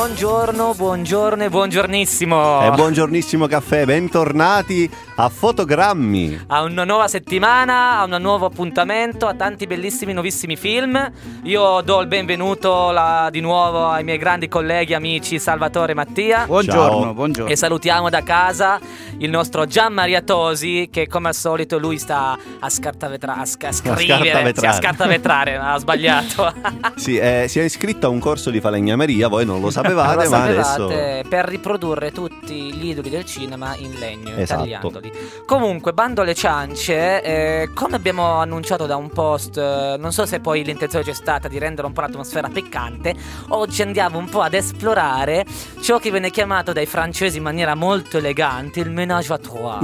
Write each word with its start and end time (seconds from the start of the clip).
Buongiorno, 0.00 0.72
buongiorno 0.74 1.44
e 1.44 1.50
buongiornissimo. 1.50 2.62
E 2.62 2.70
buongiornissimo 2.70 3.46
caffè, 3.46 3.84
bentornati 3.84 4.90
a 5.22 5.28
Fotogrammi. 5.28 6.44
A 6.46 6.62
una 6.62 6.84
nuova 6.84 7.06
settimana, 7.06 7.98
a 7.98 8.04
un 8.04 8.16
nuovo 8.22 8.46
appuntamento, 8.46 9.26
a 9.26 9.34
tanti 9.34 9.66
bellissimi 9.66 10.14
nuovissimi 10.14 10.56
film. 10.56 11.12
Io 11.42 11.82
do 11.82 12.00
il 12.00 12.06
benvenuto 12.06 12.90
la, 12.90 13.28
di 13.30 13.40
nuovo 13.40 13.88
ai 13.88 14.02
miei 14.02 14.16
grandi 14.16 14.48
colleghi, 14.48 14.94
amici 14.94 15.38
Salvatore 15.38 15.92
e 15.92 15.94
Mattia. 15.94 16.46
Buongiorno, 16.46 17.02
Ciao. 17.02 17.12
buongiorno. 17.12 17.52
E 17.52 17.56
salutiamo 17.56 18.08
da 18.08 18.22
casa 18.22 18.80
il 19.18 19.28
nostro 19.28 19.66
Gian 19.66 19.92
Maria 19.92 20.22
Tosi 20.22 20.88
che 20.90 21.06
come 21.06 21.28
al 21.28 21.34
solito 21.34 21.76
lui 21.78 21.98
sta 21.98 22.38
a 22.58 22.70
scartavetrare, 22.70 23.40
a, 23.40 23.44
sc- 23.44 23.64
a 23.64 23.72
scrivere, 23.72 24.52
a 24.54 24.72
scartavetrare, 24.72 25.56
ha 25.56 25.76
sbagliato. 25.78 26.52
Sì, 27.00 27.16
eh, 27.16 27.46
si 27.48 27.60
è 27.60 27.62
iscritto 27.62 28.06
a 28.06 28.10
un 28.10 28.18
corso 28.18 28.50
di 28.50 28.60
falegnameria, 28.60 29.28
voi 29.28 29.46
non 29.46 29.60
lo 29.60 29.70
sapevate, 29.70 30.14
Non 30.16 30.24
lo 30.24 30.30
ma 30.30 30.36
sapevate, 30.36 30.92
adesso... 30.92 31.28
per 31.28 31.44
riprodurre 31.46 32.10
tutti 32.12 32.72
gli 32.74 32.88
idoli 32.88 33.08
del 33.08 33.24
cinema 33.24 33.74
in 33.76 33.98
legno, 33.98 34.36
Esatto. 34.36 35.00
Intagliandoli. 35.10 35.42
Comunque, 35.46 35.92
bando 35.92 36.22
alle 36.22 36.34
ciance, 36.34 37.22
eh, 37.22 37.70
come 37.74 37.96
abbiamo 37.96 38.34
annunciato 38.38 38.86
da 38.86 38.96
un 38.96 39.10
post, 39.10 39.56
eh, 39.58 39.96
non 39.98 40.12
so 40.12 40.24
se 40.26 40.40
poi 40.40 40.62
l'intenzione 40.64 41.04
c'è 41.04 41.12
stata 41.12 41.48
di 41.48 41.58
rendere 41.58 41.86
un 41.86 41.92
po' 41.92 42.00
l'atmosfera 42.02 42.48
piccante, 42.48 43.14
oggi 43.48 43.82
andiamo 43.82 44.18
un 44.18 44.28
po' 44.28 44.42
ad 44.42 44.54
esplorare 44.54 45.44
ciò 45.80 45.98
che 45.98 46.10
viene 46.10 46.30
chiamato 46.30 46.72
dai 46.72 46.86
francesi 46.86 47.38
in 47.38 47.42
maniera 47.42 47.74
molto 47.74 48.18
elegante 48.18 48.80
il 48.80 48.90
ménage 48.90 49.32
à 49.32 49.38
trois. 49.38 49.78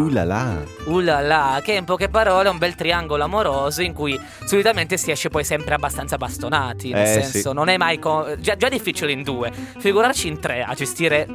Là 1.06 1.20
là, 1.20 1.60
che 1.62 1.72
in 1.72 1.84
poche 1.84 2.08
parole 2.08 2.48
è 2.48 2.50
un 2.50 2.58
bel 2.58 2.74
triangolo 2.74 3.24
amoroso 3.24 3.82
in 3.82 3.92
cui 3.92 4.18
solitamente 4.44 4.96
si 4.96 5.10
esce 5.10 5.28
poi 5.28 5.44
sempre 5.44 5.74
abbastanza 5.74 6.16
bastonati. 6.16 6.90
Nel 6.92 7.02
Eh, 7.06 7.22
senso, 7.22 7.48
sì. 7.50 7.54
non 7.54 7.68
è 7.68 7.76
mai. 7.76 7.98
co- 7.98 8.36
già, 8.38 8.56
già 8.56 8.68
difficile 8.68 9.12
in 9.12 9.22
due. 9.22 9.50
Figurarci 9.78 10.28
in 10.28 10.38
tre 10.40 10.62
a 10.62 10.74
gestire 10.74 11.26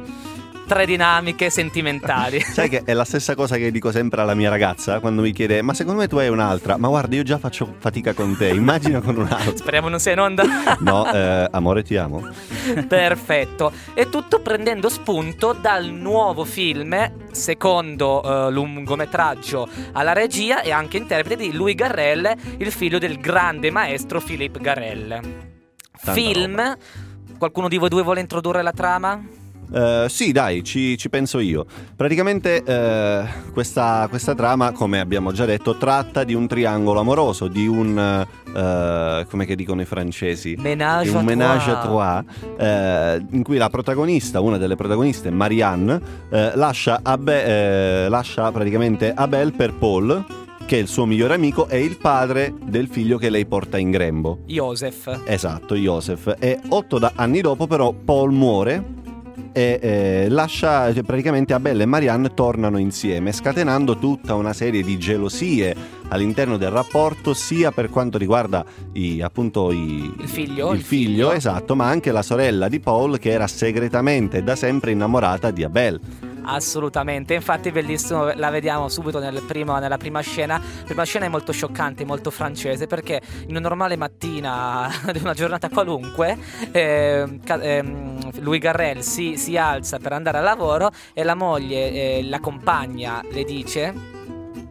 tre 0.72 0.86
dinamiche 0.86 1.50
sentimentali. 1.50 2.40
Sai 2.50 2.70
che 2.70 2.82
è 2.82 2.94
la 2.94 3.04
stessa 3.04 3.34
cosa 3.34 3.56
che 3.56 3.70
dico 3.70 3.92
sempre 3.92 4.22
alla 4.22 4.34
mia 4.34 4.48
ragazza 4.48 5.00
quando 5.00 5.20
mi 5.20 5.32
chiede 5.32 5.60
ma 5.60 5.74
secondo 5.74 6.00
me 6.00 6.08
tu 6.08 6.16
hai 6.16 6.28
un'altra? 6.28 6.78
Ma 6.78 6.88
guarda 6.88 7.14
io 7.14 7.22
già 7.22 7.36
faccio 7.36 7.74
fatica 7.78 8.14
con 8.14 8.34
te, 8.38 8.48
immagina 8.48 9.00
con 9.00 9.16
un'altra. 9.16 9.54
Speriamo 9.54 9.88
non 9.88 10.00
sia 10.00 10.12
in 10.12 10.20
onda. 10.20 10.44
No, 10.82 11.10
eh, 11.12 11.48
amore 11.50 11.82
ti 11.82 11.96
amo. 11.96 12.28
Perfetto. 12.88 13.72
E 13.94 14.08
tutto 14.08 14.40
prendendo 14.40 14.88
spunto 14.88 15.52
dal 15.52 15.84
nuovo 15.86 16.44
film, 16.44 17.30
secondo 17.30 18.22
eh, 18.22 18.50
lungometraggio 18.50 19.68
alla 19.92 20.12
regia 20.12 20.62
e 20.62 20.70
anche 20.70 20.96
interprete 20.96 21.42
di 21.42 21.52
Louis 21.52 21.74
Garrel, 21.74 22.34
il 22.56 22.72
figlio 22.72 22.98
del 22.98 23.18
grande 23.18 23.70
maestro 23.70 24.20
Philippe 24.20 24.60
Garrel. 24.60 25.08
Tanta 25.08 26.12
film. 26.12 26.76
Qualcuno 27.38 27.68
di 27.68 27.76
voi 27.76 27.88
due 27.88 28.02
vuole 28.02 28.20
introdurre 28.20 28.62
la 28.62 28.72
trama? 28.72 29.41
Eh, 29.72 30.06
sì, 30.08 30.32
dai, 30.32 30.62
ci, 30.62 30.96
ci 30.98 31.08
penso 31.08 31.38
io. 31.38 31.64
Praticamente 31.96 32.62
eh, 32.62 33.24
questa, 33.52 34.06
questa 34.08 34.34
trama, 34.34 34.72
come 34.72 35.00
abbiamo 35.00 35.32
già 35.32 35.44
detto, 35.44 35.76
tratta 35.76 36.24
di 36.24 36.34
un 36.34 36.46
triangolo 36.46 37.00
amoroso, 37.00 37.48
di 37.48 37.66
un... 37.66 37.98
eh, 38.54 39.26
come 39.30 39.46
che 39.46 39.56
dicono 39.56 39.80
i 39.80 39.84
francesi? 39.86 40.56
Menage 40.58 41.08
Di 41.10 41.16
un 41.16 41.22
à 41.22 41.24
ménage 41.24 41.70
à 41.70 41.76
trois. 41.76 42.22
in 43.30 43.42
cui 43.42 43.56
la 43.56 43.68
protagonista, 43.70 44.40
una 44.40 44.58
delle 44.58 44.76
protagoniste, 44.76 45.30
Marianne, 45.30 46.00
lascia, 46.54 47.00
Abe- 47.02 48.08
lascia 48.08 48.50
praticamente 48.52 49.12
Abel 49.14 49.52
per 49.52 49.72
Paul, 49.74 50.24
che 50.66 50.76
è 50.76 50.80
il 50.80 50.86
suo 50.86 51.06
migliore 51.06 51.34
amico 51.34 51.66
e 51.68 51.82
il 51.82 51.96
padre 51.96 52.52
del 52.62 52.88
figlio 52.88 53.18
che 53.18 53.30
lei 53.30 53.46
porta 53.46 53.78
in 53.78 53.90
grembo. 53.90 54.40
Joseph. 54.46 55.20
Esatto, 55.24 55.74
Joseph. 55.74 56.34
E 56.38 56.58
otto 56.68 56.98
da- 56.98 57.12
anni 57.16 57.40
dopo 57.40 57.66
però 57.66 57.92
Paul 57.92 58.32
muore 58.32 59.00
e 59.52 59.78
eh, 59.80 60.26
lascia 60.28 60.92
praticamente 61.04 61.52
Abel 61.52 61.80
e 61.80 61.86
Marianne 61.86 62.34
tornano 62.34 62.78
insieme 62.78 63.32
scatenando 63.32 63.98
tutta 63.98 64.34
una 64.34 64.52
serie 64.52 64.82
di 64.82 64.98
gelosie 64.98 66.01
all'interno 66.08 66.56
del 66.56 66.70
rapporto 66.70 67.34
sia 67.34 67.70
per 67.70 67.90
quanto 67.90 68.18
riguarda 68.18 68.64
i, 68.92 69.20
appunto 69.22 69.70
i, 69.72 70.12
Il 70.18 70.28
figlio, 70.28 70.72
il 70.72 70.78
il 70.78 70.84
figlio, 70.84 71.28
figlio. 71.28 71.32
esatto 71.32 71.74
ma 71.74 71.86
anche 71.88 72.12
la 72.12 72.22
sorella 72.22 72.68
di 72.68 72.80
Paul 72.80 73.18
che 73.18 73.30
era 73.30 73.46
segretamente 73.46 74.42
da 74.42 74.56
sempre 74.56 74.90
innamorata 74.90 75.50
di 75.50 75.64
Abel 75.64 76.00
Assolutamente, 76.44 77.34
infatti 77.34 77.70
bellissimo, 77.70 78.32
la 78.34 78.50
vediamo 78.50 78.88
subito 78.88 79.20
nel 79.20 79.42
primo- 79.46 79.78
nella 79.78 79.96
prima 79.96 80.20
scena. 80.20 80.58
La 80.58 80.84
prima 80.84 81.04
scena 81.04 81.26
è 81.26 81.28
molto 81.28 81.52
scioccante, 81.52 82.04
molto 82.04 82.30
francese, 82.30 82.86
perché 82.86 83.20
in 83.44 83.50
una 83.50 83.60
normale 83.60 83.96
mattina 83.96 84.90
di 85.12 85.20
una 85.20 85.34
giornata 85.34 85.68
qualunque, 85.68 86.36
eh, 86.72 87.38
ehm, 87.46 88.40
Louis 88.40 88.60
Garrel 88.60 89.02
si, 89.02 89.36
si 89.36 89.56
alza 89.56 89.98
per 89.98 90.12
andare 90.12 90.38
al 90.38 90.44
lavoro 90.44 90.90
e 91.12 91.22
la 91.22 91.34
moglie, 91.36 91.92
eh, 91.92 92.22
la 92.24 92.40
compagna, 92.40 93.22
le 93.30 93.44
dice... 93.44 94.20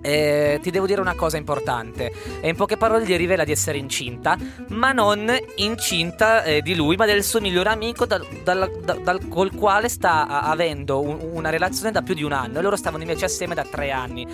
Eh, 0.01 0.59
ti 0.62 0.72
devo 0.72 0.85
dire 0.88 1.00
una 1.01 1.16
cosa 1.16 1.38
importante. 1.38 2.12
E 2.41 2.50
in 2.50 2.56
poche 2.56 2.78
parole 2.78 3.06
gli 3.06 3.16
rivela 3.16 3.44
di 3.44 3.51
essere 3.51 3.78
incinta 3.78 4.38
ma 4.69 4.91
non 4.91 5.31
incinta 5.57 6.44
eh, 6.44 6.62
di 6.62 6.75
lui 6.75 6.95
ma 6.95 7.06
del 7.06 7.23
suo 7.23 7.39
migliore 7.39 7.69
amico 7.69 8.06
dal, 8.06 8.25
dal- 8.44 8.79
da- 8.84 8.94
dal- 8.95 9.28
col 9.28 9.53
quale 9.56 9.90
sta 9.90 10.28
avendo 10.28 11.01
un- 11.01 11.19
una 11.34 11.50
relazione 11.50 11.91
da 11.91 12.01
più 12.01 12.13
di 12.16 12.23
un 12.23 12.31
anno. 12.31 12.59
E 12.59 12.61
loro 12.61 12.75
stavano 12.75 13.03
invece 13.03 13.25
assieme 13.25 13.53
da 13.56 13.63
tre 13.63 13.91
anni. 13.91 14.28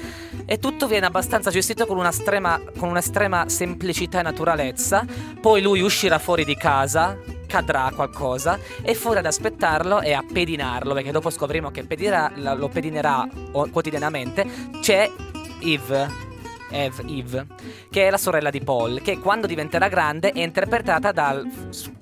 E 0.45 0.57
tutto 0.59 0.87
viene 0.87 1.05
abbastanza 1.05 1.49
gestito 1.51 1.85
con 1.85 1.97
un'estrema, 1.97 2.59
con 2.77 2.89
un'estrema 2.89 3.49
semplicità 3.49 4.19
e 4.19 4.23
naturalezza. 4.23 5.05
Poi 5.41 5.61
lui 5.61 5.81
uscirà 5.81 6.17
fuori 6.19 6.45
di 6.45 6.55
casa 6.55 7.17
cadrà 7.47 7.89
qualcosa 7.95 8.59
e 8.81 8.93
fuori 8.93 9.19
ad 9.19 9.25
aspettarlo 9.25 10.01
e 10.01 10.11
a 10.11 10.21
pedinarlo 10.21 10.93
perché 10.93 11.11
dopo 11.11 11.29
scopriremo 11.29 11.71
che 11.71 11.85
pedirà- 11.85 12.29
lo 12.35 12.67
pedinerà 12.67 13.25
quotidianamente 13.71 14.45
c'è 14.81 15.09
Eve 15.61 16.25
Eve, 16.69 17.03
Eve, 17.07 17.45
che 17.89 18.07
è 18.07 18.09
la 18.09 18.17
sorella 18.17 18.49
di 18.49 18.61
Paul, 18.61 19.01
che 19.01 19.19
quando 19.19 19.47
diventerà 19.47 19.87
grande 19.87 20.31
è 20.31 20.41
interpretata 20.41 21.11
dal, 21.11 21.47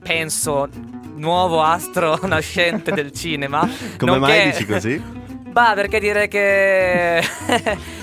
penso, 0.01 0.67
nuovo 1.15 1.61
astro 1.61 2.19
nascente 2.25 2.91
del 2.91 3.11
cinema. 3.11 3.67
come 3.97 4.17
mai 4.17 4.51
dici 4.51 4.65
così? 4.65 5.23
Bah, 5.55 5.71
perché 5.73 6.01
dire 6.01 6.27
che 6.27 7.23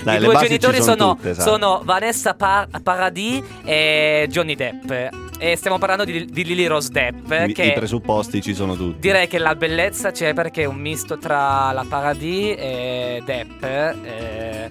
Dai, 0.01 0.15
i 0.17 0.25
due 0.25 0.35
genitori 0.37 0.81
sono 0.81 0.97
sono, 0.97 1.15
tutte, 1.15 1.29
esatto. 1.29 1.49
sono 1.51 1.81
Vanessa 1.83 2.33
Pa- 2.33 2.67
Paradis 2.81 3.43
e 3.63 4.25
Johnny 4.27 4.55
Depp. 4.55 4.91
E 5.37 5.55
stiamo 5.55 5.77
parlando 5.77 6.03
di, 6.03 6.25
di 6.25 6.45
Lily 6.45 6.65
Rose 6.65 6.89
Depp, 6.89 7.31
I, 7.49 7.53
che 7.53 7.65
i 7.65 7.73
presupposti 7.73 8.41
ci 8.41 8.55
sono 8.55 8.75
tutti 8.75 8.97
direi 8.97 9.27
che 9.27 9.37
la 9.37 9.53
bellezza 9.53 10.09
c'è 10.09 10.33
perché 10.33 10.63
è 10.63 10.65
un 10.65 10.77
misto 10.77 11.19
tra 11.19 11.71
la 11.73 11.85
Paradis 11.87 12.55
e 12.57 13.21
Depp. 13.23 13.63
eh, 13.63 14.69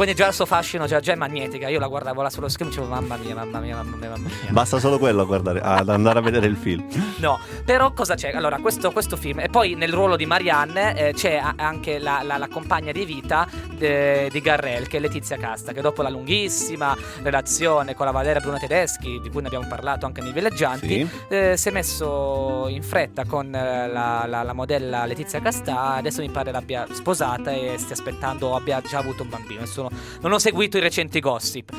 quindi 0.00 0.14
già 0.16 0.28
il 0.28 0.32
suo 0.32 0.46
fascino 0.46 0.86
già, 0.86 0.98
già 1.00 1.12
è 1.12 1.14
magnetica. 1.14 1.68
Io 1.68 1.78
la 1.78 1.86
guardavo 1.86 2.22
là 2.22 2.30
sullo 2.30 2.48
schermo 2.48 2.72
e 2.72 2.74
dicevo 2.74 2.90
mamma 2.90 3.16
mia, 3.16 3.34
mamma 3.34 3.58
mia, 3.60 3.76
mamma 3.76 3.96
mia, 3.96 4.08
mamma 4.08 4.28
mia. 4.28 4.50
basta 4.50 4.78
solo 4.78 4.98
quello 4.98 5.20
a 5.20 5.24
guardare, 5.26 5.60
ad 5.60 5.90
andare 5.90 6.20
a 6.20 6.22
vedere 6.22 6.46
il 6.46 6.56
film 6.56 6.86
No, 7.20 7.38
però 7.66 7.92
cosa 7.92 8.14
c'è? 8.14 8.30
Allora, 8.34 8.56
questo, 8.60 8.92
questo 8.92 9.18
film, 9.18 9.40
e 9.40 9.48
poi 9.50 9.74
nel 9.74 9.92
ruolo 9.92 10.16
di 10.16 10.24
Marianne 10.24 10.96
eh, 10.96 11.12
c'è 11.12 11.38
anche 11.56 11.98
la, 11.98 12.22
la- 12.22 12.38
la 12.38 12.48
compagna 12.48 12.92
di 12.92 13.04
vita 13.04 13.46
eh, 13.78 14.28
di 14.32 14.40
Garrel, 14.40 14.88
che 14.88 14.96
è 14.96 15.00
Letizia 15.00 15.36
Casta, 15.36 15.72
che 15.72 15.82
dopo 15.82 16.00
la 16.00 16.08
lunghissima 16.08 16.96
relazione 17.22 17.94
con 17.94 18.06
la 18.06 18.12
Valeria 18.12 18.40
Bruna 18.40 18.56
Tedeschi, 18.58 19.20
di 19.20 19.28
cui 19.28 19.42
ne 19.42 19.48
abbiamo 19.48 19.66
parlato 19.68 20.06
anche 20.06 20.22
nei 20.22 20.32
villeggianti, 20.32 20.88
Sì. 20.88 21.08
eh, 21.28 21.56
si 21.58 21.68
è 21.68 21.72
messo 21.72 22.66
in 22.68 22.82
fretta 22.82 23.26
con 23.26 23.54
eh, 23.54 23.86
la, 23.88 24.24
la- 24.26 24.42
la 24.42 24.52
modella 24.54 25.04
Letizia 25.04 25.40
Castà. 25.42 25.92
Adesso 25.96 26.22
mi 26.22 26.30
pare 26.30 26.50
l'abbia 26.52 26.86
sposata 26.90 27.50
e 27.50 27.74
stia 27.76 27.94
aspettando 27.94 28.48
o 28.48 28.56
abbia 28.56 28.80
già 28.80 28.96
avuto 28.98 29.24
un 29.24 29.28
bambino. 29.28 29.62
No- 29.76 29.89
non 30.20 30.32
ho 30.32 30.38
seguito 30.38 30.76
i 30.76 30.80
recenti 30.80 31.20
gossip. 31.20 31.72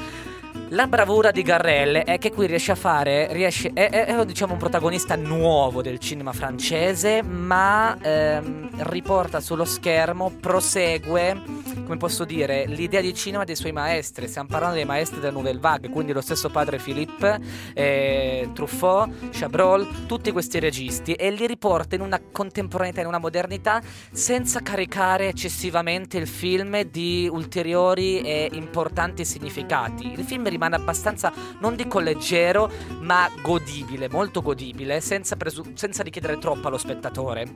La 0.74 0.88
bravura 0.88 1.32
di 1.32 1.42
Garrel 1.42 1.98
è 1.98 2.18
che 2.18 2.32
qui 2.32 2.48
riesce 2.48 2.72
a 2.72 2.76
fare, 2.76 3.28
riesce, 3.34 3.72
è, 3.74 3.90
è- 3.90 4.06
è, 4.06 4.26
diciamo 4.26 4.54
un 4.54 4.60
protagonista 4.60 5.18
nuovo 5.18 5.82
del 5.82 6.00
cinema 6.00 6.32
francese, 6.32 7.22
ma 7.22 7.98
ehm, 8.02 8.70
riporta 8.90 9.42
sullo 9.42 9.66
schermo, 9.66 10.32
prosegue, 10.40 11.42
come 11.84 11.98
posso 11.98 12.24
dire, 12.24 12.68
l'idea 12.68 13.02
di 13.02 13.14
cinema 13.14 13.44
dei 13.44 13.58
suoi 13.58 13.74
maestri. 13.74 14.30
Stiamo 14.30 14.48
parlando 14.48 14.76
dei 14.76 14.86
maestri 14.86 15.20
della 15.20 15.34
Nouvelle 15.34 15.60
Vague, 15.60 15.90
quindi 15.90 16.14
lo 16.14 16.22
stesso 16.22 16.48
padre 16.48 16.78
Philippe, 16.78 17.38
eh, 17.74 18.50
Truffaut, 18.54 19.12
Chabrol, 19.32 20.06
tutti 20.06 20.32
questi 20.32 20.60
registi, 20.60 21.16
e 21.16 21.32
li 21.32 21.48
riporta 21.48 21.96
in 21.96 22.02
una 22.02 22.22
contemporaneità, 22.32 23.02
in 23.02 23.08
una 23.08 23.20
modernità, 23.20 23.82
senza 24.10 24.62
caricare 24.62 25.28
eccessivamente 25.28 26.18
il 26.18 26.28
film 26.28 26.82
di 26.84 27.28
ulteriori 27.30 28.22
e 28.22 28.50
importanti 28.54 29.26
significati. 29.26 30.14
Il 30.14 30.24
film 30.24 30.48
rimane 30.48 30.60
abbastanza, 30.70 31.32
non 31.60 31.76
dico 31.76 32.00
leggero, 32.00 32.70
ma 33.00 33.30
godibile, 33.42 34.10
molto 34.10 34.42
godibile, 34.42 35.02
senza, 35.02 35.36
presu- 35.36 35.74
senza 35.74 36.04
richiedere 36.04 36.38
troppo 36.38 36.68
allo 36.68 36.78
spettatore. 36.78 37.52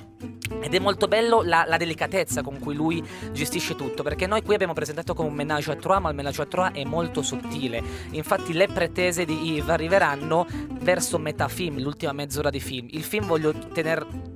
Ed 0.62 0.74
è 0.74 0.80
molto 0.80 1.08
bello 1.08 1.42
la, 1.42 1.66
la 1.68 1.78
delicatezza 1.78 2.42
con 2.42 2.60
cui 2.60 2.76
lui 2.76 3.04
gestisce 3.32 3.76
tutto, 3.76 4.04
perché 4.04 4.28
noi 4.28 4.44
qui 4.44 4.54
abbiamo 4.54 4.74
presentato 4.74 5.14
come 5.14 5.30
un 5.30 5.36
menage 5.36 5.72
à 5.72 5.76
trois, 5.76 6.00
ma 6.00 6.10
il 6.10 6.16
menage 6.16 6.42
à 6.42 6.46
trois 6.46 6.72
è 6.72 6.84
molto 6.84 7.22
sottile. 7.22 7.82
Infatti 8.12 8.54
le 8.54 8.68
pretese 8.68 9.26
di 9.26 9.54
Yves 9.54 9.70
arriveranno 9.70 10.46
verso 10.82 11.18
metà 11.18 11.48
film, 11.48 11.80
l'ultima 11.80 12.14
mezz'ora 12.14 12.50
di 12.50 12.60
film. 12.60 12.88
Il 12.92 13.04
film 13.04 13.26
voglio 13.26 13.54
tener 13.74 14.06
ne- 14.06 14.35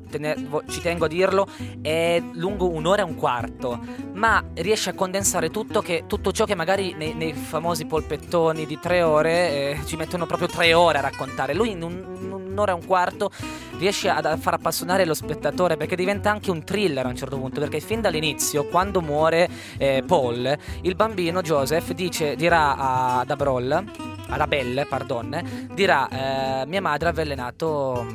ci 0.68 0.82
tengo 0.82 1.06
a 1.06 1.08
dirlo, 1.08 1.48
è 1.82 2.22
lungo 2.34 2.70
un'ora 2.70 3.02
e 3.02 3.06
un 3.06 3.16
quarto, 3.16 3.80
ma 4.14 4.44
riesce 4.56 4.90
a 4.90 4.94
condensare 4.94 5.50
tutto, 5.50 5.82
che, 5.82 6.06
tutto 6.08 6.32
ciò 6.32 6.46
che 6.46 6.56
magari 6.56 6.94
nei, 6.98 7.14
nei, 7.14 7.34
famosi 7.34 7.86
polpettoni 7.86 8.66
di 8.66 8.80
tre 8.80 9.02
ore 9.02 9.32
eh, 9.32 9.80
ci 9.86 9.96
mettono 9.96 10.26
proprio 10.26 10.48
tre 10.48 10.74
ore 10.74 10.98
a 10.98 11.02
raccontare. 11.02 11.54
Lui 11.54 11.72
in, 11.72 11.84
un, 11.84 12.44
un'ora 12.50 12.72
e 12.72 12.76
un 12.76 12.86
quarto 12.86 13.32
riesce 13.78 14.10
a 14.10 14.38
far 14.38 14.56
appassionare 14.56 15.06
lo 15.06 15.14
spettatore 15.14 15.78
perché 15.78 15.96
diventa 15.96 16.30
anche 16.30 16.52
un 16.52 16.64
thriller 16.64 17.06
a 17.06 17.10
un 17.10 17.16
certo 17.16 17.38
punto, 17.38 17.60
perché 17.60 17.80
fin 17.80 18.02
dall'inizio, 18.02 18.66
quando 18.66 19.02
muore 19.02 19.50
eh, 19.78 20.04
Paul, 20.06 20.58
il 20.82 20.96
bambino 20.96 21.42
Joseph 21.42 21.94
dice, 21.94 22.36
dirà 22.36 23.20
ad 23.20 23.30
Abrol, 23.30 23.84
alla 24.28 24.48
Belle, 24.48 24.86
pardon, 24.86 25.68
dirà 25.74 26.08
eh, 26.62 26.66
mia 26.66 26.82
madre 26.82 27.08
ha 27.08 27.12
avvelenato 27.12 28.06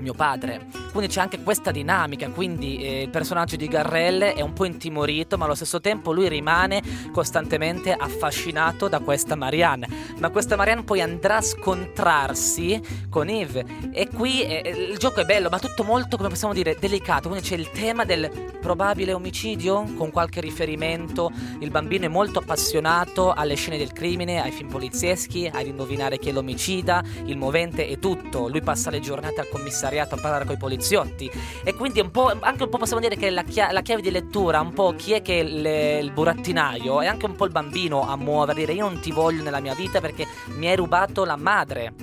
mio 0.00 0.14
padre. 0.14 0.66
Quindi 0.92 1.12
c'è 1.12 1.20
anche 1.20 1.42
questa 1.42 1.70
dinamica, 1.70 2.28
quindi 2.30 2.78
eh, 2.78 3.02
il 3.02 3.10
personaggio 3.10 3.56
di 3.56 3.68
Garrelle 3.68 4.34
è 4.34 4.40
un 4.40 4.52
po' 4.52 4.64
intimorito, 4.64 5.36
ma 5.36 5.44
allo 5.44 5.54
stesso 5.54 5.80
tempo 5.80 6.12
lui 6.12 6.28
rimane 6.28 6.82
costantemente 7.12 7.92
affascinato 7.92 8.88
da 8.88 9.00
questa 9.00 9.34
Marianne. 9.34 9.88
Ma 10.18 10.30
questa 10.30 10.56
Marianne 10.56 10.84
poi 10.84 11.00
andrà 11.00 11.36
a 11.36 11.42
scontrarsi 11.42 12.80
con 13.08 13.28
Yves. 13.28 13.64
E 13.92 14.08
qui 14.08 14.42
eh, 14.42 14.88
il 14.90 14.98
gioco 14.98 15.20
è 15.20 15.24
bello, 15.24 15.48
ma 15.48 15.58
tutto 15.58 15.84
molto, 15.84 16.16
come 16.16 16.28
possiamo 16.28 16.54
dire, 16.54 16.76
delicato, 16.78 17.28
quindi 17.28 17.46
c'è 17.46 17.56
il 17.56 17.70
tema 17.70 18.04
del 18.04 18.30
probabile 18.60 19.12
omicidio 19.12 19.94
con 19.96 20.10
qualche 20.10 20.40
riferimento, 20.40 21.30
il 21.60 21.70
bambino 21.70 22.06
è 22.06 22.08
molto 22.08 22.40
appassionato 22.40 23.32
alle 23.32 23.54
scene 23.54 23.78
del 23.78 23.92
crimine, 23.92 24.40
ai 24.42 24.50
film 24.50 24.68
polizieschi, 24.68 25.50
ad 25.52 25.66
indovinare 25.66 26.18
chi 26.18 26.30
è 26.30 26.32
l'omicida, 26.32 27.02
il 27.24 27.36
movente 27.36 27.88
è 27.88 27.98
tutto, 27.98 28.48
lui 28.48 28.62
passa 28.62 28.90
le 28.90 29.00
giornate 29.00 29.40
al 29.40 29.48
commissariato 29.88 30.14
a 30.14 30.18
parlare 30.18 30.44
con 30.44 30.54
i 30.54 30.58
poliziotti. 30.58 31.30
E 31.64 31.74
quindi 31.74 32.00
un 32.00 32.10
anche 32.40 32.64
un 32.64 32.68
po' 32.68 32.78
possiamo 32.78 33.00
dire 33.00 33.16
che 33.16 33.30
la, 33.30 33.42
chia- 33.42 33.72
la 33.72 33.80
chiave 33.82 34.02
di 34.02 34.10
lettura, 34.10 34.60
un 34.60 34.72
po' 34.72 34.94
chi 34.94 35.12
è 35.12 35.22
che 35.22 35.42
le- 35.42 35.98
il 35.98 36.10
burattinaio, 36.12 37.00
è 37.00 37.06
anche 37.06 37.26
un 37.26 37.34
po' 37.34 37.46
il 37.46 37.50
bambino 37.50 38.08
a 38.08 38.16
muovere, 38.16 38.60
dire 38.60 38.72
io 38.72 38.88
non 38.88 39.00
ti 39.00 39.10
voglio 39.10 39.42
nella 39.42 39.60
mia 39.60 39.74
vita 39.74 40.00
perché 40.00 40.26
mi 40.56 40.68
hai 40.68 40.76
rubato 40.76 41.24
la 41.24 41.36
madre 41.36 41.94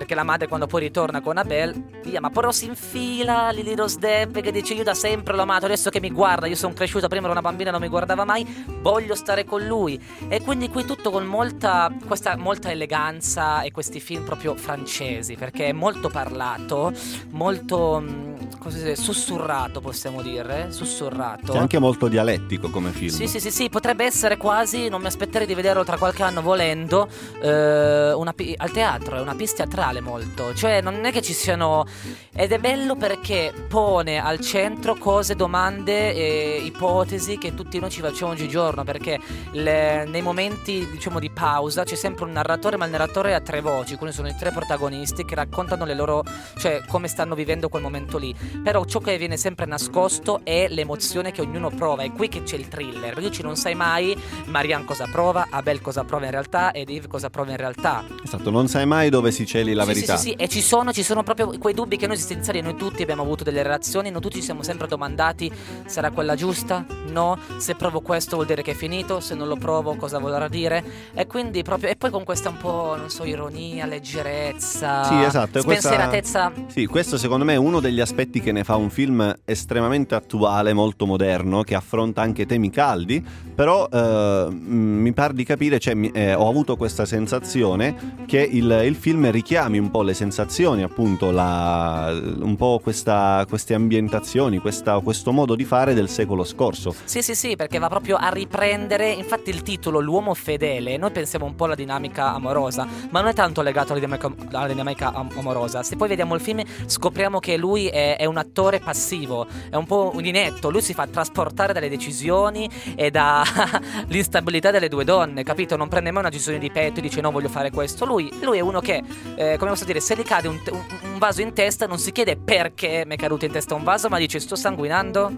perché 0.00 0.14
la 0.14 0.22
madre 0.22 0.48
quando 0.48 0.66
poi 0.66 0.80
ritorna 0.80 1.20
con 1.20 1.36
Abel, 1.36 1.74
via, 2.02 2.20
ma 2.20 2.30
però 2.30 2.50
si 2.52 2.64
infila 2.64 3.50
Lily 3.50 3.74
Rose 3.74 3.98
Depp 3.98 4.38
che 4.38 4.50
dice 4.50 4.72
io 4.72 4.82
da 4.82 4.94
sempre 4.94 5.34
l'ho 5.34 5.42
amato, 5.42 5.66
adesso 5.66 5.90
che 5.90 6.00
mi 6.00 6.10
guarda, 6.10 6.46
io 6.46 6.56
sono 6.56 6.72
cresciuta, 6.72 7.06
prima 7.06 7.24
ero 7.24 7.32
una 7.32 7.42
bambina, 7.42 7.70
non 7.70 7.82
mi 7.82 7.88
guardava 7.88 8.24
mai, 8.24 8.64
voglio 8.80 9.14
stare 9.14 9.44
con 9.44 9.66
lui. 9.66 10.02
E 10.28 10.40
quindi 10.40 10.70
qui 10.70 10.86
tutto 10.86 11.10
con 11.10 11.26
molta, 11.26 11.92
questa, 12.06 12.34
molta 12.38 12.70
eleganza 12.70 13.60
e 13.60 13.72
questi 13.72 14.00
film 14.00 14.24
proprio 14.24 14.54
francesi, 14.54 15.36
perché 15.36 15.66
è 15.66 15.72
molto 15.72 16.08
parlato, 16.08 16.94
molto 17.32 18.00
mm, 18.00 18.34
così, 18.58 18.96
sussurrato 18.96 19.82
possiamo 19.82 20.22
dire, 20.22 20.68
sussurrato. 20.72 21.52
È 21.52 21.58
anche 21.58 21.78
molto 21.78 22.08
dialettico 22.08 22.70
come 22.70 22.88
film. 22.88 23.14
Sì, 23.14 23.26
sì, 23.26 23.38
sì, 23.38 23.50
sì, 23.50 23.68
potrebbe 23.68 24.06
essere 24.06 24.38
quasi, 24.38 24.88
non 24.88 25.02
mi 25.02 25.08
aspetterei 25.08 25.46
di 25.46 25.52
vederlo 25.52 25.84
tra 25.84 25.98
qualche 25.98 26.22
anno 26.22 26.40
volendo, 26.40 27.06
eh, 27.42 28.12
una, 28.14 28.34
al 28.56 28.70
teatro, 28.70 29.16
è 29.16 29.20
una 29.20 29.34
pista 29.34 29.60
teatrale 29.60 29.89
teatrale 29.90 30.00
molto, 30.00 30.54
cioè 30.54 30.80
non 30.80 31.04
è 31.04 31.12
che 31.12 31.20
ci 31.20 31.32
siano... 31.32 31.84
ed 32.32 32.52
è 32.52 32.58
bello 32.58 32.96
perché 32.96 33.52
pone 33.68 34.22
al 34.22 34.40
centro 34.40 34.94
cose, 34.94 35.34
domande 35.34 36.14
e 36.14 36.60
ipotesi 36.64 37.36
che 37.38 37.54
tutti 37.54 37.78
noi 37.78 37.90
ci 37.90 38.00
facciamo 38.00 38.32
oggigiorno, 38.32 38.84
perché 38.84 39.18
le, 39.52 40.04
nei 40.04 40.22
momenti 40.22 40.88
diciamo 40.90 41.18
di 41.18 41.30
pausa 41.30 41.84
c'è 41.84 41.96
sempre 41.96 42.24
un 42.24 42.32
narratore, 42.32 42.76
ma 42.76 42.84
il 42.84 42.92
narratore 42.92 43.34
ha 43.34 43.40
tre 43.40 43.60
voci, 43.60 43.96
quindi 43.96 44.14
sono 44.14 44.28
i 44.28 44.34
tre 44.38 44.50
protagonisti 44.50 45.24
che 45.24 45.34
raccontano 45.34 45.84
le 45.84 45.94
loro, 45.94 46.24
cioè 46.58 46.82
come 46.86 47.08
stanno 47.08 47.34
vivendo 47.34 47.68
quel 47.68 47.82
momento 47.82 48.16
lì, 48.16 48.34
però 48.62 48.84
ciò 48.84 49.00
che 49.00 49.18
viene 49.18 49.36
sempre 49.36 49.66
nascosto 49.66 50.40
è 50.44 50.68
l'emozione 50.68 51.32
che 51.32 51.40
ognuno 51.40 51.70
prova, 51.70 52.02
è 52.02 52.12
qui 52.12 52.28
che 52.28 52.42
c'è 52.42 52.56
il 52.56 52.68
thriller, 52.68 53.14
perché 53.14 53.30
ci 53.30 53.42
non 53.42 53.56
sai 53.56 53.74
mai 53.74 54.16
Marianne 54.46 54.84
cosa 54.84 55.06
prova, 55.10 55.48
Abel 55.50 55.80
cosa 55.80 56.04
prova 56.04 56.24
in 56.26 56.30
realtà 56.30 56.72
ed 56.72 56.90
Eve 56.90 57.08
cosa 57.08 57.30
prova 57.30 57.50
in 57.50 57.56
realtà. 57.56 58.04
Esatto, 58.22 58.50
non 58.50 58.68
sai 58.68 58.86
mai 58.86 59.10
dove 59.10 59.30
si 59.30 59.46
celi 59.46 59.72
la 59.72 59.79
sì, 59.82 59.92
verità. 59.92 60.16
Sì, 60.16 60.22
sì, 60.22 60.28
sì, 60.30 60.42
e 60.42 60.48
ci 60.48 60.60
sono, 60.60 60.92
ci 60.92 61.02
sono 61.02 61.22
proprio 61.22 61.58
quei 61.58 61.74
dubbi 61.74 61.96
che 61.96 62.06
noi 62.06 62.16
esistenziali, 62.16 62.60
noi 62.60 62.76
tutti 62.76 63.02
abbiamo 63.02 63.22
avuto 63.22 63.44
delle 63.44 63.62
relazioni, 63.62 64.10
noi 64.10 64.20
tutti 64.20 64.36
ci 64.36 64.44
siamo 64.44 64.62
sempre 64.62 64.86
domandati, 64.86 65.50
sarà 65.86 66.10
quella 66.10 66.34
giusta? 66.34 66.84
No? 67.08 67.38
Se 67.58 67.74
provo 67.74 68.00
questo 68.00 68.36
vuol 68.36 68.46
dire 68.46 68.62
che 68.62 68.72
è 68.72 68.74
finito, 68.74 69.20
se 69.20 69.34
non 69.34 69.48
lo 69.48 69.56
provo 69.56 69.96
cosa 69.96 70.18
vorrà 70.18 70.48
dire? 70.48 70.82
E 71.14 71.26
quindi 71.26 71.62
proprio, 71.62 71.90
e 71.90 71.96
poi 71.96 72.10
con 72.10 72.24
questa 72.24 72.48
un 72.50 72.56
po', 72.56 72.94
non 72.96 73.10
so, 73.10 73.24
ironia, 73.24 73.86
leggerezza, 73.86 75.04
sì, 75.04 75.22
esatto, 75.22 75.60
spensieratezza. 75.60 76.50
Questa, 76.50 76.72
sì, 76.72 76.86
questo 76.86 77.18
secondo 77.18 77.44
me 77.44 77.54
è 77.54 77.56
uno 77.56 77.80
degli 77.80 78.00
aspetti 78.00 78.40
che 78.40 78.52
ne 78.52 78.64
fa 78.64 78.76
un 78.76 78.90
film 78.90 79.34
estremamente 79.44 80.14
attuale, 80.14 80.72
molto 80.72 81.06
moderno, 81.06 81.62
che 81.62 81.74
affronta 81.74 82.22
anche 82.22 82.46
temi 82.46 82.70
caldi, 82.70 83.24
però 83.54 83.88
eh, 83.90 84.48
mi 84.50 85.12
pare 85.12 85.34
di 85.34 85.44
capire, 85.44 85.78
cioè, 85.78 85.96
eh, 86.12 86.34
ho 86.34 86.48
avuto 86.48 86.76
questa 86.76 87.04
sensazione 87.04 88.24
che 88.26 88.40
il, 88.40 88.82
il 88.84 88.94
film 88.94 89.30
richiama 89.30 89.69
richiami 89.70 89.78
un 89.78 89.90
po' 89.90 90.02
le 90.02 90.14
sensazioni, 90.14 90.82
appunto, 90.82 91.30
la, 91.30 92.10
un 92.12 92.56
po' 92.56 92.80
questa, 92.82 93.44
queste 93.48 93.74
ambientazioni, 93.74 94.58
questa, 94.58 94.98
questo 95.00 95.32
modo 95.32 95.54
di 95.54 95.64
fare 95.64 95.94
del 95.94 96.08
secolo 96.08 96.44
scorso. 96.44 96.94
Sì, 97.04 97.22
sì, 97.22 97.34
sì, 97.34 97.56
perché 97.56 97.78
va 97.78 97.88
proprio 97.88 98.16
a 98.16 98.28
riprendere, 98.30 99.10
infatti 99.10 99.50
il 99.50 99.62
titolo 99.62 100.00
L'uomo 100.00 100.34
fedele, 100.34 100.96
noi 100.96 101.10
pensiamo 101.12 101.44
un 101.44 101.54
po' 101.54 101.64
alla 101.64 101.74
dinamica 101.74 102.34
amorosa, 102.34 102.86
ma 103.10 103.20
non 103.20 103.30
è 103.30 103.34
tanto 103.34 103.62
legato 103.62 103.92
alla 103.92 104.00
dinamica, 104.00 104.32
alla 104.52 104.66
dinamica 104.66 105.12
amorosa. 105.12 105.82
Se 105.82 105.96
poi 105.96 106.08
vediamo 106.08 106.34
il 106.34 106.40
film 106.40 106.62
scopriamo 106.86 107.38
che 107.38 107.56
lui 107.56 107.86
è, 107.86 108.16
è, 108.16 108.24
un 108.24 108.36
attore 108.36 108.80
passivo, 108.80 109.46
è 109.70 109.76
un 109.76 109.86
po' 109.86 110.10
un 110.14 110.24
inetto, 110.24 110.70
lui 110.70 110.82
si 110.82 110.94
fa 110.94 111.06
trasportare 111.06 111.72
dalle 111.72 111.88
decisioni 111.88 112.68
e 112.96 113.10
dall'instabilità 113.10 114.70
delle 114.72 114.88
due 114.88 115.04
donne, 115.04 115.44
capito? 115.44 115.76
Non 115.76 115.88
prende 115.88 116.10
mai 116.10 116.20
una 116.20 116.30
decisione 116.30 116.58
di 116.58 116.70
petto 116.70 116.98
e 116.98 117.02
dice 117.02 117.20
no 117.20 117.30
voglio 117.30 117.48
fare 117.48 117.70
questo. 117.70 118.04
Lui, 118.04 118.30
lui 118.40 118.58
è 118.58 118.60
uno 118.60 118.80
che 118.80 119.02
eh, 119.36 119.49
come 119.58 119.70
posso 119.70 119.84
dire, 119.84 120.00
se 120.00 120.16
gli 120.16 120.22
cade 120.22 120.48
un, 120.48 120.60
un, 120.70 120.84
un, 121.12 121.18
vaso 121.18 121.40
in 121.40 121.52
testa, 121.52 121.86
non 121.86 121.98
si 121.98 122.12
chiede 122.12 122.36
perché 122.36 123.04
mi 123.06 123.14
è 123.14 123.18
caduto 123.18 123.44
in 123.44 123.52
testa 123.52 123.74
un 123.74 123.84
vaso, 123.84 124.08
ma 124.08 124.18
dice 124.18 124.40
sto 124.40 124.56
sanguinando. 124.56 125.32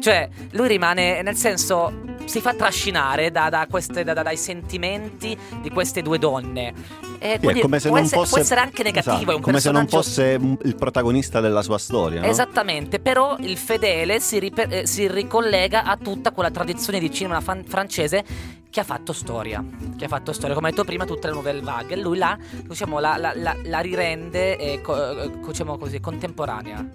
Cioè, 0.00 0.28
lui 0.52 0.68
rimane, 0.68 1.22
nel 1.22 1.36
senso, 1.36 1.92
si 2.24 2.40
fa 2.40 2.54
trascinare 2.54 3.30
da, 3.30 3.48
da 3.48 3.66
queste, 3.68 4.04
da, 4.04 4.14
dai 4.14 4.36
sentimenti 4.36 5.36
di 5.60 5.70
queste 5.70 6.02
due 6.02 6.18
donne. 6.18 7.06
E 7.18 7.38
sì, 7.40 7.60
come 7.60 7.80
se 7.80 7.88
può, 7.88 7.96
non 7.96 8.04
essere, 8.04 8.20
fosse, 8.20 8.32
può 8.32 8.38
essere 8.38 8.60
anche 8.60 8.82
negativo. 8.82 9.14
Esatto, 9.14 9.30
è 9.30 9.34
un 9.34 9.40
come 9.40 9.60
se 9.60 9.70
non 9.70 9.88
fosse 9.88 10.40
il 10.62 10.76
protagonista 10.76 11.40
della 11.40 11.62
sua 11.62 11.78
storia. 11.78 12.20
No? 12.20 12.26
Esattamente, 12.26 13.00
però 13.00 13.36
il 13.40 13.56
fedele 13.56 14.20
si, 14.20 14.38
riper- 14.38 14.72
eh, 14.72 14.86
si, 14.86 15.08
ricollega 15.08 15.84
a 15.84 15.96
tutta 15.96 16.30
quella 16.32 16.50
tradizione 16.50 17.00
di 17.00 17.10
cinema 17.10 17.40
fan- 17.40 17.64
francese 17.64 18.24
che 18.70 18.80
ha 18.80 18.84
fatto 18.84 19.12
storia. 19.12 19.64
Che 19.96 20.04
ha 20.04 20.08
fatto 20.08 20.32
storia, 20.32 20.54
come 20.54 20.68
ho 20.68 20.70
detto 20.70 20.84
prima, 20.84 21.04
tutte 21.04 21.28
le 21.28 21.34
nouvelle 21.34 21.60
vague. 21.60 21.96
Lui 21.96 22.18
la, 22.18 22.36
diciamo, 22.64 22.98
la, 22.98 23.16
la, 23.16 23.32
la, 23.34 23.56
la 23.64 23.80
rirende 23.80 24.80
co- 24.82 25.28
diciamo 25.46 25.76
così, 25.78 26.00
contemporanea. 26.00 26.86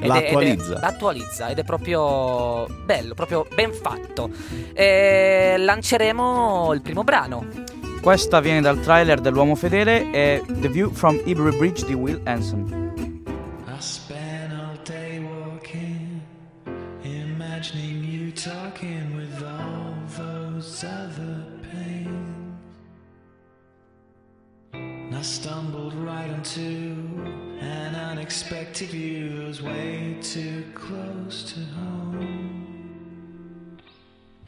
Ed 0.00 0.06
l'attualizza. 0.06 0.64
È, 0.64 0.70
ed 0.70 0.76
è, 0.76 0.80
l'attualizza 0.80 1.48
ed 1.48 1.58
è 1.58 1.64
proprio 1.64 2.66
bello, 2.84 3.14
proprio 3.14 3.46
ben 3.54 3.72
fatto. 3.72 4.30
E 4.72 5.56
lanceremo 5.58 6.72
il 6.72 6.82
primo 6.82 7.04
brano. 7.04 7.46
Questa 8.00 8.40
viene 8.40 8.60
dal 8.60 8.80
trailer 8.80 9.20
dell'Uomo 9.20 9.54
Fedele 9.54 10.10
e 10.12 10.42
The 10.46 10.68
View 10.68 10.92
from 10.92 11.20
Ivory 11.24 11.56
Bridge 11.56 11.84
di 11.84 11.94
Will 11.94 12.20
Hanson. 12.24 12.87
I 25.18 25.22
stumbled 25.22 25.94
right 25.94 26.30
into 26.30 26.94
an 27.58 27.96
unexpected 27.96 28.90
view 28.90 29.38
that 29.38 29.46
was 29.48 29.60
way 29.60 30.16
too 30.22 30.64
close 30.74 31.42
to 31.54 31.60
home. 31.74 33.82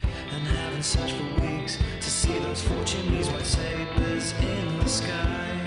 And 0.01 0.47
having 0.47 0.81
searched 0.81 1.15
for 1.15 1.41
weeks 1.41 1.77
to 1.99 2.09
see 2.09 2.39
those 2.39 2.61
four 2.61 2.81
chimneys, 2.85 3.27
white 3.27 3.45
sabers 3.45 4.33
in 4.39 4.79
the 4.79 4.87
sky. 4.87 5.59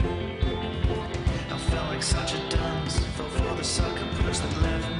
I 1.50 1.58
felt 1.58 1.88
like 1.88 2.02
such 2.02 2.32
a 2.32 2.48
dunce, 2.48 2.98
fell 2.98 3.28
for 3.28 3.54
the 3.56 3.62
sucker 3.62 4.08
punch 4.22 4.38
that 4.38 4.62
left 4.62 4.93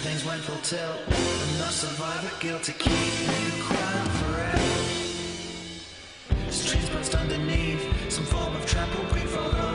things 0.00 0.24
went 0.24 0.40
full 0.40 0.56
tilt 0.62 0.98
And 1.06 1.58
no 1.58 1.66
survivor 1.66 2.30
guilt 2.40 2.62
to 2.64 2.72
keep 2.72 2.92
you 2.92 3.62
crying 3.62 4.10
forever. 4.20 4.58
Strings 6.50 6.88
burst 6.90 7.14
underneath 7.14 7.84
Some 8.10 8.24
form 8.24 8.56
of 8.56 8.64
trap 8.66 8.88
will 8.96 9.14
be 9.14 9.20
followed 9.20 9.69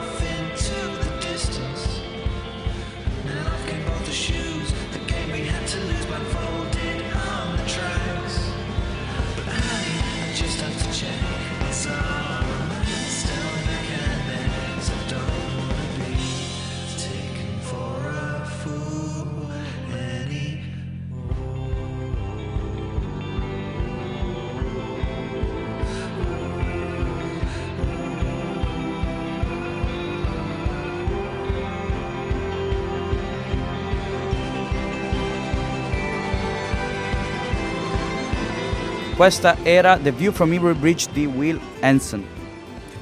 Questa 39.16 39.56
era 39.62 39.96
The 39.96 40.12
View 40.12 40.30
from 40.32 40.52
Ivory 40.52 40.74
Bridge 40.74 41.08
di 41.12 41.24
Will 41.24 41.58
Hansen. 41.80 42.22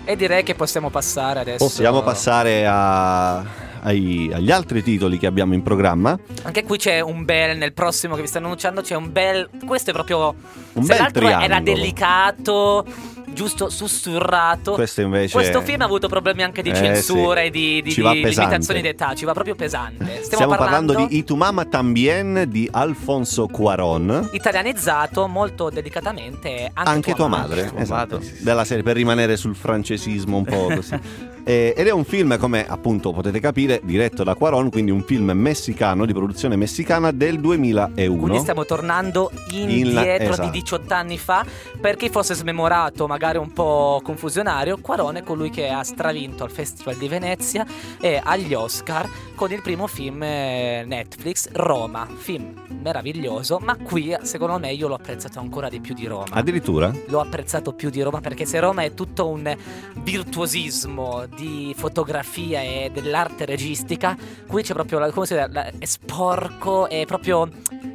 E 0.04 0.16
direi 0.16 0.42
che 0.44 0.54
possiamo 0.54 0.88
passare 0.90 1.40
adesso. 1.40 1.64
Possiamo 1.64 2.02
passare 2.02 2.64
a- 2.66 3.38
ai- 3.82 4.30
agli 4.32 4.50
altri 4.52 4.82
titoli 4.82 5.18
che 5.18 5.26
abbiamo 5.26 5.54
in 5.54 5.62
programma. 5.62 6.16
Anche 6.42 6.62
qui 6.62 6.76
c'è 6.78 7.00
un 7.00 7.24
bel, 7.24 7.56
nel 7.56 7.72
prossimo 7.72 8.14
che 8.14 8.20
vi 8.20 8.28
stanno 8.28 8.46
annunciando, 8.46 8.80
c'è 8.82 8.94
un 8.94 9.10
bel. 9.10 9.48
Questo 9.66 9.90
è 9.90 9.92
proprio. 9.92 10.34
Un 10.74 10.82
se 10.84 10.92
bel 10.92 10.98
l'altro 11.02 11.26
era 11.26 11.38
triangolo. 11.40 11.74
delicato, 11.74 12.86
giusto 13.34 13.68
sussurrato. 13.68 14.72
Questo 14.72 15.02
invece 15.02 15.34
Questo 15.34 15.60
film 15.60 15.82
ha 15.82 15.84
avuto 15.84 16.08
problemi 16.08 16.42
anche 16.42 16.62
di 16.62 16.70
Eh, 16.70 16.74
censura 16.74 17.40
sì. 17.40 17.46
e 17.46 17.50
di, 17.50 17.82
di, 17.82 17.94
di 17.94 18.02
limitazioni 18.02 18.80
d'età, 18.80 19.14
ci 19.14 19.24
va 19.26 19.32
proprio 19.32 19.54
pesante. 19.54 20.04
Stiamo, 20.04 20.24
Stiamo 20.24 20.56
parlando 20.56 20.94
di 20.94 21.18
Itumama 21.18 21.64
Tambien 21.66 22.44
di 22.48 22.68
Alfonso 22.72 23.46
Cuaron. 23.48 24.30
Italianizzato 24.32 25.26
molto 25.28 25.68
delicatamente 25.70 26.70
anche, 26.72 26.90
Anche 26.90 27.14
tua 27.14 27.28
madre, 27.28 27.68
Tua 27.68 27.80
esatto, 27.80 28.14
madre, 28.16 28.28
sì, 28.28 28.36
sì. 28.36 28.44
della 28.44 28.64
serie 28.64 28.82
per 28.82 28.96
rimanere 28.96 29.36
sul 29.36 29.54
francesismo 29.54 30.38
un 30.38 30.44
po' 30.44 30.68
così. 30.74 31.32
Eh, 31.44 31.74
ed 31.76 31.86
è 31.86 31.90
un 31.90 32.04
film, 32.04 32.38
come 32.38 32.66
appunto 32.66 33.12
potete 33.12 33.38
capire, 33.38 33.80
diretto 33.84 34.24
da 34.24 34.34
Cuaron, 34.34 34.70
quindi 34.70 34.90
un 34.90 35.02
film 35.02 35.30
messicano, 35.32 36.06
di 36.06 36.14
produzione 36.14 36.56
messicana 36.56 37.10
del 37.10 37.38
2001. 37.38 38.16
Quindi 38.18 38.38
stiamo 38.38 38.64
tornando 38.64 39.30
indietro 39.50 40.32
esatto. 40.32 40.50
di 40.50 40.60
18 40.60 40.94
anni 40.94 41.18
fa. 41.18 41.44
Per 41.80 41.96
chi 41.96 42.08
fosse 42.08 42.34
smemorato, 42.34 43.06
magari 43.06 43.36
un 43.36 43.52
po' 43.52 44.00
confusionario, 44.02 44.78
Quarone 44.78 45.18
è 45.18 45.22
colui 45.22 45.50
che 45.50 45.68
ha 45.68 45.82
stravinto 45.82 46.44
al 46.44 46.50
Festival 46.50 46.96
di 46.96 47.08
Venezia 47.08 47.66
e 48.00 48.20
agli 48.22 48.54
Oscar 48.54 49.06
con 49.34 49.52
il 49.52 49.60
primo 49.60 49.86
film 49.86 50.22
eh, 50.22 50.84
Netflix, 50.86 51.50
Roma. 51.52 52.08
Film 52.16 52.54
meraviglioso, 52.80 53.58
ma 53.60 53.76
qui 53.76 54.14
secondo 54.22 54.58
me 54.58 54.72
io 54.72 54.88
l'ho 54.88 54.94
apprezzato 54.94 55.40
ancora 55.40 55.68
di 55.68 55.80
più 55.80 55.94
di 55.94 56.06
Roma. 56.06 56.26
Addirittura? 56.30 56.92
L'ho 57.06 57.20
apprezzato 57.20 57.72
più 57.72 57.90
di 57.90 58.00
Roma 58.02 58.20
perché 58.20 58.46
se 58.46 58.60
Roma 58.60 58.82
è 58.82 58.94
tutto 58.94 59.28
un 59.28 59.54
virtuosismo 60.02 61.26
di 61.36 61.74
fotografia 61.76 62.60
e 62.60 62.90
dell'arte 62.92 63.44
registica, 63.44 64.16
qui 64.46 64.62
c'è 64.62 64.72
proprio, 64.72 64.98
la- 64.98 65.10
come 65.10 65.26
si 65.26 65.34
dice, 65.34 65.48
la- 65.50 65.70
è 65.78 65.84
sporco, 65.84 66.88
è 66.88 67.04
proprio, 67.06 67.48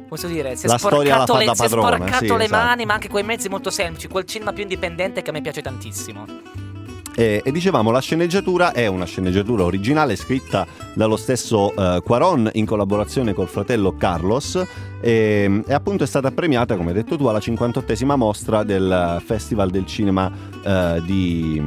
come 0.08 0.32
dire, 0.32 0.56
si 0.56 0.66
è 0.66 0.68
La 0.68 0.78
sporcato, 0.78 1.36
le, 1.36 1.54
si 1.54 1.64
è 1.64 1.68
sporcato 1.68 2.24
sì, 2.24 2.36
le 2.36 2.44
esatto. 2.44 2.64
mani, 2.64 2.84
ma 2.84 2.94
anche 2.94 3.08
quei 3.08 3.24
mezzi 3.24 3.48
molto 3.48 3.70
semplici, 3.70 4.08
quel 4.08 4.24
cinema 4.24 4.52
più 4.52 4.62
indipendente 4.62 5.22
che 5.22 5.30
a 5.30 5.32
me 5.32 5.40
piace 5.40 5.62
tantissimo. 5.62 6.26
E, 7.14 7.42
e 7.44 7.52
dicevamo, 7.52 7.90
la 7.90 8.00
sceneggiatura 8.00 8.72
è 8.72 8.86
una 8.86 9.04
sceneggiatura 9.04 9.64
originale 9.64 10.16
scritta 10.16 10.66
dallo 10.94 11.16
stesso 11.16 11.74
eh, 11.74 12.00
Cuaron 12.02 12.48
in 12.54 12.64
collaborazione 12.64 13.34
col 13.34 13.48
fratello 13.48 13.96
Carlos 13.96 14.62
e, 15.02 15.62
e 15.66 15.72
appunto 15.74 16.04
è 16.04 16.06
stata 16.06 16.30
premiata, 16.30 16.76
come 16.76 16.90
hai 16.90 16.94
detto 16.94 17.16
tu, 17.16 17.26
alla 17.26 17.38
58esima 17.38 18.14
mostra 18.16 18.62
del 18.62 19.20
Festival 19.24 19.70
del 19.70 19.86
Cinema 19.86 20.30
eh, 20.64 21.02
di, 21.04 21.60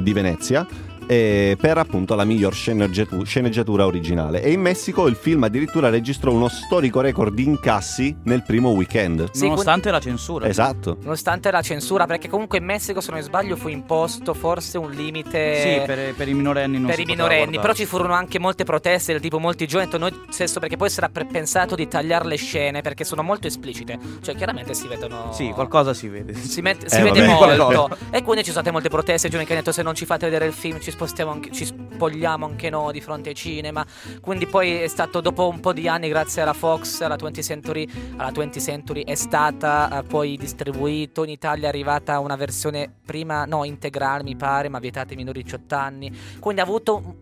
di 0.00 0.12
Venezia. 0.12 0.66
E 1.10 1.56
per 1.58 1.78
appunto 1.78 2.14
la 2.14 2.24
miglior 2.24 2.52
sceneggiatu- 2.52 3.24
sceneggiatura 3.24 3.86
originale 3.86 4.42
e 4.42 4.52
in 4.52 4.60
Messico 4.60 5.06
il 5.06 5.14
film 5.16 5.42
addirittura 5.42 5.88
registrò 5.88 6.30
uno 6.32 6.48
storico 6.48 7.00
record 7.00 7.32
di 7.32 7.44
incassi 7.44 8.14
nel 8.24 8.42
primo 8.42 8.70
weekend 8.70 9.30
Sì, 9.32 9.46
Nonostante 9.48 9.90
la 9.90 10.00
censura. 10.00 10.46
esatto 10.46 10.98
Nonostante 11.00 11.50
la 11.50 11.62
censura, 11.62 12.04
perché 12.04 12.28
comunque 12.28 12.58
in 12.58 12.64
Messico, 12.64 13.00
se 13.00 13.10
non 13.10 13.22
sbaglio, 13.22 13.56
fu 13.56 13.68
imposto 13.68 14.34
forse 14.34 14.76
un 14.76 14.90
limite... 14.90 15.60
Sì, 15.80 15.86
per, 15.86 16.14
per 16.14 16.28
i 16.28 16.34
minorenni 16.34 16.76
non 16.76 16.86
per 16.86 16.96
si 16.96 17.02
i 17.02 17.04
minorenni, 17.06 17.36
guardare. 17.52 17.60
però 17.62 17.72
ci 17.72 17.86
furono 17.86 18.12
anche 18.12 18.38
molte 18.38 18.64
proteste 18.64 19.12
del 19.12 19.20
tipo 19.22 19.38
molti 19.38 19.66
giovani, 19.66 19.90
noi 19.98 20.12
stesso 20.28 20.60
perché 20.60 20.76
poi 20.76 20.90
si 20.90 20.98
era 20.98 21.08
pre- 21.08 21.24
pensato 21.24 21.74
di 21.74 21.88
tagliare 21.88 22.26
le 22.26 22.36
scene 22.36 22.82
perché 22.82 23.04
sono 23.04 23.22
molto 23.22 23.46
esplicite, 23.46 23.98
cioè 24.20 24.34
chiaramente 24.34 24.74
si 24.74 24.86
vedono 24.88 25.30
Sì, 25.32 25.48
qualcosa 25.54 25.94
si 25.94 26.08
vede. 26.08 26.34
si, 26.34 26.60
met- 26.60 26.84
si 26.86 26.98
Eh, 26.98 27.02
vede 27.02 27.24
vabbè. 27.24 27.56
molto 27.66 27.96
e 28.10 28.22
quindi 28.22 28.42
ci 28.44 28.50
sono 28.50 28.60
state 28.60 28.70
molte 28.70 28.88
proteste, 28.90 29.28
giovani 29.28 29.46
che 29.46 29.54
hanno 29.54 29.62
detto 29.62 29.72
se 29.74 29.82
non 29.82 29.94
ci 29.94 30.04
fate 30.04 30.26
vedere 30.26 30.44
il 30.46 30.52
film 30.52 30.78
ci 30.80 30.90
spostiamo 30.98 31.30
anche, 31.30 31.52
ci 31.52 31.64
spogliamo 31.64 32.44
anche 32.44 32.70
noi 32.70 32.92
di 32.92 33.00
fronte 33.00 33.28
ai 33.28 33.34
cinema, 33.36 33.86
quindi 34.20 34.46
poi 34.46 34.80
è 34.80 34.88
stato 34.88 35.20
dopo 35.20 35.46
un 35.46 35.60
po' 35.60 35.72
di 35.72 35.86
anni 35.86 36.08
grazie 36.08 36.42
alla 36.42 36.52
Fox, 36.52 37.00
alla 37.02 37.14
20th 37.14 37.40
Century, 37.40 37.88
alla 38.16 38.32
20th 38.32 38.60
Century 38.60 39.04
è 39.04 39.14
stata 39.14 40.00
eh, 40.00 40.02
poi 40.02 40.36
distribuito. 40.36 41.22
In 41.22 41.30
Italia 41.30 41.66
è 41.66 41.68
arrivata 41.68 42.18
una 42.18 42.34
versione 42.34 42.92
prima 43.06 43.44
no 43.44 43.62
integrale 43.62 44.24
mi 44.24 44.34
pare, 44.34 44.68
ma 44.68 44.80
vietata 44.80 45.10
ai 45.10 45.16
minori 45.16 45.38
di 45.38 45.44
18 45.44 45.74
anni, 45.76 46.12
quindi 46.40 46.60
ha 46.60 46.64
avuto 46.64 46.96
un, 46.96 47.14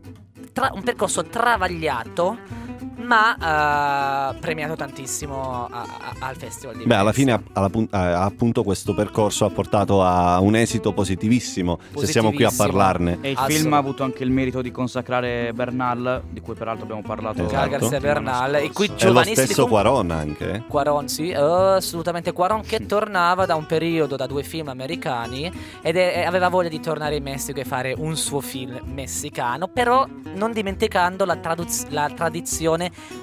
tra- 0.55 0.71
un 0.73 0.83
percorso 0.83 1.23
travagliato 1.25 2.66
ma 2.97 4.31
eh, 4.33 4.39
premiato 4.41 4.75
tantissimo 4.77 5.67
a- 5.71 5.83
a- 5.83 6.15
al 6.27 6.37
Festival 6.37 6.77
di 6.77 6.85
Beh, 6.85 6.95
alla 6.95 7.11
Venezia. 7.13 7.37
fine 7.39 7.51
alla 7.53 7.69
pun- 7.69 7.89
eh, 7.91 7.97
appunto 7.99 8.63
questo 8.63 8.95
percorso 8.95 9.45
ha 9.45 9.51
portato 9.51 10.03
a 10.03 10.41
un 10.41 10.55
esito 10.57 10.93
positivissimo, 10.93 11.79
se 11.97 12.07
siamo 12.07 12.33
qui 12.33 12.45
a 12.45 12.49
Positivissimo. 12.49 12.67
parlarne. 12.67 13.19
E 13.21 13.31
il 13.31 13.39
film 13.47 13.73
ha 13.73 13.79
avuto 13.79 14.03
anche 14.03 14.23
il 14.25 14.31
merito 14.31 14.63
di 14.63 14.71
consacrare 14.71 15.53
Bernal, 15.53 16.23
di 16.31 16.41
cui 16.41 16.55
peraltro 16.55 16.85
abbiamo 16.85 17.03
parlato 17.03 17.45
Esatto. 17.45 17.69
Garcia 17.69 17.99
Bernal, 18.01 18.51
scorsa. 18.51 18.65
i 18.67 18.73
cui 18.73 18.91
È 18.97 19.11
lo 19.11 19.23
stesso 19.23 19.67
Quaron 19.67 20.11
anche. 20.11 20.65
Quaron, 20.69 21.09
sì, 21.09 21.31
eh, 21.31 21.37
assolutamente 21.37 22.33
Quaron 22.33 22.63
che 22.63 22.87
tornava 22.87 23.47
da 23.47 23.55
un 23.55 23.67
periodo 23.67 24.17
da 24.17 24.27
due 24.27 24.43
film 24.43 24.69
americani 24.69 25.51
ed 25.83 25.97
è- 25.97 26.25
aveva 26.25 26.49
voglia 26.49 26.69
di 26.69 26.81
tornare 26.81 27.17
in 27.17 27.23
Messico 27.23 27.61
e 27.61 27.65
fare 27.65 27.95
un 27.97 28.17
suo 28.17 28.41
film 28.41 28.79
messicano, 28.85 29.69
però 29.69 30.07
non 30.35 30.53
dimenticando 30.53 31.25
la, 31.25 31.37
traduz- 31.37 31.87
la 31.91 32.11
tradizione 32.15 32.76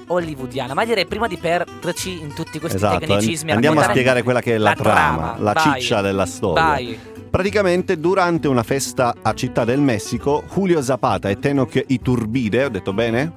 hollywoodiana. 0.06 0.74
Ma 0.74 0.84
direi 0.84 1.06
prima 1.06 1.26
di 1.28 1.36
perderci 1.36 2.20
in 2.20 2.34
tutti 2.34 2.58
questi 2.58 2.76
Esatto, 2.76 2.98
tecnicismi, 3.00 3.52
andiamo 3.52 3.80
a 3.80 3.84
spiegare 3.84 4.22
quella 4.22 4.40
che 4.40 4.54
è 4.54 4.58
la, 4.58 4.70
la 4.70 4.74
trama, 4.74 5.36
la 5.38 5.52
vai. 5.52 5.80
ciccia 5.80 6.00
della 6.00 6.26
storia. 6.26 6.62
Vai. 6.62 6.98
Praticamente 7.30 7.98
durante 7.98 8.46
una 8.46 8.62
festa 8.62 9.14
a 9.20 9.34
Città 9.34 9.64
del 9.64 9.80
Messico, 9.80 10.44
Julio 10.52 10.80
Zapata 10.82 11.28
e 11.28 11.38
Tenoch 11.38 11.82
Iturbide, 11.86 12.64
ho 12.64 12.68
detto 12.68 12.92
bene? 12.92 13.32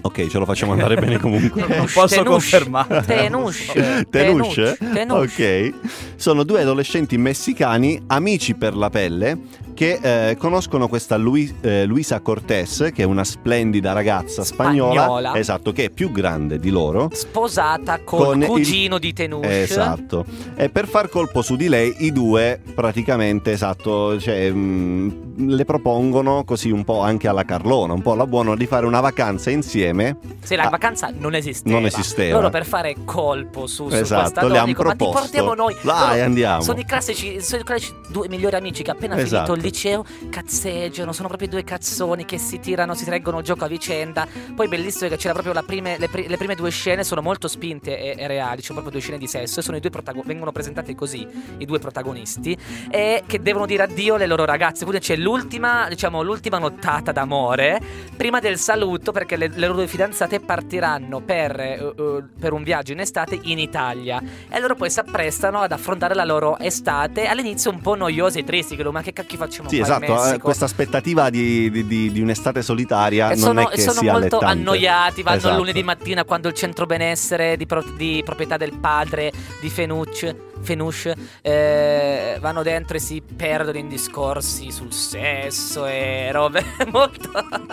Ok, 0.00 0.26
ce 0.26 0.38
lo 0.38 0.44
facciamo 0.44 0.72
andare 0.72 0.96
bene 0.96 1.18
comunque. 1.18 1.64
Non 1.74 1.86
posso 1.92 2.16
Tenush. 2.16 2.28
confermare. 2.28 3.04
Tenush. 3.06 3.72
Tenush? 4.10 4.76
Tenush. 4.78 5.32
Ok. 5.38 5.72
Sono 6.16 6.42
due 6.42 6.60
adolescenti 6.60 7.16
messicani, 7.16 8.02
amici 8.08 8.54
per 8.54 8.76
la 8.76 8.90
pelle, 8.90 9.38
che 9.74 9.98
eh, 10.30 10.36
conoscono 10.36 10.88
questa 10.88 11.16
Lui- 11.16 11.54
eh, 11.60 11.84
Luisa 11.84 12.20
Cortés, 12.20 12.90
che 12.94 13.02
è 13.02 13.04
una 13.04 13.24
splendida 13.24 13.92
ragazza 13.92 14.44
spagnola, 14.44 15.02
Spagnola. 15.02 15.36
esatto, 15.36 15.72
che 15.72 15.84
è 15.84 15.90
più 15.90 16.10
grande 16.12 16.58
di 16.58 16.70
loro. 16.70 17.08
Sposata 17.12 18.00
col 18.04 18.24
Con 18.24 18.40
il- 18.42 18.46
cugino 18.46 18.98
di 18.98 19.12
Tenush. 19.12 19.44
Esatto. 19.46 20.24
E 20.54 20.70
per 20.70 20.86
far 20.86 21.08
colpo 21.08 21.42
su 21.42 21.56
di 21.56 21.68
lei, 21.68 21.94
i 21.98 22.12
due 22.12 22.60
praticamente, 22.74 23.50
esatto, 23.52 24.18
cioè, 24.20 24.50
mh, 24.50 25.46
le 25.54 25.64
propongono 25.64 26.44
così 26.44 26.70
un 26.70 26.84
po' 26.84 27.00
anche 27.00 27.26
alla 27.28 27.44
Carlona, 27.44 27.92
un 27.92 28.02
po' 28.02 28.12
alla 28.12 28.26
buona, 28.26 28.54
di 28.54 28.66
fare 28.66 28.86
una 28.86 29.00
vacanza 29.00 29.50
insieme. 29.50 30.16
Se 30.42 30.54
la 30.56 30.64
Ah, 30.64 30.68
vacanza 30.70 31.10
non 31.16 31.34
esisteva. 31.34 31.74
non 31.76 31.86
esisteva. 31.86 32.36
Loro 32.36 32.50
per 32.50 32.64
fare 32.64 32.94
colpo 33.04 33.66
su, 33.66 33.88
su 33.88 33.94
Esatto, 33.96 34.20
questa 34.22 34.40
le 34.42 34.46
donna 34.48 34.60
han 34.60 34.66
dicono, 34.66 34.88
ma 34.88 34.94
ti 34.94 34.98
proposto. 34.98 35.20
portiamo 35.22 35.54
noi. 35.54 35.74
Dai, 35.82 36.08
Loro 36.10 36.22
andiamo. 36.24 36.62
Sono 36.62 36.78
i 36.78 36.84
classici, 36.84 37.40
sono 37.40 37.62
i 37.62 37.64
classici 37.64 37.92
due 38.08 38.28
migliori 38.28 38.54
amici 38.56 38.82
che 38.84 38.90
appena 38.92 39.16
Esatto. 39.18 39.52
finito 39.54 39.63
liceo 39.64 40.04
cazzeggiano, 40.30 41.12
sono 41.12 41.28
proprio 41.28 41.48
due 41.48 41.64
cazzoni 41.64 42.24
che 42.24 42.38
si 42.38 42.60
tirano, 42.60 42.94
si 42.94 43.08
reggono 43.08 43.42
gioco 43.42 43.64
a 43.64 43.68
vicenda. 43.68 44.26
Poi 44.54 44.68
bellissimo 44.68 45.08
che 45.08 45.16
c'era 45.16 45.32
proprio 45.32 45.60
prime, 45.64 45.98
le, 45.98 46.08
pri- 46.08 46.28
le 46.28 46.36
prime 46.36 46.54
due 46.54 46.70
scene 46.70 47.02
sono 47.04 47.22
molto 47.22 47.48
spinte 47.48 47.98
e, 47.98 48.14
e 48.16 48.26
reali, 48.26 48.60
c'è 48.60 48.72
proprio 48.72 48.92
due 48.92 49.00
scene 49.00 49.18
di 49.18 49.26
sesso 49.26 49.60
e 49.60 49.90
protago- 49.90 50.22
vengono 50.24 50.52
presentati 50.52 50.94
così, 50.94 51.26
i 51.58 51.64
due 51.64 51.78
protagonisti, 51.78 52.56
e 52.90 53.22
che 53.26 53.40
devono 53.40 53.66
dire 53.66 53.84
addio 53.84 54.14
alle 54.14 54.26
loro 54.26 54.44
ragazze. 54.44 54.84
Quindi 54.84 55.04
c'è 55.04 55.16
l'ultima, 55.16 55.88
diciamo, 55.88 56.22
l'ultima 56.22 56.58
nottata 56.58 57.12
d'amore 57.12 57.80
prima 58.16 58.40
del 58.40 58.58
saluto 58.58 59.12
perché 59.12 59.36
le, 59.36 59.48
le 59.48 59.66
loro 59.66 59.74
due 59.74 59.86
fidanzate 59.86 60.40
partiranno 60.40 61.20
per, 61.20 61.58
eh, 61.58 61.94
eh, 61.96 62.22
per 62.38 62.52
un 62.52 62.62
viaggio 62.62 62.92
in 62.92 63.00
estate 63.00 63.38
in 63.42 63.58
Italia 63.58 64.22
e 64.48 64.60
loro 64.60 64.74
poi 64.74 64.90
si 64.90 65.00
apprestano 65.00 65.60
ad 65.60 65.72
affrontare 65.72 66.14
la 66.14 66.24
loro 66.24 66.58
estate 66.58 67.26
all'inizio 67.26 67.70
un 67.70 67.80
po' 67.80 67.94
noiosi 67.94 68.40
e 68.40 68.44
tristi 68.44 68.76
che 68.76 68.82
ma 68.84 69.02
che 69.02 69.12
cacchio 69.12 69.38
facciamo 69.62 69.68
Sì, 69.68 69.78
esatto, 69.78 70.04
eh, 70.04 70.08
Messico?" 70.24 70.38
questa 70.38 70.64
aspettativa 70.64 71.30
di, 71.30 71.70
di- 71.70 72.10
di- 72.12 72.20
un'estate 72.20 72.62
solitaria 72.62 73.26
e 73.30 73.34
non 73.36 73.38
sono, 73.38 73.68
è 73.68 73.74
che 73.74 73.80
sono 73.80 74.00
sia 74.00 74.12
molto 74.12 74.38
allettante. 74.38 74.58
annoiati, 74.58 75.22
vanno 75.22 75.36
Esatto. 75.38 75.56
lunedì 75.56 75.82
mattina 75.82 76.24
quando 76.24 76.48
il 76.48 76.54
centro 76.54 76.86
benessere 76.86 77.56
di, 77.56 77.66
pro- 77.66 77.84
di 77.96 78.22
proprietà 78.24 78.56
del 78.56 78.74
padre 78.78 79.32
di 79.60 79.68
Fenuc, 79.70 80.34
Fenush 80.62 81.12
eh, 81.42 82.38
vanno 82.40 82.62
dentro 82.62 82.96
e 82.96 83.00
si 83.00 83.22
perdono 83.36 83.76
in 83.78 83.88
discorsi 83.88 84.70
sul 84.70 84.92
sesso 84.92 85.86
e 85.86 86.30
robe 86.32 86.64
molto, 86.90 87.30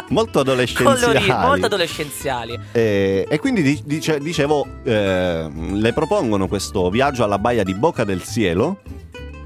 Molto 0.10 0.40
adolescenziali. 0.42 1.00
colorite, 1.02 1.34
molto 1.38 1.66
adolescenziali. 1.68 2.60
Eh, 2.74 3.26
e 3.30 3.40
quindi 3.40 3.62
di- 3.62 3.82
dice- 3.86 4.20
dicevo, 4.20 4.66
eh, 4.84 5.50
le 5.74 5.94
propongono 5.94 6.48
questo 6.48 6.90
viaggio 6.90 7.24
alla 7.24 7.40
baia 7.40 7.64
di 7.64 7.74
Boca 7.74 8.04
del 8.04 8.24
Cielo. 8.24 8.80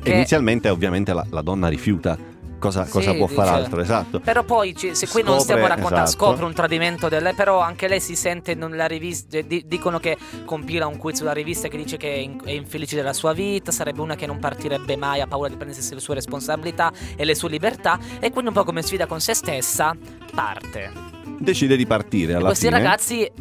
Che- 0.06 0.14
Inizialmente, 0.14 0.70
ovviamente, 0.70 1.14
la, 1.14 1.26
la 1.32 1.42
donna 1.42 1.68
rifiuta. 1.68 2.34
Cosa, 2.58 2.86
Sì, 2.86 2.92
cosa 2.92 3.14
può 3.14 3.28
fare 3.28 3.50
dice- 3.50 3.64
altro? 3.64 3.82
Esatto. 3.82 4.20
Però 4.22 4.44
poi, 4.44 4.74
se 4.76 5.08
qui 5.08 5.22
non 5.22 5.34
Scopre- 5.38 5.40
stiamo 5.42 5.68
raccontando, 5.68 6.04
esatto. 6.06 6.26
scopre 6.26 6.46
un 6.46 6.54
tradimento 6.54 7.10
delle, 7.10 7.34
però 7.34 7.60
anche 7.60 7.88
lei 7.88 8.00
si 8.00 8.16
sente 8.16 8.56
nella 8.56 8.88
rivista, 8.88 9.40
di- 9.42 9.66
dicono 9.68 10.00
che 10.00 10.18
compila 10.46 10.88
un 10.88 10.98
quiz 10.98 11.18
sulla 11.18 11.34
rivista 11.34 11.68
che 11.68 11.78
dice 11.78 11.98
che 11.98 12.14
è, 12.14 12.18
in- 12.18 12.40
è 12.44 12.52
infelice 12.52 12.96
della 12.96 13.14
sua 13.14 13.34
vita, 13.34 13.72
sarebbe 13.72 14.02
una 14.02 14.16
che 14.16 14.26
non 14.26 14.40
partirebbe 14.40 14.96
mai, 14.96 15.22
ha 15.22 15.28
paura 15.28 15.50
di 15.50 15.58
prendersi 15.58 15.94
le 15.94 16.00
sue 16.00 16.16
responsabilità 16.16 16.92
e 17.16 17.26
le 17.26 17.36
sue 17.36 17.50
libertà 17.50 18.00
e 18.20 18.30
quindi 18.32 18.48
un 18.48 18.54
po' 18.54 18.64
come 18.64 18.82
sfida 18.82 19.06
con 19.06 19.20
se 19.20 19.34
stessa 19.36 19.96
parte. 20.34 20.92
Decide 21.38 21.76
di 21.76 21.86
partire 21.86 22.32
E 22.32 22.36
alla 22.38 22.46
questi 22.48 22.68
fine. 22.68 22.78
ragazzi 22.78 23.32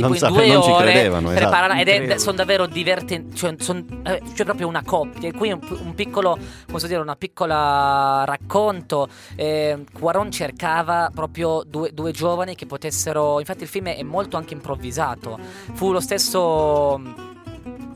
tipo 0.00 0.06
Non 0.06 0.14
in 0.16 0.20
sa- 0.20 0.28
due 0.28 0.46
non 0.46 0.62
ci 0.62 0.70
ore 0.70 0.90
credevano, 0.90 1.30
esatto. 1.32 1.72
ed 1.74 1.88
è, 1.88 2.18
sono 2.18 2.36
davvero 2.36 2.66
divertenti 2.66 3.36
cioè, 3.36 3.54
son- 3.58 4.02
eh, 4.06 4.22
c'è 4.34 4.44
proprio 4.44 4.66
una 4.68 4.82
coppia 4.84 5.28
e 5.28 5.32
qui 5.32 5.50
un, 5.50 5.60
un 5.82 5.94
piccolo 5.94 6.30
come 6.32 6.46
posso 6.66 6.86
dire 6.86 7.00
una 7.00 7.16
piccola 7.16 8.24
racconto. 8.26 9.08
Eh, 9.36 9.84
Quaron 9.92 10.30
cercava 10.30 11.10
proprio 11.14 11.62
due, 11.66 11.92
due 11.92 12.12
giovani 12.12 12.54
che 12.54 12.66
potessero 12.66 13.38
infatti 13.40 13.62
il 13.62 13.68
film 13.68 13.88
è 13.88 14.02
molto 14.02 14.36
anche 14.36 14.54
improvvisato. 14.54 15.38
Fu 15.74 15.92
lo 15.92 16.00
stesso 16.00 17.00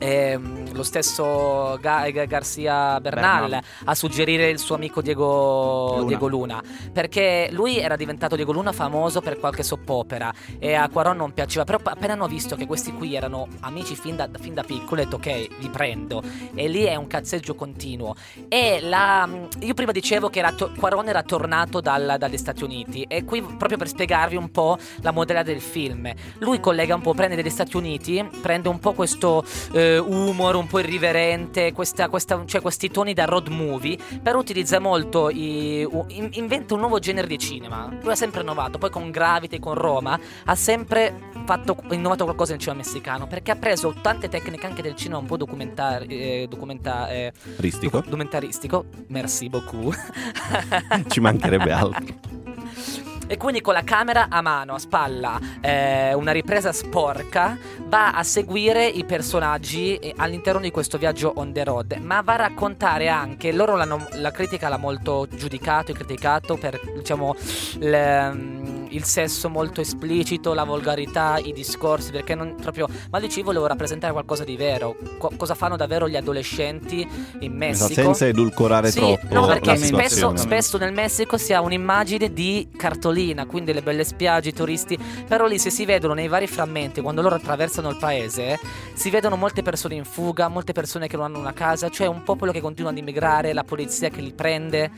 ehm, 0.03 0.73
lo 0.73 0.83
stesso 0.83 1.77
Ga- 1.79 2.09
Ga- 2.11 2.25
Garcia 2.25 2.99
Bernal, 2.99 3.39
Bernal. 3.49 3.61
a 3.85 3.95
suggerire 3.95 4.49
il 4.49 4.59
suo 4.59 4.75
amico 4.75 5.01
Diego 5.01 5.95
Luna. 5.97 6.07
Diego 6.07 6.27
Luna 6.27 6.61
perché 6.91 7.47
lui 7.51 7.77
era 7.77 7.95
diventato 7.95 8.35
Diego 8.35 8.51
Luna 8.51 8.71
famoso 8.71 9.21
per 9.21 9.39
qualche 9.39 9.63
soppopera 9.63 10.33
e 10.59 10.73
a 10.73 10.89
Quaron 10.89 11.17
non 11.17 11.33
piaceva 11.33 11.63
però 11.63 11.79
appena 11.83 12.13
hanno 12.13 12.27
visto 12.27 12.55
che 12.55 12.65
questi 12.65 12.91
qui 12.93 13.15
erano 13.15 13.47
amici 13.61 13.95
fin 13.95 14.15
da, 14.15 14.27
fin 14.39 14.53
da 14.53 14.63
piccolo 14.63 15.01
ho 15.01 15.03
detto 15.03 15.15
ok 15.15 15.57
vi 15.59 15.69
prendo 15.69 16.21
e 16.53 16.67
lì 16.67 16.83
è 16.83 16.95
un 16.95 17.07
cazzeggio 17.07 17.55
continuo 17.55 18.15
e 18.49 18.79
la, 18.81 19.27
io 19.59 19.73
prima 19.73 19.91
dicevo 19.91 20.29
che 20.29 20.39
era 20.39 20.51
to- 20.51 20.71
Quaron 20.77 21.07
era 21.07 21.23
tornato 21.23 21.79
dal- 21.81 22.15
dagli 22.19 22.37
Stati 22.37 22.63
Uniti 22.63 23.03
e 23.07 23.23
qui 23.23 23.41
proprio 23.41 23.77
per 23.77 23.87
spiegarvi 23.87 24.35
un 24.35 24.51
po' 24.51 24.77
la 25.01 25.11
modella 25.11 25.43
del 25.43 25.61
film 25.61 26.11
lui 26.39 26.59
collega 26.59 26.95
un 26.95 27.01
po' 27.01 27.13
prende 27.13 27.35
dagli 27.35 27.49
Stati 27.49 27.77
Uniti 27.77 28.27
prende 28.41 28.67
un 28.69 28.79
po' 28.79 28.93
questo 28.93 29.43
eh, 29.71 29.92
humor 29.97 30.55
un 30.55 30.67
po' 30.67 30.79
irriverente 30.79 31.71
questa, 31.73 32.09
questa- 32.09 32.41
cioè 32.45 32.61
questi 32.61 32.89
toni 32.89 33.13
da 33.13 33.25
road 33.25 33.47
movie 33.47 33.97
però 34.21 34.39
utilizza 34.39 34.79
molto 34.79 35.29
i- 35.29 35.83
u- 35.89 36.05
in- 36.09 36.29
inventa 36.33 36.73
un 36.73 36.79
nuovo 36.81 36.99
genere 36.99 37.27
di 37.27 37.37
cinema 37.37 37.89
lui 38.01 38.11
ha 38.11 38.15
sempre 38.15 38.41
innovato 38.41 38.77
poi 38.77 38.89
con 38.89 39.09
Gravity 39.11 39.59
con 39.59 39.73
Roma 39.75 40.19
ha 40.45 40.55
sempre 40.55 41.31
fatto 41.45 41.75
innovato 41.91 42.23
qualcosa 42.23 42.51
nel 42.51 42.59
cinema 42.61 42.81
messicano 42.81 43.27
perché 43.27 43.51
ha 43.51 43.55
preso 43.55 43.93
tante 44.01 44.29
tecniche 44.29 44.65
anche 44.65 44.81
del 44.81 44.95
cinema 44.95 45.19
un 45.19 45.25
po' 45.25 45.37
documentari 45.37 46.07
eh, 46.07 46.47
documenta- 46.49 47.09
eh, 47.09 47.31
Ristico. 47.57 47.97
docu- 47.97 48.03
documentaristico 48.05 48.85
merci 49.07 49.49
beaucoup 49.49 49.93
Ci 51.07 51.19
mancherebbe 51.19 51.71
altro. 51.71 52.41
E 53.33 53.37
quindi 53.37 53.61
con 53.61 53.73
la 53.73 53.81
camera 53.81 54.27
a 54.29 54.41
mano, 54.43 54.75
a 54.75 54.77
spalla, 54.77 55.39
eh, 55.59 56.13
una 56.13 56.31
ripresa 56.31 56.71
sporca, 56.71 57.57
va 57.87 58.11
a 58.11 58.21
seguire 58.21 58.85
i 58.85 59.05
personaggi 59.05 59.95
eh, 59.95 60.13
all'interno 60.17 60.59
di 60.59 60.69
questo 60.69 60.99
viaggio 60.99 61.33
on 61.37 61.51
the 61.51 61.63
road, 61.63 61.93
ma 61.93 62.21
va 62.21 62.33
a 62.33 62.35
raccontare 62.35 63.07
anche, 63.07 63.51
loro 63.51 63.75
la 63.75 64.31
critica 64.31 64.69
l'ha 64.69 64.77
molto 64.77 65.27
giudicato 65.27 65.89
e 65.89 65.95
criticato 65.95 66.57
per, 66.57 66.79
diciamo, 66.95 67.35
le- 67.79 68.82
il 68.93 69.03
sesso 69.03 69.49
molto 69.49 69.81
esplicito, 69.81 70.53
la 70.53 70.63
volgarità, 70.63 71.37
i 71.37 71.51
discorsi, 71.51 72.11
perché 72.11 72.35
non 72.35 72.55
proprio... 72.55 72.87
Ma 73.09 73.19
lui 73.19 73.29
ci 73.29 73.41
volevo 73.41 73.67
rappresentare 73.67 74.13
qualcosa 74.13 74.43
di 74.43 74.55
vero, 74.55 74.95
Co- 75.17 75.31
cosa 75.35 75.55
fanno 75.55 75.75
davvero 75.75 76.07
gli 76.07 76.15
adolescenti 76.15 77.07
in 77.39 77.53
Messico. 77.53 77.85
Esatto, 77.85 78.01
Senza 78.01 78.27
edulcorare 78.27 78.91
Sì, 78.91 78.99
troppo 78.99 79.33
no, 79.33 79.47
perché 79.47 79.71
la 79.71 79.75
spesso, 79.77 80.35
spesso 80.35 80.77
nel 80.77 80.93
Messico 80.93 81.37
si 81.37 81.53
ha 81.53 81.61
un'immagine 81.61 82.31
di 82.31 82.69
cartolina, 82.75 83.45
quindi 83.45 83.73
le 83.73 83.81
belle 83.81 84.03
spiagge, 84.03 84.49
i 84.49 84.53
turisti. 84.53 84.97
Però 85.27 85.47
lì 85.47 85.57
se 85.57 85.69
si 85.69 85.85
vedono 85.85 86.13
nei 86.13 86.27
vari 86.27 86.47
frammenti, 86.47 87.01
quando 87.01 87.21
loro 87.21 87.35
attraversano 87.35 87.89
il 87.89 87.97
paese, 87.97 88.59
si 88.93 89.09
vedono 89.09 89.35
molte 89.35 89.61
persone 89.61 89.95
in 89.95 90.05
fuga, 90.05 90.47
molte 90.47 90.73
persone 90.73 91.07
che 91.07 91.15
non 91.15 91.25
hanno 91.25 91.39
una 91.39 91.53
casa, 91.53 91.89
cioè 91.89 92.07
un 92.07 92.23
popolo 92.23 92.51
che 92.51 92.61
continua 92.61 92.91
ad 92.91 92.97
immigrare, 92.97 93.53
la 93.53 93.63
polizia 93.63 94.09
che 94.09 94.21
li 94.21 94.33
prende. 94.33 94.91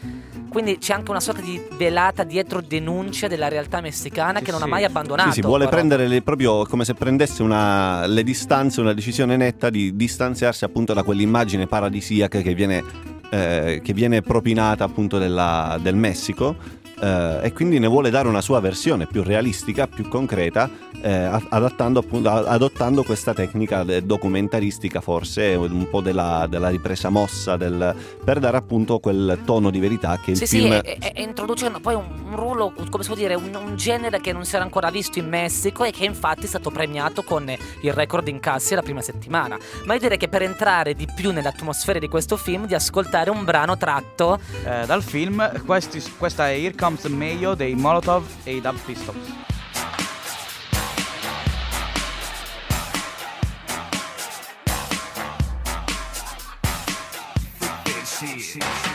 Quindi 0.50 0.78
c'è 0.78 0.94
anche 0.94 1.12
una 1.12 1.20
sorta 1.20 1.42
di 1.42 1.62
velata 1.74 2.24
dietro 2.24 2.62
denuncia 2.62 3.28
della 3.28 3.50
realtà 3.50 3.82
messicana 3.86 4.40
che 4.40 4.50
non 4.52 4.64
ha 4.64 4.66
mai 4.66 4.84
abbandonato. 4.84 5.30
Sì, 5.30 5.36
sì, 5.36 5.42
vuole 5.42 5.66
però. 5.66 5.78
prendere 5.78 6.08
le- 6.08 6.22
proprio 6.24 6.66
come 6.66 6.84
se 6.86 6.96
prendesse 6.96 7.44
una- 7.44 8.08
le 8.08 8.24
distanze, 8.24 8.82
una 8.82 8.94
decisione 8.94 9.38
netta 9.38 9.70
di 9.70 9.96
distanziarsi 9.96 10.64
appunto 10.66 10.94
da 10.94 11.04
quell'immagine 11.04 11.68
paradisiaca 11.68 12.42
che 12.42 12.54
viene, 12.56 12.84
eh, 13.30 13.82
che 13.84 13.94
viene 13.94 14.22
propinata 14.22 14.84
appunto 14.84 15.20
della- 15.20 15.78
del 15.80 15.96
Messico. 15.96 16.56
Eh, 17.02 17.40
e 17.44 17.54
quindi 17.54 17.80
ne 17.80 17.88
vuole 17.88 18.10
dare 18.10 18.28
una 18.28 18.42
sua 18.42 18.60
versione 18.60 19.06
più 19.06 19.24
realistica, 19.24 19.88
più 19.88 20.08
concreta, 20.08 20.70
eh, 21.02 21.30
adattando 21.50 22.00
appunto, 22.00 22.30
adottando 22.30 23.04
questa 23.04 23.34
tecnica 23.34 23.84
de- 23.84 24.06
documentaristica, 24.06 25.02
forse 25.02 25.56
un 25.56 25.88
po' 25.90 26.02
della, 26.02 26.48
della 26.50 26.70
ripresa 26.70 27.10
mossa, 27.10 27.58
del- 27.58 27.96
per 28.24 28.40
dare 28.40 28.58
appunto 28.58 29.00
quel 29.00 29.40
tono 29.46 29.70
di 29.70 29.80
verità 29.80 30.20
che 30.24 30.32
il 30.32 30.38
Sì, 30.38 30.46
film 30.48 30.80
sì, 30.84 30.98
e, 31.00 31.22
introducendo 31.22 31.80
poi 31.80 31.96
un, 31.96 32.06
un 32.30 32.36
ruolo, 32.36 32.74
come 32.90 33.04
si 33.04 33.10
può 33.10 33.18
dire, 33.18 33.36
un, 33.36 33.54
un 33.56 33.76
genere 33.76 34.20
che 34.22 34.34
non 34.34 34.46
si 34.46 34.56
era 34.56 34.64
ancora 34.64 34.90
visto 34.90 35.20
in 35.20 35.28
Messico 35.28 35.84
e 35.84 35.92
che 35.92 36.06
infatti 36.06 36.46
è 36.46 36.48
stato 36.48 36.70
premiato 36.72 37.24
con 37.24 37.48
il 37.82 37.94
record 37.94 38.28
incassi 38.28 38.74
la 38.76 38.82
prima 38.82 39.02
settimana. 39.02 39.58
Ma 39.86 39.94
io 39.94 40.00
direi 40.00 40.18
che 40.18 40.28
per 40.28 40.42
entrare 40.42 40.94
di 40.94 41.08
più 41.14 41.32
nell'atmosfera 41.32 42.00
di 42.00 42.08
questo 42.08 42.38
film, 42.38 42.66
di 42.66 42.74
ascoltare 42.74 43.30
un 43.30 43.44
brano 43.44 43.78
tratto 43.78 44.40
Eh, 44.66 44.86
dal 44.86 45.04
film, 45.04 45.64
questi- 45.66 46.02
questa 46.18 46.50
è 46.50 46.54
Here 46.58 46.74
Comes 46.86 47.02
the 47.02 47.10
Mayo 47.10 47.56
dei 47.56 47.74
Molotov 47.74 48.28
e 48.44 48.58
i 48.58 48.62
Dub 48.62 48.78
Pistols. 48.86 49.18
Club 58.56 58.95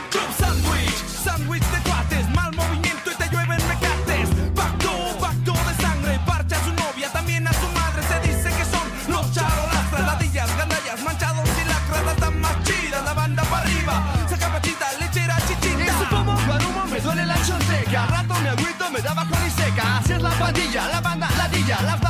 me 18.90 18.98
agüito, 18.98 19.02
me 19.02 19.02
da 19.02 19.14
bajo 19.14 19.46
y 19.46 19.50
seca. 19.50 19.98
Así 19.98 20.12
es 20.12 20.22
la 20.22 20.30
pandilla, 20.30 20.88
la 20.88 21.00
banda, 21.00 21.28
las 21.36 21.50
bachas, 21.50 21.82
las 21.82 22.00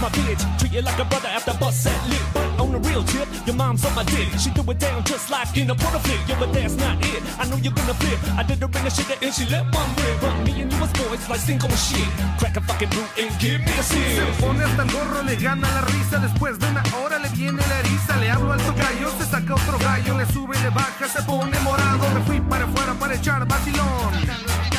My 0.00 0.10
bitch. 0.10 0.42
Treat 0.58 0.72
you 0.72 0.82
like 0.82 0.98
a 0.98 1.04
brother 1.06 1.28
after 1.28 1.54
bust 1.54 1.84
set 1.84 1.96
lit. 2.08 2.20
But 2.34 2.60
on 2.60 2.70
the 2.72 2.78
real 2.88 3.02
tip, 3.02 3.28
your 3.46 3.56
mom's 3.56 3.84
on 3.84 3.94
my 3.94 4.04
dick. 4.04 4.28
She 4.38 4.50
do 4.50 4.62
it 4.70 4.78
down 4.78 5.02
just 5.04 5.30
like 5.30 5.56
in 5.56 5.70
a 5.70 5.74
porta 5.74 5.98
flick. 6.00 6.20
Yeah, 6.28 6.38
but 6.38 6.52
that's 6.52 6.74
not 6.76 7.00
it. 7.00 7.22
I 7.40 7.48
know 7.48 7.56
you're 7.56 7.72
gonna 7.72 7.94
flip. 7.94 8.18
I 8.36 8.42
did 8.42 8.58
her 8.60 8.66
in 8.66 8.84
the 8.84 8.90
shit 8.90 9.08
and 9.22 9.32
she 9.32 9.46
let 9.46 9.64
one 9.74 9.88
rip. 9.96 10.20
But 10.20 10.36
me 10.44 10.52
and 10.60 10.72
you 10.72 10.78
was 10.80 10.92
boys 10.92 11.24
like 11.30 11.48
and 11.48 11.78
shit. 11.78 12.08
Crack 12.38 12.56
a 12.56 12.60
fucking 12.60 12.90
root 12.90 13.10
and 13.16 13.32
give 13.40 13.60
me 13.60 13.72
a 13.72 13.82
Se 13.82 13.96
sip. 13.96 14.40
pone 14.40 14.60
hasta 14.64 14.82
el 14.82 14.90
gorro, 14.92 15.22
le 15.22 15.36
gana 15.36 15.68
la 15.76 15.80
risa. 15.88 16.18
Después 16.18 16.58
de 16.58 16.66
una 16.68 16.82
hora 17.00 17.18
le 17.18 17.28
viene 17.30 17.62
la 17.66 17.78
eriza. 17.80 18.16
Le 18.16 18.28
hablo 18.30 18.52
al 18.52 18.60
tocayo, 18.60 19.10
se 19.18 19.24
saca 19.24 19.54
otro 19.54 19.78
gallo. 19.78 20.18
Le 20.18 20.26
sube, 20.26 20.58
le 20.60 20.70
baja, 20.70 21.08
se 21.08 21.22
pone 21.22 21.58
morado. 21.60 22.04
Me 22.14 22.20
fui 22.26 22.40
para 22.40 22.64
afuera 22.64 22.92
para 22.94 23.14
echar 23.14 23.46
vacilón. 23.46 24.75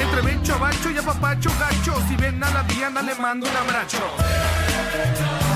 Entre 0.00 0.22
becho, 0.22 0.58
bacho 0.58 0.90
y 0.90 0.98
apapacho, 0.98 1.50
gacho. 1.60 1.94
Si 2.08 2.16
ven 2.16 2.42
a 2.42 2.50
la 2.50 2.62
Diana, 2.64 3.02
le 3.02 3.14
mando 3.16 3.46
un 3.48 3.56
abrazo. 3.56 5.49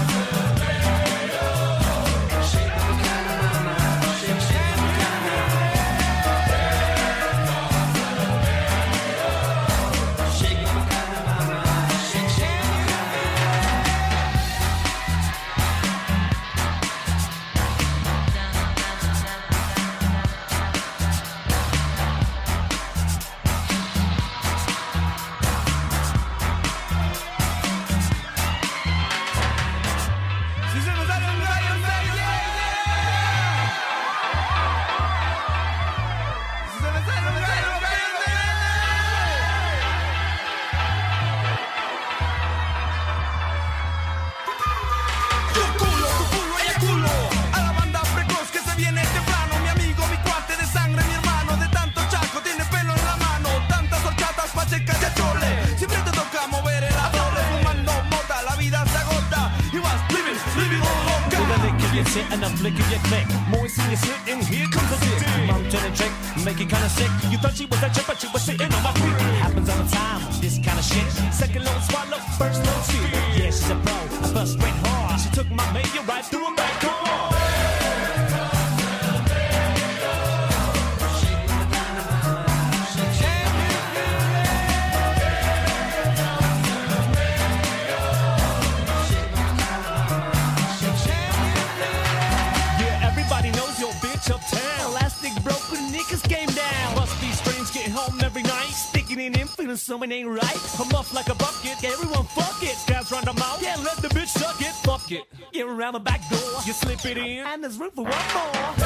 Something 99.85 100.11
ain't 100.11 100.29
right. 100.29 100.81
I'm 100.81 100.95
up 100.95 101.13
like 101.13 101.29
a 101.29 101.35
bucket. 101.35 101.85
Everyone 101.85 102.25
fuck 102.25 102.63
it. 102.63 102.77
Scabs 102.77 103.13
round 103.13 103.27
the 103.27 103.35
mouth. 103.35 103.63
Yeah, 103.63 103.77
let 103.85 103.99
the 103.99 104.09
bitch 104.09 104.29
suck 104.29 104.61
it. 104.61 104.73
Fuck 104.83 105.13
it. 105.13 105.25
Get 105.53 105.67
around 105.67 105.93
the 105.93 106.01
back 106.01 106.27
door. 106.31 106.41
You 106.65 106.73
slip 106.73 107.05
it 107.05 107.19
in. 107.19 107.45
And 107.47 107.63
there's 107.63 107.79
room 107.79 107.91
for 107.91 108.05
one 108.05 108.13
more. 108.35 108.84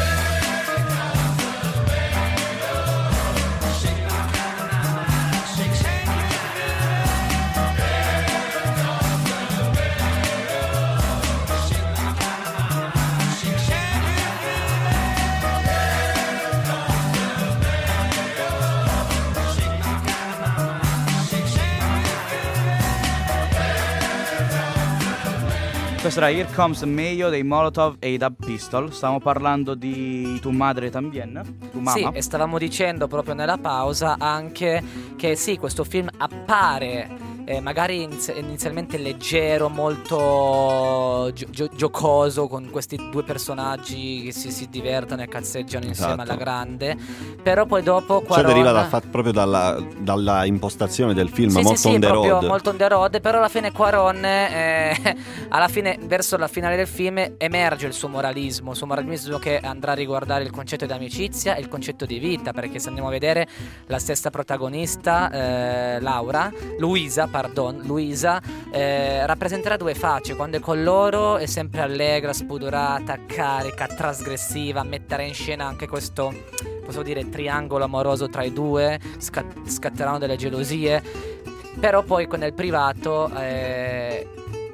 Era 26.18 26.30
Here 26.32 26.48
Comes 26.52 26.82
Mayo 26.82 27.28
dei 27.28 27.44
Molotov 27.44 27.94
e 28.00 28.10
i 28.10 28.16
Dub 28.18 28.44
Pistol. 28.44 28.92
Stiamo 28.92 29.20
parlando 29.20 29.76
di 29.76 30.36
Tu 30.40 30.50
Madre 30.50 30.90
Tambien, 30.90 31.40
tu 31.70 31.78
mamma. 31.78 31.92
Sì, 31.92 32.08
e 32.12 32.20
stavamo 32.22 32.58
dicendo 32.58 33.06
proprio 33.06 33.34
nella 33.34 33.56
pausa 33.56 34.16
anche 34.18 34.82
che 35.14 35.36
sì, 35.36 35.56
questo 35.56 35.84
film 35.84 36.08
appare 36.16 37.08
eh, 37.50 37.60
magari 37.62 38.02
iniz- 38.02 38.30
inizialmente 38.36 38.98
leggero, 38.98 39.70
molto 39.70 41.30
gio- 41.32 41.46
gio- 41.48 41.70
giocoso, 41.74 42.46
con 42.46 42.68
questi 42.70 42.98
due 43.10 43.22
personaggi 43.22 44.24
che 44.24 44.32
si, 44.32 44.50
si 44.50 44.68
divertono 44.68 45.22
e 45.22 45.28
cazzeggiano 45.28 45.86
insieme 45.86 46.12
Esatto. 46.12 46.30
alla 46.30 46.38
grande, 46.38 46.94
però 47.42 47.64
poi 47.64 47.82
dopo 47.82 48.18
Ciò 48.20 48.26
Quaron... 48.26 48.46
deriva 48.52 48.72
dal 48.72 48.86
fatto- 48.88 49.08
proprio 49.10 49.32
dalla, 49.32 49.82
dalla 49.98 50.44
impostazione 50.44 51.14
del 51.14 51.30
film, 51.30 51.48
Sì, 51.48 51.62
molto 51.62 51.74
sì, 51.78 51.86
on 51.86 51.92
sì, 51.94 51.98
the 52.00 52.06
proprio 52.06 52.32
road. 52.32 52.44
molto 52.44 52.68
on 52.70 52.76
the 52.76 52.88
road, 52.88 53.20
però 53.22 53.38
alla 53.38 53.48
fine 53.48 53.72
Quaron, 53.72 54.22
eh, 54.26 55.16
alla 55.48 55.68
fine, 55.68 55.98
verso 56.02 56.36
la 56.36 56.48
finale 56.48 56.76
del 56.76 56.86
film, 56.86 57.34
emerge 57.38 57.86
il 57.86 57.94
suo 57.94 58.08
moralismo, 58.08 58.72
il 58.72 58.76
suo 58.76 58.86
moralismo 58.86 59.38
che 59.38 59.58
andrà 59.58 59.92
a 59.92 59.94
riguardare 59.94 60.44
il 60.44 60.50
concetto 60.50 60.84
di 60.84 60.92
amicizia 60.92 61.54
e 61.54 61.60
il 61.60 61.68
concetto 61.68 62.04
di 62.04 62.18
vita, 62.18 62.52
perché 62.52 62.78
se 62.78 62.88
andiamo 62.88 63.08
a 63.08 63.12
vedere 63.12 63.46
la 63.86 63.98
stessa 63.98 64.28
protagonista, 64.28 65.30
eh, 65.30 66.00
Laura, 66.00 66.52
Luisa, 66.78 67.26
pardon, 67.40 67.82
Luisa, 67.84 68.42
eh, 68.72 69.24
rappresenterà 69.24 69.76
due 69.76 69.94
facce, 69.94 70.34
quando 70.34 70.56
è 70.56 70.60
con 70.60 70.82
loro 70.82 71.36
è 71.36 71.46
sempre 71.46 71.82
allegra, 71.82 72.32
spudorata, 72.32 73.16
carica, 73.26 73.86
trasgressiva, 73.86 74.82
metterà 74.82 75.22
in 75.22 75.34
scena 75.34 75.64
anche 75.66 75.86
questo 75.86 76.34
posso 76.84 77.02
dire 77.02 77.28
triangolo 77.28 77.84
amoroso 77.84 78.28
tra 78.28 78.42
i 78.42 78.52
due, 78.52 78.98
scat- 79.18 79.68
scatteranno 79.68 80.18
delle 80.18 80.36
gelosie, 80.36 81.00
però 81.78 82.02
poi 82.02 82.26
nel 82.36 82.54
privato 82.54 83.30
eh, 83.36 84.26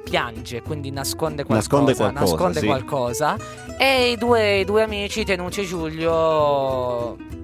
piange, 0.03 0.63
quindi 0.63 0.89
nasconde 0.89 1.43
qualcosa, 1.43 1.83
Nasconde 1.83 1.95
qualcosa, 1.95 2.25
nasconde 2.25 2.59
sì. 2.61 2.65
qualcosa. 2.65 3.37
e 3.77 4.11
i 4.11 4.17
due, 4.17 4.59
i 4.59 4.65
due 4.65 4.81
amici 4.81 5.23
Tenucci 5.23 5.61
e 5.61 5.65
Giulio 5.65 7.43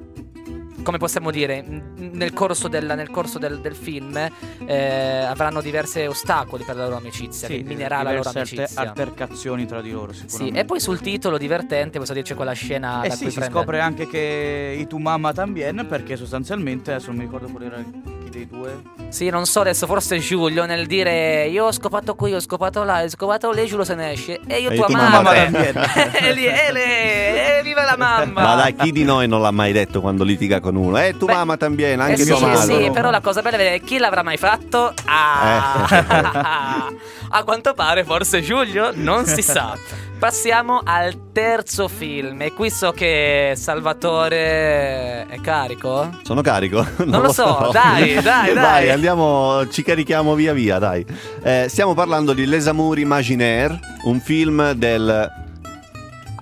come 0.83 0.97
possiamo 0.97 1.31
dire, 1.31 1.63
nel 1.95 2.33
corso, 2.33 2.67
del, 2.67 2.85
nel 2.85 3.09
corso 3.09 3.37
del, 3.39 3.59
del 3.59 3.75
film 3.75 4.17
eh, 4.65 5.17
avranno 5.19 5.61
diversi 5.61 6.01
ostacoli 6.01 6.63
per 6.63 6.75
la 6.75 6.83
loro 6.85 6.97
amicizia, 6.97 7.47
che 7.47 7.61
minerà 7.65 8.01
la 8.03 8.13
loro 8.13 8.29
amicizia. 8.33 8.67
altercazioni 8.81 9.65
tra 9.65 9.81
di 9.81 9.91
loro, 9.91 10.11
Sì, 10.13 10.19
sicuramente. 10.27 10.59
e 10.59 10.65
poi 10.65 10.79
sul 10.79 10.99
titolo 11.01 11.37
divertente, 11.37 11.99
posso 11.99 12.13
dirci 12.13 12.33
quella 12.33 12.53
scena 12.53 13.03
Eh 13.03 13.09
da 13.09 13.15
sì, 13.15 13.23
cui 13.23 13.31
si 13.31 13.37
prende- 13.39 13.55
scopre 13.57 13.79
anche 13.79 14.07
che 14.07 14.75
i 14.79 14.87
tu 14.87 14.97
mamma 14.97 15.33
tambien 15.33 15.85
perché 15.87 16.15
sostanzialmente 16.15 16.91
adesso 16.91 17.07
non 17.07 17.17
mi 17.17 17.23
ricordo 17.25 17.47
qual 17.47 17.63
era 17.63 17.83
dei 18.31 18.47
due. 18.47 18.81
Sì, 19.09 19.29
non 19.29 19.45
so 19.45 19.59
adesso, 19.61 19.85
forse 19.85 20.17
Giulio 20.19 20.65
nel 20.65 20.87
dire 20.87 21.45
io 21.47 21.65
ho 21.65 21.71
scopato 21.71 22.15
qui, 22.15 22.33
ho 22.33 22.39
scopato 22.39 22.83
là, 22.83 23.03
ho 23.03 23.09
scopato 23.09 23.51
lì, 23.51 23.65
Giulio 23.67 23.83
se 23.83 23.93
ne 23.93 24.11
esce. 24.13 24.39
E 24.47 24.59
io 24.59 24.69
E 24.71 24.75
tua 24.75 24.85
tu 24.87 24.93
mamma. 24.93 25.21
mamma 25.21 25.33
e 26.17 26.33
lì, 26.33 26.45
e 26.45 27.59
e 27.59 27.61
viva 27.63 27.83
la 27.83 27.95
mamma. 27.97 28.41
Ma 28.41 28.55
dai, 28.55 28.73
chi 28.75 28.91
di 28.91 29.03
noi 29.03 29.27
non 29.27 29.41
l'ha 29.41 29.51
mai 29.51 29.71
detto 29.73 30.01
quando 30.01 30.23
litiga 30.23 30.59
con 30.59 30.75
uno? 30.75 30.97
Eh, 30.97 31.15
tu 31.17 31.25
Beh, 31.25 31.33
mamma 31.33 31.57
también, 31.57 31.99
anche 31.99 32.21
eh 32.21 32.25
sì, 32.25 32.31
tua 32.31 32.39
madre. 32.39 32.83
sì, 32.83 32.89
però 32.91 33.11
la 33.11 33.19
cosa 33.21 33.41
bella 33.41 33.57
è 33.57 33.59
vedere 33.59 33.81
chi 33.81 33.97
l'avrà 33.97 34.23
mai 34.23 34.37
fatto. 34.37 34.93
Ah. 35.05 36.89
A 37.33 37.43
quanto 37.43 37.73
pare 37.73 38.03
forse 38.03 38.41
Giulio, 38.41 38.91
non 38.93 39.25
si 39.25 39.41
sa. 39.41 39.77
Passiamo 40.21 40.81
al 40.83 41.31
terzo 41.31 41.87
film 41.87 42.43
e 42.43 42.53
qui 42.53 42.69
so 42.69 42.91
che 42.91 43.53
Salvatore 43.55 45.25
è 45.25 45.41
carico. 45.41 46.19
Sono 46.21 46.41
carico? 46.41 46.85
Non, 47.05 47.23
lo 47.23 47.33
so, 47.33 47.69
dai, 47.73 48.21
dai, 48.21 48.53
dai. 48.53 48.91
andiamo, 48.91 49.67
ci 49.69 49.81
carichiamo 49.81 50.35
via 50.35 50.53
via, 50.53 50.77
dai. 50.77 51.03
Eh, 51.41 51.65
stiamo 51.69 51.95
parlando 51.95 52.33
di 52.33 52.45
Les 52.45 52.67
Amours 52.67 53.01
Imaginaires, 53.01 53.79
un 54.03 54.19
film 54.19 54.73
del 54.73 55.27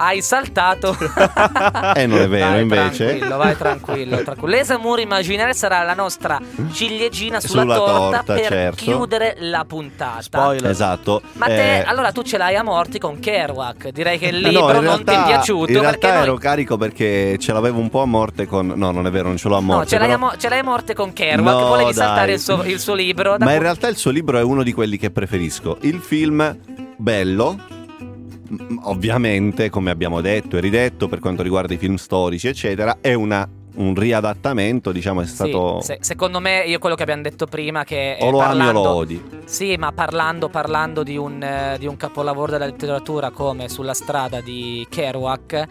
Hai 0.01 0.21
saltato. 0.21 0.95
Eh, 1.95 2.05
non 2.05 2.19
è 2.21 2.27
vero, 2.29 2.51
Vai 2.51 2.61
invece. 2.61 3.05
Tranquillo, 3.05 3.35
vai 3.37 3.57
tranquillo. 3.57 4.23
tranquillo. 4.23 4.47
L'Esamur 4.55 4.99
Imaginaire 5.01 5.53
sarà 5.53 5.83
la 5.83 5.93
nostra 5.93 6.39
ciliegina 6.71 7.41
sulla, 7.41 7.61
Sulla 7.63 7.75
torta, 7.75 8.17
torta, 8.23 8.33
per 8.33 8.45
certo. 8.47 8.75
chiudere 8.83 9.35
la 9.39 9.65
puntata. 9.67 10.21
Spoiler. 10.21 10.69
Esatto. 10.71 11.21
Ma 11.33 11.47
te, 11.47 11.79
Eh, 11.79 11.83
allora 11.85 12.13
tu 12.13 12.21
ce 12.21 12.37
l'hai 12.37 12.55
a 12.55 12.63
morti 12.63 12.97
con 12.97 13.19
Kerouac. 13.19 13.89
Direi 13.89 14.17
che 14.17 14.27
il 14.27 14.39
no, 14.39 14.47
libro 14.49 14.77
in 14.77 14.83
non 14.85 15.03
ti 15.03 15.11
è 15.13 15.23
piaciuto. 15.25 15.71
In 15.71 15.79
perché 15.81 15.81
realtà 15.81 16.13
noi- 16.13 16.23
ero 16.23 16.37
carico 16.37 16.77
perché 16.77 17.37
ce 17.37 17.51
l'avevo 17.51 17.79
un 17.79 17.89
po' 17.89 18.01
a 18.01 18.05
morte 18.05 18.45
con. 18.45 18.71
No, 18.75 18.91
non 18.91 19.05
è 19.05 19.11
vero, 19.11 19.27
non 19.27 19.35
ce 19.35 19.49
l'ho 19.49 19.57
a 19.57 19.61
morte. 19.61 19.81
No, 19.83 19.87
ce 19.89 19.97
l'hai, 19.97 20.07
però- 20.07 20.17
a 20.27 20.29
mo- 20.31 20.37
ce 20.37 20.47
l'hai 20.49 20.59
a 20.59 20.63
morte 20.63 20.93
con 20.93 21.11
Kerouac. 21.11 21.53
No, 21.59 21.67
Volevi 21.67 21.93
dai. 21.93 22.05
saltare 22.05 22.31
il 22.33 22.39
suo, 22.39 22.63
il 22.63 22.79
suo 22.79 22.93
libro. 22.93 23.35
Ma 23.37 23.51
in 23.51 23.59
realtà 23.59 23.89
il 23.89 23.97
suo 23.97 24.11
libro 24.11 24.37
è 24.37 24.43
uno 24.43 24.63
di 24.63 24.71
quelli 24.71 24.97
che 24.97 25.11
preferisco. 25.11 25.77
Il 25.81 25.99
film, 25.99 26.57
bello. 26.95 27.57
Ovviamente, 28.83 29.69
come 29.69 29.91
abbiamo 29.91 30.21
detto 30.21 30.57
e 30.57 30.59
ridetto 30.59 31.07
per 31.07 31.19
quanto 31.19 31.43
riguarda 31.43 31.73
i 31.73 31.77
film 31.77 31.95
storici, 31.95 32.47
eccetera, 32.47 32.97
è 33.01 33.13
una- 33.13 33.47
un 33.75 33.95
riadattamento, 33.95 34.91
diciamo, 34.91 35.21
è 35.21 35.25
Sì, 35.25 35.33
stato. 35.33 35.81
se- 35.81 35.97
secondo 36.01 36.39
me, 36.39 36.63
io 36.65 36.79
quello 36.79 36.95
che 36.95 37.03
abbiamo 37.03 37.21
detto 37.21 37.45
prima, 37.45 37.83
che 37.83 38.17
eh, 38.17 38.25
o 38.25 38.31
lo 38.31 38.39
ami 38.39 38.47
o 38.51 38.63
parlando, 38.63 38.81
lo 38.83 38.89
odi. 38.89 39.23
Sì, 39.45 39.75
ma 39.77 39.91
parlando, 39.91 40.49
parlando 40.49 41.03
di, 41.03 41.17
un, 41.17 41.41
eh, 41.41 41.75
di 41.79 41.85
un 41.87 41.97
capolavoro 41.97 42.51
della 42.51 42.65
letteratura 42.65 43.29
come 43.31 43.67
Sulla 43.69 43.93
strada 43.93 44.41
di 44.41 44.85
Kerouac, 44.89 45.63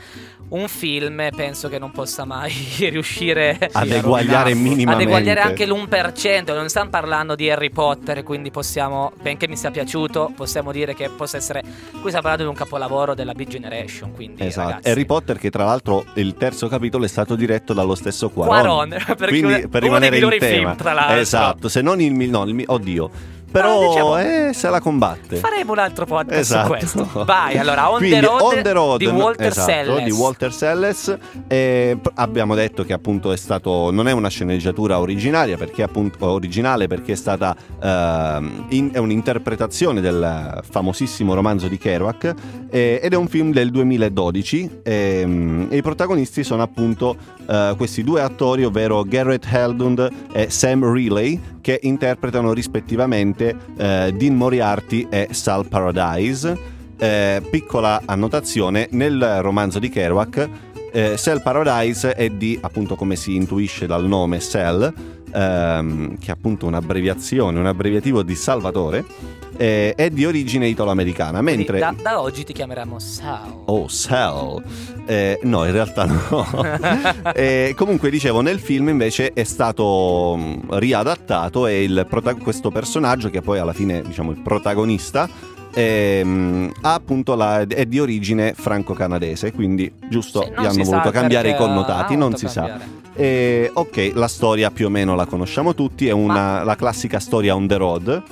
un 0.50 0.66
film 0.66 1.28
penso 1.36 1.68
che 1.68 1.78
non 1.78 1.90
possa 1.92 2.24
mai 2.24 2.50
riuscire 2.88 3.58
Ad 3.72 3.86
Sì, 3.88 3.92
eguagliare 3.94 4.54
minimamente. 4.54 4.92
ad 4.92 5.00
eguagliare 5.00 5.40
anche 5.40 5.66
l'1%. 5.66 6.54
Non 6.54 6.68
stiamo 6.70 6.88
parlando 6.90 7.34
di 7.34 7.50
Harry 7.50 7.70
Potter, 7.70 8.22
quindi 8.22 8.50
possiamo, 8.50 9.12
benché 9.20 9.46
mi 9.46 9.56
sia 9.56 9.70
piaciuto, 9.70 10.32
possiamo 10.34 10.72
dire 10.72 10.94
che 10.94 11.10
possa 11.10 11.36
essere. 11.36 11.60
Qui 11.60 12.08
stiamo 12.10 12.20
parlando 12.22 12.44
di 12.44 12.48
un 12.48 12.54
capolavoro 12.54 13.14
della 13.14 13.32
Big 13.34 13.48
Generation. 13.48 14.12
Quindi, 14.12 14.44
Esatto. 14.44 14.68
ragazzi, 14.68 14.88
Harry 14.88 15.04
Potter, 15.04 15.38
che 15.38 15.50
tra 15.50 15.64
l'altro 15.64 16.04
il 16.14 16.34
terzo 16.34 16.66
capitolo 16.68 17.04
è 17.04 17.08
stato 17.08 17.36
diretto 17.36 17.74
dallo 17.74 17.87
stesso 17.94 18.28
Quaron. 18.30 18.88
Quaron, 18.88 18.88
perché 19.16 19.26
Quindi 19.26 19.68
per 19.68 19.82
uno 19.84 19.98
dei 19.98 20.08
rimanere 20.10 20.16
in 20.16 20.22
migliori 20.22 20.38
tema. 20.38 20.54
film, 20.54 20.76
tra 20.76 20.92
l'altro. 20.92 21.16
Esatto, 21.16 21.68
se 21.68 21.80
non 21.80 22.00
il 22.00 22.12
no, 22.30 22.44
il 22.44 22.64
oddio. 22.66 23.10
Però 23.50 23.88
diciamo- 23.88 24.18
eh, 24.18 24.50
se 24.52 24.68
la 24.68 24.80
combatte. 24.80 25.36
Faremo 25.36 25.72
un 25.72 25.78
altro 25.78 26.04
podcast 26.06 26.38
Esatto. 26.38 26.66
su 26.86 26.94
questo. 27.04 27.24
Vai, 27.24 27.56
allora, 27.58 27.90
On, 27.90 27.98
Quindi, 27.98 28.20
the, 28.20 28.26
road 28.26 28.42
On 28.42 28.62
the 28.62 28.72
Road, 28.72 28.98
di 28.98 29.06
Walter 29.06 29.46
esatto, 29.46 29.70
Selles. 29.70 30.02
di 30.04 30.10
Walter 30.10 30.52
Selles. 30.52 31.16
Eh, 31.48 31.98
abbiamo 32.14 32.54
detto 32.54 32.84
che 32.84 32.92
appunto 32.92 33.32
è 33.32 33.36
stato 33.36 33.90
non 33.90 34.06
è 34.08 34.12
una 34.12 34.28
sceneggiatura 34.28 34.98
originaria 35.00 35.56
perché 35.56 35.82
appunto 35.82 36.26
originale 36.26 36.86
perché 36.88 37.12
è 37.12 37.16
stata 37.16 37.56
ehm, 37.82 38.66
in- 38.70 38.90
è 38.92 38.98
un'interpretazione 38.98 40.00
del 40.00 40.60
famosissimo 40.68 41.34
romanzo 41.34 41.68
di 41.68 41.78
Kerouac 41.78 42.34
eh, 42.70 43.00
ed 43.02 43.12
è 43.12 43.16
un 43.16 43.28
film 43.28 43.52
del 43.52 43.70
2012 43.70 44.80
ehm, 44.82 45.66
e 45.70 45.76
i 45.76 45.82
protagonisti 45.82 46.44
sono 46.44 46.62
appunto 46.62 47.16
eh, 47.48 47.74
questi 47.76 48.02
due 48.04 48.20
attori 48.20 48.64
ovvero 48.64 49.02
Garrett 49.04 49.46
Heldund 49.50 50.08
e 50.32 50.50
Sam 50.50 50.84
Riley 50.90 51.40
che 51.68 51.80
interpretano 51.82 52.54
rispettivamente 52.54 53.54
eh, 53.76 54.14
Dean 54.16 54.34
Moriarty 54.36 55.06
e 55.10 55.28
Sal 55.32 55.68
Paradise. 55.68 56.76
Eh, 56.96 57.42
piccola 57.50 58.00
annotazione, 58.06 58.88
nel 58.92 59.40
romanzo 59.42 59.78
di 59.78 59.90
Kerouac, 59.90 60.48
eh, 60.90 61.16
Cell 61.18 61.42
Paradise 61.42 62.14
è 62.14 62.30
di, 62.30 62.58
appunto 62.58 62.96
come 62.96 63.16
si 63.16 63.34
intuisce 63.34 63.86
dal 63.86 64.06
nome 64.06 64.40
Cell, 64.40 64.90
ehm, 65.32 66.18
che 66.18 66.26
è 66.26 66.30
appunto 66.30 66.66
un'abbreviazione, 66.66 67.58
un 67.58 67.66
abbreviativo 67.66 68.22
di 68.22 68.34
Salvatore, 68.34 69.04
eh, 69.56 69.94
è 69.94 70.08
di 70.10 70.24
origine 70.24 70.68
italo-americana, 70.68 71.40
mentre... 71.42 71.78
da, 71.78 71.94
da 72.00 72.20
oggi 72.20 72.44
ti 72.44 72.52
chiameremo 72.52 72.98
Sal. 72.98 73.62
Oh, 73.64 73.88
Cell. 73.88 74.62
Eh, 75.06 75.40
no, 75.42 75.64
in 75.64 75.72
realtà 75.72 76.04
no. 76.04 76.46
Eh, 77.34 77.74
comunque, 77.76 78.10
dicevo, 78.10 78.40
nel 78.40 78.60
film 78.60 78.88
invece 78.88 79.32
è 79.32 79.44
stato 79.44 80.36
mh, 80.36 80.78
riadattato 80.78 81.66
e 81.66 81.82
il 81.82 82.06
prota- 82.08 82.34
questo 82.34 82.70
personaggio, 82.70 83.30
che 83.30 83.42
poi 83.42 83.58
alla 83.58 83.72
fine 83.72 84.02
diciamo 84.02 84.30
il 84.30 84.40
protagonista, 84.40 85.28
ehm, 85.74 86.72
ha 86.82 86.94
appunto 86.94 87.34
la- 87.34 87.60
è 87.66 87.86
di 87.86 87.98
origine 87.98 88.54
franco-canadese, 88.54 89.52
quindi 89.52 89.90
giusto, 90.08 90.42
Sì, 90.42 90.50
gli 90.60 90.64
hanno 90.64 90.84
sa 90.84 90.90
voluto 90.90 91.10
cambiare 91.10 91.50
i 91.50 91.56
connotati, 91.56 92.16
non 92.16 92.34
si 92.36 92.48
sa. 92.48 92.60
cambiare. 92.66 92.96
Eh, 93.14 93.70
ok, 93.72 94.12
la 94.14 94.28
storia 94.28 94.70
più 94.70 94.86
o 94.86 94.90
meno 94.90 95.14
la 95.16 95.26
conosciamo 95.26 95.74
tutti, 95.74 96.06
è 96.06 96.12
una, 96.12 96.62
la 96.62 96.76
classica 96.76 97.18
storia 97.18 97.54
on 97.54 97.66
the 97.66 97.76
road. 97.76 98.22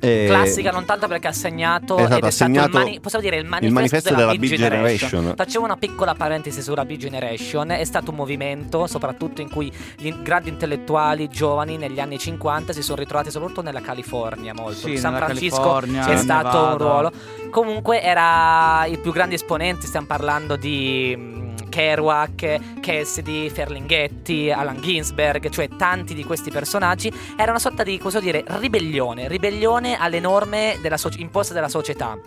Eh, 0.00 0.24
Classica 0.28 0.70
non 0.70 0.86
tanto 0.86 1.06
perché 1.08 1.28
ha 1.28 1.32
segnato 1.32 1.98
Esatto, 1.98 2.16
ed 2.16 2.22
è 2.22 2.26
ha 2.26 2.30
stato 2.30 2.50
il 2.50 2.56
segnato 2.56 2.78
mani- 2.78 3.00
possiamo 3.00 3.24
dire 3.24 3.36
il 3.36 3.44
manifesto, 3.44 3.66
il 3.66 3.72
manifesto 3.74 4.08
della, 4.08 4.20
della 4.26 4.38
Big 4.38 4.50
Generation. 4.54 5.08
Generation. 5.10 5.34
Facciamo 5.36 5.64
una 5.66 5.76
piccola 5.76 6.14
parentesi 6.14 6.62
sulla 6.62 6.84
Big 6.84 6.98
Generation. 6.98 7.70
È 7.70 7.84
stato 7.84 8.10
un 8.10 8.16
movimento, 8.16 8.86
soprattutto 8.86 9.40
in 9.42 9.50
cui 9.50 9.70
gli 9.98 10.10
grandi 10.22 10.48
intellettuali 10.48 11.28
giovani 11.28 11.76
negli 11.76 12.00
anni 12.00 12.18
50 12.18 12.72
si 12.72 12.82
sono 12.82 12.98
ritrovati 12.98 13.30
soprattutto 13.30 13.62
nella 13.62 13.80
California 13.82 14.54
molto. 14.54 14.86
Sì, 14.88 14.96
San 14.96 15.14
Francisco 15.16 15.60
California, 15.60 16.02
c'è 16.02 16.08
nel 16.10 16.18
stato 16.18 16.56
un 16.56 16.62
Nevada. 16.62 16.84
ruolo. 16.84 17.12
Comunque 17.50 18.02
era 18.02 18.86
i 18.86 18.96
più 18.96 19.12
grandi 19.12 19.34
esponenti, 19.34 19.86
stiamo 19.86 20.06
parlando 20.06 20.56
di 20.56 21.48
Kerouac, 21.70 22.80
Cassidy, 22.80 23.48
Ferlinghetti, 23.48 24.50
Alan 24.50 24.82
Ginsberg, 24.82 25.48
cioè 25.48 25.68
tanti 25.68 26.12
di 26.12 26.24
questi 26.24 26.50
personaggi. 26.50 27.10
Era 27.36 27.52
una 27.52 27.58
sorta 27.58 27.82
di, 27.82 27.96
cosa 27.96 28.20
dire, 28.20 28.44
ribellione, 28.46 29.26
ribellione 29.26 29.96
alle 29.96 30.20
norme 30.20 30.76
della 30.82 30.98
soci- 30.98 31.22
imposte 31.22 31.54
dalla 31.54 31.68
società. 31.68 32.18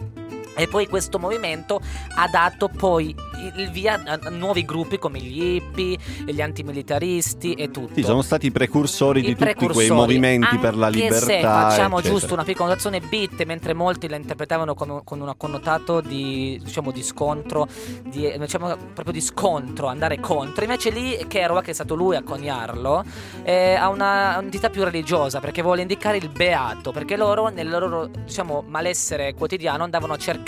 E 0.56 0.68
poi 0.68 0.88
questo 0.88 1.20
movimento 1.20 1.82
ha 2.16 2.28
dato 2.28 2.70
poi 2.70 3.16
il 3.56 3.72
via 3.72 4.02
a 4.06 4.30
nuovi 4.30 4.64
gruppi 4.64 4.98
come 4.98 5.20
gli 5.20 5.56
hippie, 5.56 5.98
gli 6.26 6.42
antimilitaristi 6.42 7.54
e 7.54 7.72
tutto. 7.72 7.96
Sì, 7.96 8.04
sono 8.04 8.22
stati 8.22 8.48
i 8.48 8.52
precursori 8.52 9.20
I 9.20 9.24
di 9.24 9.36
tutti 9.36 9.44
quei 9.44 9.56
precursori, 9.56 9.90
movimenti 9.90 10.58
per 10.58 10.76
la 10.76 10.90
libertà. 10.90 11.26
se 11.26 11.42
facciamo 11.42 11.98
eccetera. 11.98 12.20
giusto 12.20 12.34
una 12.34 12.44
piccola 12.44 12.70
notazione 12.70 13.00
beat, 13.00 13.44
mentre 13.46 13.74
molti 13.74 14.08
la 14.08 14.16
interpretavano 14.16 14.74
con, 14.76 15.02
con 15.04 15.20
un 15.20 15.34
connotato 15.38 16.02
di, 16.02 16.60
diciamo, 16.64 16.92
di 16.92 17.04
scontro, 17.04 17.68
di, 18.04 18.34
diciamo 18.38 18.76
proprio 18.94 19.14
di 19.14 19.22
scontro, 19.22 19.88
andare 19.88 20.20
contro. 20.20 20.64
Invece 20.64 20.90
lì 20.90 21.26
Kerouac, 21.28 21.66
che 21.66 21.72
è 21.72 21.74
stato 21.74 21.96
lui 21.96 22.16
a 22.16 22.24
coniarlo, 22.24 23.04
eh, 23.44 23.74
ha 23.74 23.90
una 23.90 24.40
entità 24.40 24.70
più 24.70 24.84
religiosa 24.84 25.40
perché 25.40 25.62
vuole 25.62 25.82
indicare 25.82 26.18
il 26.18 26.30
beato, 26.30 26.92
perché 26.92 27.18
loro 27.18 27.50
nel 27.50 27.70
loro 27.70 28.08
diciamo, 28.08 28.64
malessere 28.68 29.34
quotidiano 29.34 29.84
andavano 29.84 30.14
a 30.14 30.18
cercare 30.18 30.42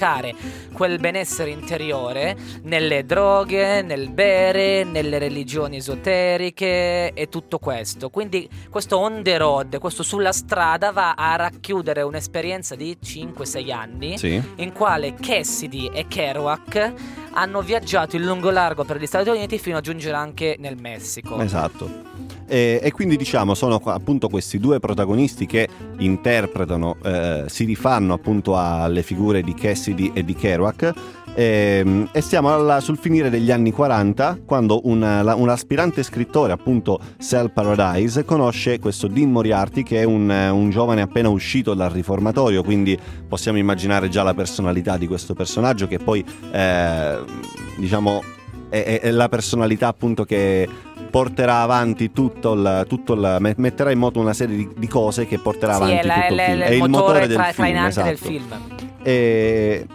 quel 0.73 0.99
benessere 0.99 1.49
interiore 1.49 2.35
nelle 2.63 3.05
droghe, 3.05 3.81
nel 3.81 4.09
bere, 4.11 4.83
nelle 4.83 5.17
religioni 5.17 5.77
esoteriche 5.77 7.13
e 7.13 7.29
tutto 7.29 7.59
questo. 7.59 8.09
Quindi 8.09 8.47
questo 8.69 8.97
on 8.97 9.21
the 9.23 9.37
road, 9.37 9.77
questo 9.79 10.03
sulla 10.03 10.31
strada 10.31 10.91
va 10.91 11.13
a 11.13 11.35
racchiudere 11.35 12.01
un'esperienza 12.01 12.75
di 12.75 12.97
5-6 13.03 13.71
anni 13.71 14.17
Sì. 14.17 14.41
in 14.55 14.71
quale 14.73 15.13
Cassidy 15.13 15.89
e 15.93 16.07
Kerouac 16.07 16.93
hanno 17.33 17.61
viaggiato 17.61 18.15
in 18.15 18.23
lungo 18.23 18.49
largo 18.49 18.83
per 18.85 18.97
gli 18.97 19.05
Stati 19.05 19.29
Uniti 19.29 19.57
fino 19.59 19.77
a 19.77 19.81
giungere 19.81 20.15
anche 20.15 20.55
nel 20.59 20.77
Messico. 20.79 21.39
Esatto. 21.39 22.03
E, 22.47 22.79
e 22.81 22.91
quindi 22.91 23.17
diciamo 23.17 23.55
sono 23.55 23.81
appunto 23.83 24.29
questi 24.29 24.59
due 24.59 24.79
protagonisti 24.79 25.45
che 25.45 25.67
interpretano, 25.97 26.95
eh, 27.03 27.43
si 27.47 27.65
rifanno 27.65 28.13
appunto 28.13 28.57
alle 28.57 29.01
figure 29.03 29.41
di 29.41 29.53
Cassidy 29.53 29.84
e 29.93 30.23
di 30.23 30.33
Kerouac 30.33 30.91
ehm, 31.35 32.09
e 32.11 32.21
siamo 32.21 32.53
alla- 32.53 32.79
sul 32.79 32.97
finire 32.97 33.29
degli 33.29 33.51
anni 33.51 33.71
40 33.71 34.39
quando 34.45 34.81
un, 34.85 34.99
la- 34.99 35.35
un 35.35 35.49
aspirante 35.49 36.01
scrittore 36.03 36.53
appunto 36.53 36.99
Sal 37.17 37.51
Paradise 37.51 38.23
conosce 38.25 38.79
questo 38.79 39.07
Dean 39.07 39.31
Moriarty 39.31 39.83
che 39.83 40.01
è 40.01 40.03
un, 40.03 40.29
un 40.29 40.69
giovane 40.69 41.01
appena 41.01 41.29
uscito 41.29 41.73
dal 41.73 41.89
riformatorio 41.91 42.63
quindi 42.63 42.97
possiamo 43.27 43.57
immaginare 43.57 44.09
già 44.09 44.23
la 44.23 44.33
personalità 44.33 44.97
di 44.97 45.07
questo 45.07 45.33
personaggio 45.33 45.87
che 45.87 45.99
poi 45.99 46.23
eh, 46.51 47.17
diciamo 47.77 48.23
è, 48.69 48.81
è- 48.83 48.99
è 49.01 49.11
la 49.11 49.29
personalità 49.29 49.87
appunto 49.87 50.23
che 50.23 50.67
porterà 51.09 51.61
avanti 51.61 52.11
tutto 52.11 52.53
il, 52.53 52.85
tutto 52.89 53.13
il- 53.13 53.37
met- 53.39 53.57
metterà 53.57 53.91
in 53.91 53.99
moto 53.99 54.19
una 54.19 54.33
serie 54.33 54.55
di, 54.57 54.69
di 54.75 54.87
cose 54.87 55.25
che 55.25 55.37
porterà 55.39 55.75
Sì, 55.75 55.81
avanti 55.83 55.97
è, 55.97 56.03
la- 56.05 56.13
tutto 56.15 56.33
il 56.33 56.39
è 56.39 56.45
film 56.45 56.59
la- 56.59 56.65
è 56.65 56.71
il 56.73 56.89
motore 56.89 57.27
del 57.27 57.35
tra- 57.35 57.43
film 57.45 57.55
trainante 57.55 58.03
del 58.03 58.13
esatto. 58.13 58.29
film. 58.29 58.43
E 59.07 59.85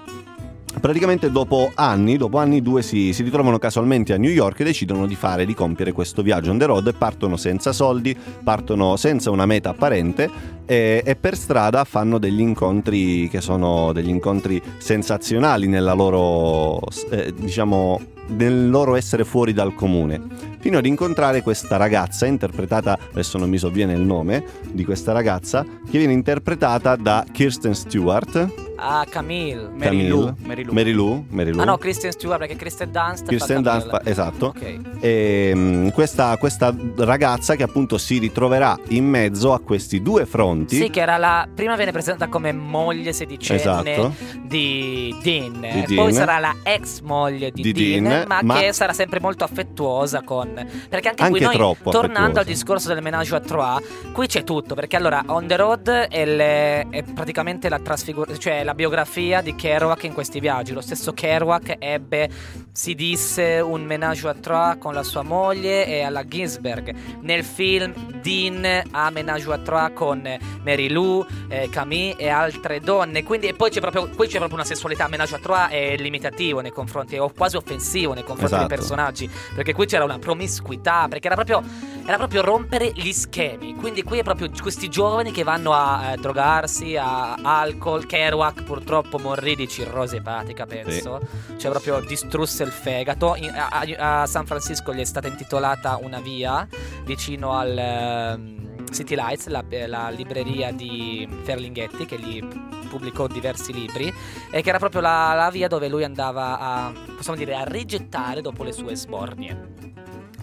praticamente 0.79 1.33
dopo 1.33 1.73
anni, 1.75 2.17
dopo 2.17 2.39
anni 2.39 2.63
due 2.63 2.83
si, 2.83 3.13
si 3.13 3.25
ritrovano 3.25 3.59
casualmente 3.59 4.13
a 4.13 4.17
New 4.17 4.31
York 4.31 4.61
e 4.61 4.65
decidono 4.65 5.07
di 5.07 5.17
fare, 5.17 5.45
di 5.45 5.53
compiere 5.53 5.91
questo 5.91 6.23
viaggio 6.23 6.53
on 6.53 6.59
the 6.59 6.67
road 6.67 6.95
partono 6.95 7.37
senza 7.37 7.73
soldi, 7.73 8.17
partono 8.45 8.95
senza 8.95 9.31
una 9.31 9.47
meta 9.47 9.71
apparente 9.71 10.31
e, 10.65 11.03
e 11.05 11.17
per 11.17 11.37
strada 11.37 11.83
fanno 11.83 12.19
degli 12.19 12.41
incontri 12.41 13.29
che 13.29 13.41
sono 13.41 13.93
degli 13.93 14.11
incontri 14.11 14.63
sensazionali 14.79 15.67
nella 15.67 15.93
loro, 15.93 16.79
eh, 17.11 17.35
diciamo, 17.37 18.01
nel 18.29 18.71
loro 18.71 18.95
essere 18.95 19.25
fuori 19.25 19.53
dal 19.53 19.75
comune. 19.75 20.50
Fino 20.61 20.79
ad 20.79 20.87
incontrare 20.87 21.43
questa 21.43 21.77
ragazza 21.77 22.27
interpretata, 22.27 22.99
adesso 23.11 23.39
non 23.39 23.49
mi 23.49 23.59
sovviene 23.59 23.93
il 23.95 24.01
nome 24.01 24.45
di 24.71 24.85
questa 24.85 25.13
ragazza, 25.13 25.65
che 25.65 25.99
viene 25.99 26.13
interpretata 26.13 26.97
da 26.97 27.25
Kirsten 27.31 27.75
Stewart. 27.75 28.69
Ah, 28.83 29.05
Camille. 29.07 29.69
Mary 29.75 30.09
Lou, 30.09 30.25
Camille. 30.25 30.47
Mary 30.47 30.63
Lou. 30.65 30.73
Mary 30.73 30.93
Lou, 30.93 31.25
Mary 31.29 31.51
Lou. 31.53 31.61
Ah 31.61 31.65
no, 31.65 31.77
Kristen 31.77 32.13
Stewart 32.13 32.39
perché 32.39 32.57
Kristen 32.57 32.91
Dunst 32.91 33.27
Kirsten 33.29 33.61
Dunst, 33.63 33.89
fa- 33.91 34.01
esatto. 34.05 34.47
Ok. 34.47 34.79
E, 35.01 35.53
mm, 35.55 35.89
questa, 35.89 36.35
questa 36.39 36.75
ragazza 36.97 37.57
che 37.57 37.63
appunto 37.63 37.99
si 37.99 38.17
ritroverà 38.17 38.79
in 38.89 39.05
mezzo 39.07 39.53
a 39.53 39.61
questi 39.61 40.01
due 40.01 40.25
fronti. 40.25 40.77
Sì, 40.77 40.89
che 40.89 41.01
era 41.01 41.19
la 41.19 41.47
prima 41.55 41.77
viene 41.77 41.93
presentata 41.93 42.29
come 42.31 42.53
moglie 42.53 43.13
sedicenne 43.13 43.61
Esatto. 43.61 44.15
di 44.47 45.15
Dean. 45.23 45.61
Di 45.87 45.95
Poi 45.95 46.11
Dean. 46.11 46.13
sarà 46.13 46.39
la 46.39 46.55
ex 46.63 47.01
moglie 47.01 47.51
di, 47.51 47.61
Di 47.61 47.73
Dean, 47.73 48.05
Dean, 48.05 48.25
ma, 48.29 48.41
ma- 48.43 48.61
che 48.61 48.73
sarà 48.73 48.95
sempre 48.95 49.21
molto 49.21 49.45
affettuosa 49.45 50.23
con 50.23 50.50
perché 50.89 51.09
anche, 51.09 51.23
Anche 51.23 51.37
qui 51.39 51.41
noi 51.47 51.55
troppo 51.57 51.91
tornando 51.91 52.39
al 52.41 52.45
discorso 52.45 52.89
del 52.93 53.03
menage 53.03 53.35
à 53.35 53.41
trois, 53.41 53.81
qui 54.13 54.27
c'è 54.27 54.45
tutto, 54.45 54.75
perché 54.75 54.97
allora 54.97 55.23
On 55.27 55.47
the 55.47 55.57
Road 55.57 55.89
è, 55.89 56.25
le- 56.25 56.89
è 56.91 57.03
praticamente 57.03 57.69
la 57.69 57.79
trasfigur- 57.79 58.37
cioè 58.39 58.65
la 58.65 58.75
biografia 58.75 59.41
di 59.41 59.55
Kerouac 59.55 60.05
in 60.05 60.13
questi 60.13 60.41
viaggi. 60.41 60.73
Lo 60.73 60.81
stesso 60.81 61.13
Kerouac 61.13 61.77
ebbe 61.79 62.29
si 62.73 62.95
disse 62.95 63.61
un 63.61 63.83
menage 63.85 64.29
à 64.29 64.35
trois 64.35 64.77
con 64.79 64.95
la 64.95 65.03
sua 65.03 65.23
moglie 65.23 65.87
e 65.87 66.03
alla 66.03 66.25
Ginsberg. 66.25 66.95
Nel 67.21 67.45
film 67.45 67.93
Dean 68.23 68.83
ha 68.91 69.11
menage 69.11 69.51
à 69.51 69.59
trois 69.59 69.91
con 69.95 70.23
Mary 70.65 70.89
Lou, 70.89 71.25
eh, 71.49 71.69
Camille 71.71 72.17
e 72.17 72.29
altre 72.29 72.81
donne. 72.81 73.23
Quindi 73.23 73.49
e 73.49 73.55
poi 73.55 73.71
c'è 73.71 73.81
proprio, 73.81 74.09
qui 74.11 74.27
c'è 74.27 74.37
proprio 74.37 74.57
una 74.57 74.65
sessualità 74.65 75.09
menage 75.09 75.35
à 75.35 75.39
trois 75.39 75.69
è 75.71 75.97
limitativo 75.97 76.61
nei 76.61 76.71
confronti, 76.71 77.17
o 77.19 77.31
quasi 77.31 77.57
offensivo 77.57 78.13
nei 78.15 78.23
confronti 78.25 78.55
Esatto. 78.55 78.69
dei 78.69 78.77
personaggi. 78.79 79.31
Perché 79.55 79.73
qui 79.73 79.87
c'era 79.87 80.05
una 80.05 80.19
promiscuità, 80.41 81.07
perché 81.09 81.27
era 81.27 81.35
proprio, 81.37 81.63
era 82.07 82.17
proprio 82.17 82.43
rompere 82.43 82.91
gli 82.95 83.13
schemi. 83.13 83.75
Quindi 83.75 84.03
qui 84.03 84.19
è 84.19 84.23
proprio 84.23 84.49
questi 84.61 84.89
giovani 84.89 85.33
che 85.33 85.43
vanno 85.43 85.73
a 85.73 86.13
eh, 86.13 86.17
drogarsi, 86.17 86.97
a 86.97 87.35
alcol. 87.35 88.07
Kerouac 88.07 88.63
purtroppo 88.63 89.19
morì 89.19 89.55
di 89.55 89.69
cirrosi 89.69 90.17
epatica, 90.17 90.65
penso. 90.65 91.21
Cioè 91.57 91.71
proprio 91.71 92.01
distrusse 92.01 92.63
il 92.63 92.71
fegato. 92.71 93.35
In- 93.37 93.53
a, 93.55 94.23
a- 94.23 94.27
San 94.27 94.47
Francisco 94.47 94.95
gli 94.95 95.01
è 95.01 95.05
stata 95.05 95.29
intitolata 95.29 95.99
una 96.01 96.21
via 96.21 96.67
vicino 97.05 97.53
al 97.53 97.77
ehm, 97.77 98.87
City 98.91 99.15
Lights, 99.15 99.47
la, 99.49 99.65
la 99.87 100.09
libreria 100.09 100.73
di 100.73 101.29
Ferlinghetti 101.43 102.07
che 102.07 102.19
gli 102.19 102.43
pubblicò 102.89 103.27
diversi 103.29 103.73
libri 103.73 104.13
e 104.51 104.63
che 104.63 104.69
era 104.69 104.79
proprio 104.79 105.01
la, 105.01 105.33
la 105.35 105.51
via 105.51 105.69
dove 105.69 105.89
lui 105.89 106.03
andava 106.03 106.59
a, 106.59 106.93
possiamo 107.15 107.39
dire, 107.39 107.55
a 107.55 107.63
rigettare 107.65 108.41
dopo 108.41 108.65
le 108.65 108.73
sue 108.73 108.97
sbornie. 108.97 109.91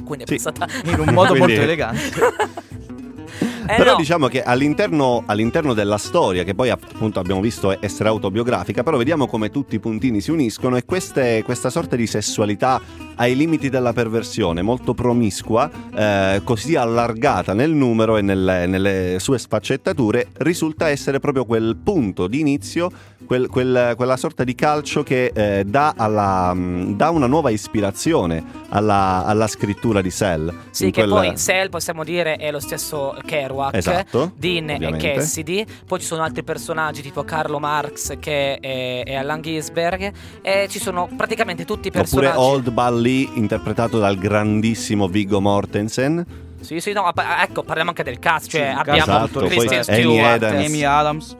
Quindi 0.07 0.23
è 0.23 0.27
Sì. 0.27 0.35
passata... 0.35 0.65
In 0.85 0.99
un 0.99 1.13
modo 1.13 1.33
Quindi- 1.35 1.39
molto 1.39 1.61
elegante. 1.61 2.11
Eh 3.67 3.75
Però 3.75 3.91
no. 3.91 3.97
diciamo 3.97 4.27
che 4.27 4.41
all'interno, 4.43 5.23
all'interno 5.25 5.73
della 5.73 5.97
storia, 5.97 6.43
che 6.43 6.55
poi 6.55 6.69
appunto 6.69 7.19
abbiamo 7.19 7.41
visto 7.41 7.75
essere 7.83 8.09
autobiografica, 8.09 8.83
però 8.83 8.97
vediamo 8.97 9.27
come 9.27 9.49
tutti 9.51 9.75
i 9.75 9.79
puntini 9.79 10.21
si 10.21 10.31
uniscono 10.31 10.77
e 10.77 10.85
queste- 10.85 11.43
questa 11.43 11.69
sorta 11.69 11.95
di 11.95 12.07
sessualità 12.07 12.79
ai 13.15 13.35
limiti 13.35 13.69
della 13.69 13.93
perversione, 13.93 14.61
molto 14.61 14.93
promiscua, 14.93 15.69
eh, 15.95 16.41
così 16.43 16.75
allargata 16.75 17.53
nel 17.53 17.71
numero 17.71 18.17
e 18.17 18.21
nelle, 18.21 18.67
nelle 18.67 19.17
sue 19.19 19.37
sfaccettature, 19.39 20.27
risulta 20.37 20.89
essere 20.89 21.19
proprio 21.19 21.45
quel 21.45 21.75
punto 21.83 22.27
di 22.27 22.39
inizio, 22.39 22.89
quel- 23.25 23.47
quel- 23.49 23.93
quella 23.97 24.17
sorta 24.17 24.43
di 24.43 24.53
calcio 24.55 25.03
che 25.03 25.31
eh, 25.33 25.63
dà, 25.65 25.93
alla- 25.97 26.53
mh, 26.53 26.95
dà 26.95 27.09
una 27.09 27.25
nuova 27.27 27.49
ispirazione 27.49 28.43
alla, 28.69 29.25
alla 29.25 29.47
scrittura 29.47 30.01
di 30.01 30.11
Cell. 30.11 30.53
Sì, 30.69 30.91
che 30.91 31.01
quel- 31.01 31.09
poi 31.09 31.37
Cell 31.37 31.69
possiamo 31.69 32.03
dire 32.03 32.35
è 32.35 32.51
lo 32.51 32.59
stesso 32.59 33.15
Kerouac, 33.25 33.56
Esatto, 33.71 34.31
Dean 34.35 34.69
ovviamente. 34.69 35.11
e 35.11 35.15
Cassidy, 35.15 35.65
poi 35.85 35.99
ci 35.99 36.05
sono 36.05 36.23
altri 36.23 36.43
personaggi 36.43 37.01
tipo 37.01 37.23
Carlo 37.23 37.59
Marx 37.59 38.17
che 38.19 38.57
è, 38.57 39.03
è 39.03 39.15
Allan 39.15 39.41
Ginsberg 39.41 40.11
e 40.41 40.67
ci 40.69 40.79
sono 40.79 41.09
praticamente 41.15 41.65
tutti 41.65 41.87
i 41.87 41.89
Oppure 41.89 42.03
personaggi. 42.03 42.37
Old 42.37 42.69
Bally 42.71 43.29
interpretato 43.35 43.99
dal 43.99 44.17
grandissimo 44.17 45.07
Viggo 45.07 45.41
Mortensen. 45.41 46.45
Sì, 46.59 46.79
sì, 46.79 46.91
no, 46.91 47.11
ecco, 47.41 47.63
parliamo 47.63 47.89
anche 47.91 48.03
del 48.03 48.19
cast, 48.19 48.49
cioè 48.49 48.61
Sì, 48.61 48.67
il 48.67 48.77
abbiamo 48.77 49.25
Esatto, 49.25 49.39
Amy 49.39 49.83
Stewart, 49.83 50.43
Adams. 50.43 50.65
Amy 50.65 50.83
Adams, 50.83 51.35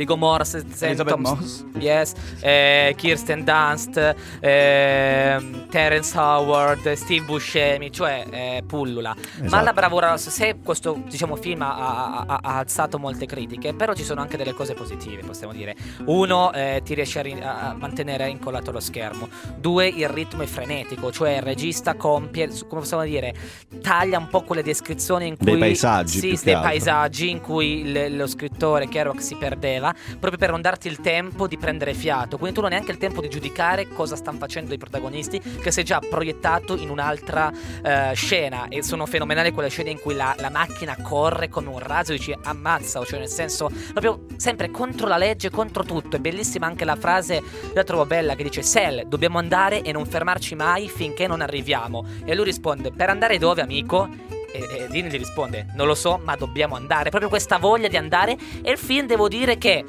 Viggo 0.00 0.16
Mortensen, 0.16 0.88
Elizabeth 0.88 1.12
Tom- 1.12 1.20
Moss. 1.20 1.64
Yes, 1.78 2.14
eh, 2.40 2.94
Kirsten 2.96 3.44
Dunst, 3.44 3.98
ehm, 4.40 5.68
Terence 5.68 6.16
Howard, 6.16 6.90
Steve 6.94 7.22
Buscemi, 7.26 7.92
cioè 7.92 8.24
eh, 8.30 8.62
pullula. 8.66 9.14
Ma 9.40 9.44
Esatto. 9.44 9.64
la 9.64 9.72
bravura, 9.74 10.16
se 10.16 10.56
questo 10.64 11.02
diciamo, 11.06 11.36
film 11.36 11.60
ha, 11.60 11.74
ha- 11.76 12.24
ha- 12.26 12.56
alzato 12.58 12.98
molte 12.98 13.26
critiche, 13.26 13.74
però 13.74 13.92
ci 13.92 14.02
sono 14.02 14.22
anche 14.22 14.38
delle 14.38 14.54
cose 14.54 14.72
positive, 14.72 15.22
possiamo 15.22 15.52
dire. 15.52 15.76
Uno, 16.06 16.50
eh, 16.54 16.80
ti 16.82 16.94
riesce 16.94 17.18
a, 17.18 17.22
ri- 17.22 17.38
a 17.42 17.74
mantenere 17.78 18.28
incollato 18.28 18.70
lo 18.70 18.80
schermo. 18.80 19.28
Due, 19.58 19.86
il 19.86 20.08
ritmo 20.08 20.42
è 20.42 20.46
frenetico, 20.46 21.12
cioè 21.12 21.36
il 21.36 21.42
regista 21.42 21.94
compie, 21.94 22.48
come 22.68 22.80
possiamo 22.80 23.04
dire, 23.04 23.34
taglia 23.82 24.16
un 24.16 24.28
po' 24.28 24.44
quelle 24.44 24.62
descrizioni 24.62 25.26
in 25.26 25.36
cui... 25.36 25.44
Dei 25.50 25.58
paesaggi, 25.58 26.18
Sì, 26.20 26.38
dei 26.42 26.54
paesaggi 26.54 27.28
in 27.28 27.40
cui 27.42 27.80
il- 27.80 28.16
lo 28.16 28.26
scrittore 28.26 28.88
Kerouac 28.88 29.20
si 29.20 29.34
perdeva, 29.34 29.89
proprio 30.18 30.38
per 30.38 30.50
non 30.50 30.60
darti 30.60 30.88
il 30.88 31.00
tempo 31.00 31.46
di 31.46 31.56
prendere 31.56 31.94
fiato. 31.94 32.36
Quindi 32.36 32.54
tu 32.54 32.60
non 32.62 32.72
hai 32.72 32.78
neanche 32.80 32.92
il 32.92 32.98
tempo 32.98 33.20
di 33.20 33.28
giudicare 33.28 33.88
cosa 33.88 34.16
stanno 34.16 34.38
facendo 34.38 34.72
i 34.74 34.78
protagonisti, 34.78 35.38
che 35.38 35.70
sei 35.70 35.84
già 35.84 35.98
proiettato 36.00 36.76
in 36.76 36.88
un'altra 36.88 37.52
eh, 37.82 38.12
scena. 38.14 38.68
E 38.68 38.82
sono 38.82 39.06
fenomenali 39.06 39.52
quelle 39.52 39.68
scene 39.68 39.90
in 39.90 40.00
cui 40.00 40.14
la, 40.14 40.34
la 40.38 40.50
macchina 40.50 40.96
corre 41.02 41.48
come 41.48 41.68
un 41.68 41.78
razzo 41.78 42.12
e 42.12 42.16
dici 42.16 42.36
ammazza, 42.42 43.04
cioè 43.04 43.18
nel 43.18 43.28
senso, 43.28 43.70
proprio 43.92 44.26
sempre 44.36 44.70
contro 44.70 45.06
la 45.06 45.16
legge, 45.16 45.50
contro 45.50 45.84
tutto. 45.84 46.16
È 46.16 46.18
bellissima 46.20 46.66
anche 46.66 46.84
la 46.84 46.96
frase, 46.96 47.42
la 47.74 47.84
trovo 47.84 48.06
bella, 48.06 48.34
che 48.34 48.42
dice 48.42 48.62
Sel, 48.62 49.04
dobbiamo 49.06 49.38
andare 49.38 49.82
e 49.82 49.92
non 49.92 50.06
fermarci 50.06 50.54
mai 50.54 50.88
finché 50.88 51.26
non 51.26 51.40
arriviamo. 51.40 52.04
E 52.24 52.34
lui 52.34 52.44
risponde, 52.44 52.90
per 52.90 53.10
andare 53.10 53.38
dove 53.38 53.60
amico? 53.60 54.38
E, 54.52 54.68
e 54.70 54.86
Dean 54.88 55.06
gli 55.08 55.16
risponde: 55.18 55.66
Non 55.74 55.86
lo 55.86 55.94
so, 55.94 56.20
ma 56.24 56.36
dobbiamo 56.36 56.74
andare. 56.76 57.10
Proprio 57.10 57.28
questa 57.30 57.58
voglia 57.58 57.88
di 57.88 57.96
andare. 57.96 58.36
E 58.62 58.70
il 58.70 58.78
film, 58.78 59.06
devo 59.06 59.28
dire 59.28 59.58
che. 59.58 59.84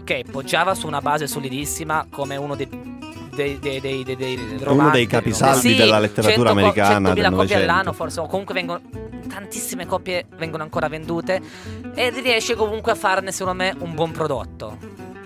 Ok, 0.00 0.30
poggiava 0.30 0.74
su 0.74 0.86
una 0.86 1.00
base 1.00 1.26
solidissima 1.26 2.06
come 2.10 2.36
uno 2.36 2.54
dei. 2.54 2.68
dei, 3.34 3.58
dei, 3.58 3.80
dei, 3.80 4.04
dei, 4.04 4.56
romanzi- 4.60 4.92
dei 4.92 5.06
capisaldi 5.06 5.68
Sì, 5.70 5.74
della 5.74 5.98
letteratura 5.98 6.50
100 6.50 6.52
co- 6.52 6.58
americana 6.58 7.10
100.000 7.10 7.14
del 7.14 7.32
copie 7.32 7.54
all'anno, 7.56 7.92
forse. 7.92 8.20
O 8.20 8.26
comunque 8.26 8.54
vengono. 8.54 8.80
Tantissime 9.28 9.86
copie 9.86 10.26
vengono 10.36 10.62
ancora 10.62 10.88
vendute. 10.88 11.40
E 11.94 12.10
riesce 12.10 12.54
comunque 12.54 12.92
a 12.92 12.94
farne, 12.94 13.32
secondo 13.32 13.62
me, 13.62 13.74
un 13.80 13.94
buon 13.94 14.12
prodotto. 14.12 14.78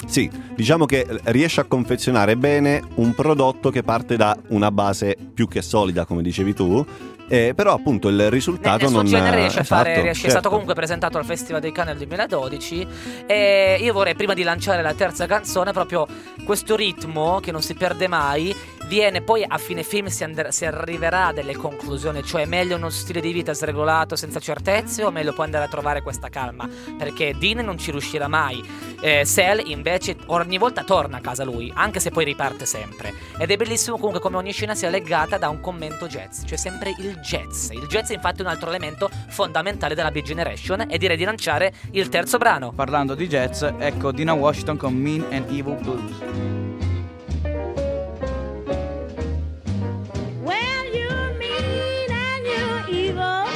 Sì, 0.06 0.28
diciamo 0.56 0.86
che 0.86 1.06
riesce 1.24 1.60
a 1.60 1.64
confezionare 1.64 2.36
bene 2.36 2.82
un 2.96 3.14
prodotto 3.14 3.70
che 3.70 3.84
parte 3.84 4.16
da 4.16 4.36
una 4.48 4.72
base 4.72 5.16
più 5.32 5.46
che 5.46 5.62
solida, 5.62 6.04
come 6.04 6.22
dicevi 6.22 6.52
tu, 6.52 6.84
eh, 7.30 7.54
però 7.54 7.74
appunto 7.74 8.08
il 8.08 8.28
risultato 8.28 8.86
nel 8.86 8.92
non 8.92 9.06
genere 9.06 9.36
riesce 9.36 9.60
a 9.60 9.64
fare, 9.64 9.90
esatto, 9.90 10.02
riesce- 10.02 10.26
è 10.26 10.30
certo. 10.30 10.30
stato 10.30 10.48
comunque 10.48 10.74
presentato 10.74 11.16
al 11.16 11.24
Festival 11.24 11.60
dei 11.60 11.70
Cannes 11.70 11.96
nel 11.96 12.08
2012 12.08 12.86
e 13.26 13.78
io 13.80 13.92
vorrei 13.92 14.16
prima 14.16 14.34
di 14.34 14.42
lanciare 14.42 14.82
la 14.82 14.94
terza 14.94 15.26
canzone 15.26 15.70
proprio 15.70 16.08
questo 16.44 16.74
ritmo 16.74 17.38
che 17.38 17.52
non 17.52 17.62
si 17.62 17.74
perde 17.74 18.08
mai 18.08 18.52
viene 18.86 19.22
poi 19.22 19.44
a 19.46 19.58
fine 19.58 19.84
film 19.84 20.06
si, 20.06 20.24
and- 20.24 20.48
si 20.48 20.66
arriverà 20.66 21.26
a 21.26 21.32
delle 21.32 21.54
conclusioni 21.54 22.24
cioè 22.24 22.42
è 22.42 22.46
meglio 22.46 22.74
uno 22.74 22.90
stile 22.90 23.20
di 23.20 23.32
vita 23.32 23.52
sregolato 23.52 24.16
senza 24.16 24.40
certezze 24.40 25.04
o 25.04 25.12
meglio 25.12 25.32
poi 25.32 25.44
andare 25.44 25.66
a 25.66 25.68
trovare 25.68 26.02
questa 26.02 26.28
calma? 26.28 26.68
Perché 26.98 27.36
Dean 27.38 27.64
non 27.64 27.78
ci 27.78 27.92
riuscirà 27.92 28.26
mai. 28.26 28.62
Eh, 29.00 29.24
Sel 29.24 29.62
invece 29.66 30.16
ogni 30.26 30.58
volta 30.58 30.82
torna 30.82 31.18
a 31.18 31.20
casa 31.20 31.44
lui 31.44 31.70
anche 31.74 32.00
se 32.00 32.10
poi 32.10 32.24
riparte 32.24 32.66
sempre. 32.66 33.14
Ed 33.38 33.52
è 33.52 33.56
bellissimo 33.56 33.96
comunque 33.96 34.20
come 34.20 34.36
ogni 34.36 34.52
scena 34.52 34.74
sia 34.74 34.90
legata 34.90 35.38
da 35.38 35.48
un 35.48 35.60
commento 35.60 36.08
jazz 36.08 36.42
cioè 36.44 36.58
sempre 36.58 36.92
il 36.98 37.19
jazz 37.20 37.70
il 37.70 37.86
jazz 37.88 38.10
è 38.10 38.14
infatti 38.14 38.40
un 38.40 38.48
altro 38.48 38.68
elemento 38.68 39.10
fondamentale 39.28 39.94
della 39.94 40.10
Big 40.10 40.24
Generation 40.24 40.86
e 40.88 40.98
direi 40.98 41.16
di 41.16 41.24
lanciare 41.24 41.72
il 41.92 42.08
terzo 42.08 42.38
brano 42.38 42.72
Parlando 42.72 43.14
di 43.14 43.28
jazz, 43.28 43.62
ecco 43.62 44.10
Dina 44.10 44.32
Washington 44.32 44.76
con 44.76 44.94
Mean 44.94 45.24
and 45.30 45.50
Evil 45.50 45.76
Blues. 45.76 46.18
Well, 50.42 50.86
you're 50.92 51.34
mean 51.38 52.10
and 52.10 52.46
you're 52.46 52.88
evil. 52.88 53.46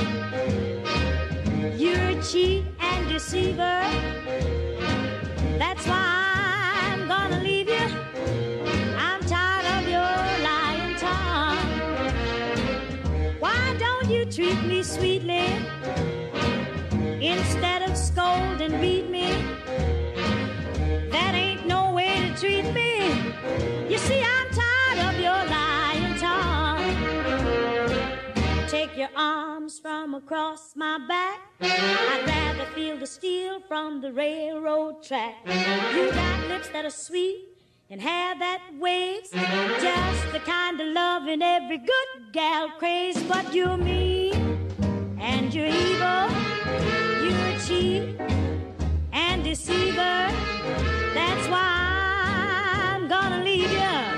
You're 1.76 2.18
a 2.18 2.22
cheat 2.22 2.64
and 2.80 3.08
deceiver. 3.08 3.80
That's 5.58 5.86
why 5.86 6.92
I'm 6.92 7.08
gonna 7.08 7.42
treat 14.34 14.62
me 14.64 14.82
sweetly 14.82 15.46
instead 17.20 17.82
of 17.88 17.96
scold 17.96 18.60
and 18.60 18.80
beat 18.80 19.08
me? 19.08 19.30
That 21.10 21.34
ain't 21.34 21.66
no 21.68 21.92
way 21.92 22.20
to 22.20 22.40
treat 22.40 22.64
me. 22.74 23.12
You 23.88 23.96
see, 23.98 24.20
I'm 24.20 24.48
tired 24.50 24.98
of 25.08 25.20
your 25.20 25.44
lying 25.56 26.18
tongue. 26.18 26.94
break 28.70 28.98
your 28.98 29.16
arms 29.16 29.78
from 29.78 30.14
across 30.14 30.74
my 30.76 30.98
back. 31.06 31.40
I'd 31.60 32.24
rather 32.26 32.66
feel 32.72 32.96
the 32.96 33.06
steel 33.06 33.60
from 33.60 34.00
the 34.00 34.12
railroad 34.12 35.02
track. 35.02 35.36
You 35.46 36.10
got 36.10 36.48
lips 36.48 36.68
that 36.70 36.84
are 36.84 36.90
sweet 36.90 37.38
and 37.88 38.00
hair 38.00 38.34
that 38.38 38.62
waves. 38.80 39.30
Just 39.30 40.32
the 40.32 40.40
kind 40.40 40.80
of 40.80 40.88
love 40.88 41.22
loving 41.22 41.42
every 41.42 41.78
good 41.78 42.32
gal 42.32 42.68
craves. 42.78 43.22
But 43.22 43.54
you're 43.54 43.76
mean 43.76 44.13
you're 45.54 45.66
evil. 45.66 46.28
You're 47.22 47.46
a 47.46 47.58
cheat 47.64 48.20
and 49.12 49.44
deceiver. 49.44 50.28
That's 51.14 51.48
why 51.48 52.90
I'm 52.92 53.06
gonna 53.06 53.44
leave 53.44 53.70
you. 53.70 54.13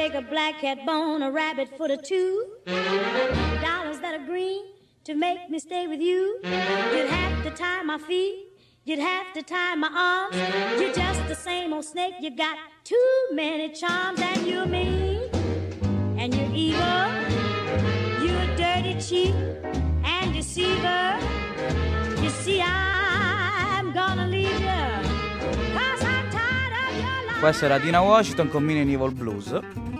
Take 0.00 0.14
a 0.14 0.22
black 0.22 0.60
cat 0.62 0.86
bone, 0.86 1.22
a 1.22 1.30
rabbit 1.30 1.76
foot 1.76 1.90
or 1.90 1.98
two, 1.98 2.46
dollars 2.64 3.98
that 4.00 4.14
are 4.18 4.24
green 4.24 4.62
to 5.04 5.14
make 5.14 5.50
me 5.50 5.58
stay 5.58 5.86
with 5.88 6.00
you. 6.00 6.40
You'd 6.42 7.10
have 7.10 7.44
to 7.44 7.50
tie 7.50 7.82
my 7.82 7.98
feet, 7.98 8.48
you'd 8.86 8.98
have 8.98 9.30
to 9.34 9.42
tie 9.42 9.74
my 9.74 9.90
arms. 9.94 10.36
You're 10.80 10.94
just 10.94 11.28
the 11.28 11.34
same 11.34 11.74
old 11.74 11.84
snake, 11.84 12.14
you 12.18 12.34
got 12.34 12.56
too 12.82 13.12
many 13.34 13.74
charms, 13.74 14.22
and 14.22 14.46
you're 14.46 14.64
mean, 14.64 15.28
and 16.18 16.34
you're 16.34 16.54
evil, 16.54 17.06
you're 18.24 18.40
a 18.40 18.56
dirty 18.56 18.98
cheat 19.06 19.34
and 20.02 20.32
deceiver. 20.32 21.18
You 22.22 22.30
see, 22.30 22.62
I'm 22.62 23.92
gonna 23.92 24.26
leave 24.28 24.60
you, 24.60 24.82
cause 25.76 26.02
I'm 26.02 26.30
tired 26.30 26.72
of 26.88 26.96
your 26.96 27.26
lies. 27.26 27.38
Questa 27.40 27.66
era 27.66 27.78
Dina 27.78 28.00
Washington 28.00 28.48
con 28.48 28.64
Mean 28.64 28.78
in 28.78 28.88
Evil 28.88 29.12
Blues. 29.12 29.52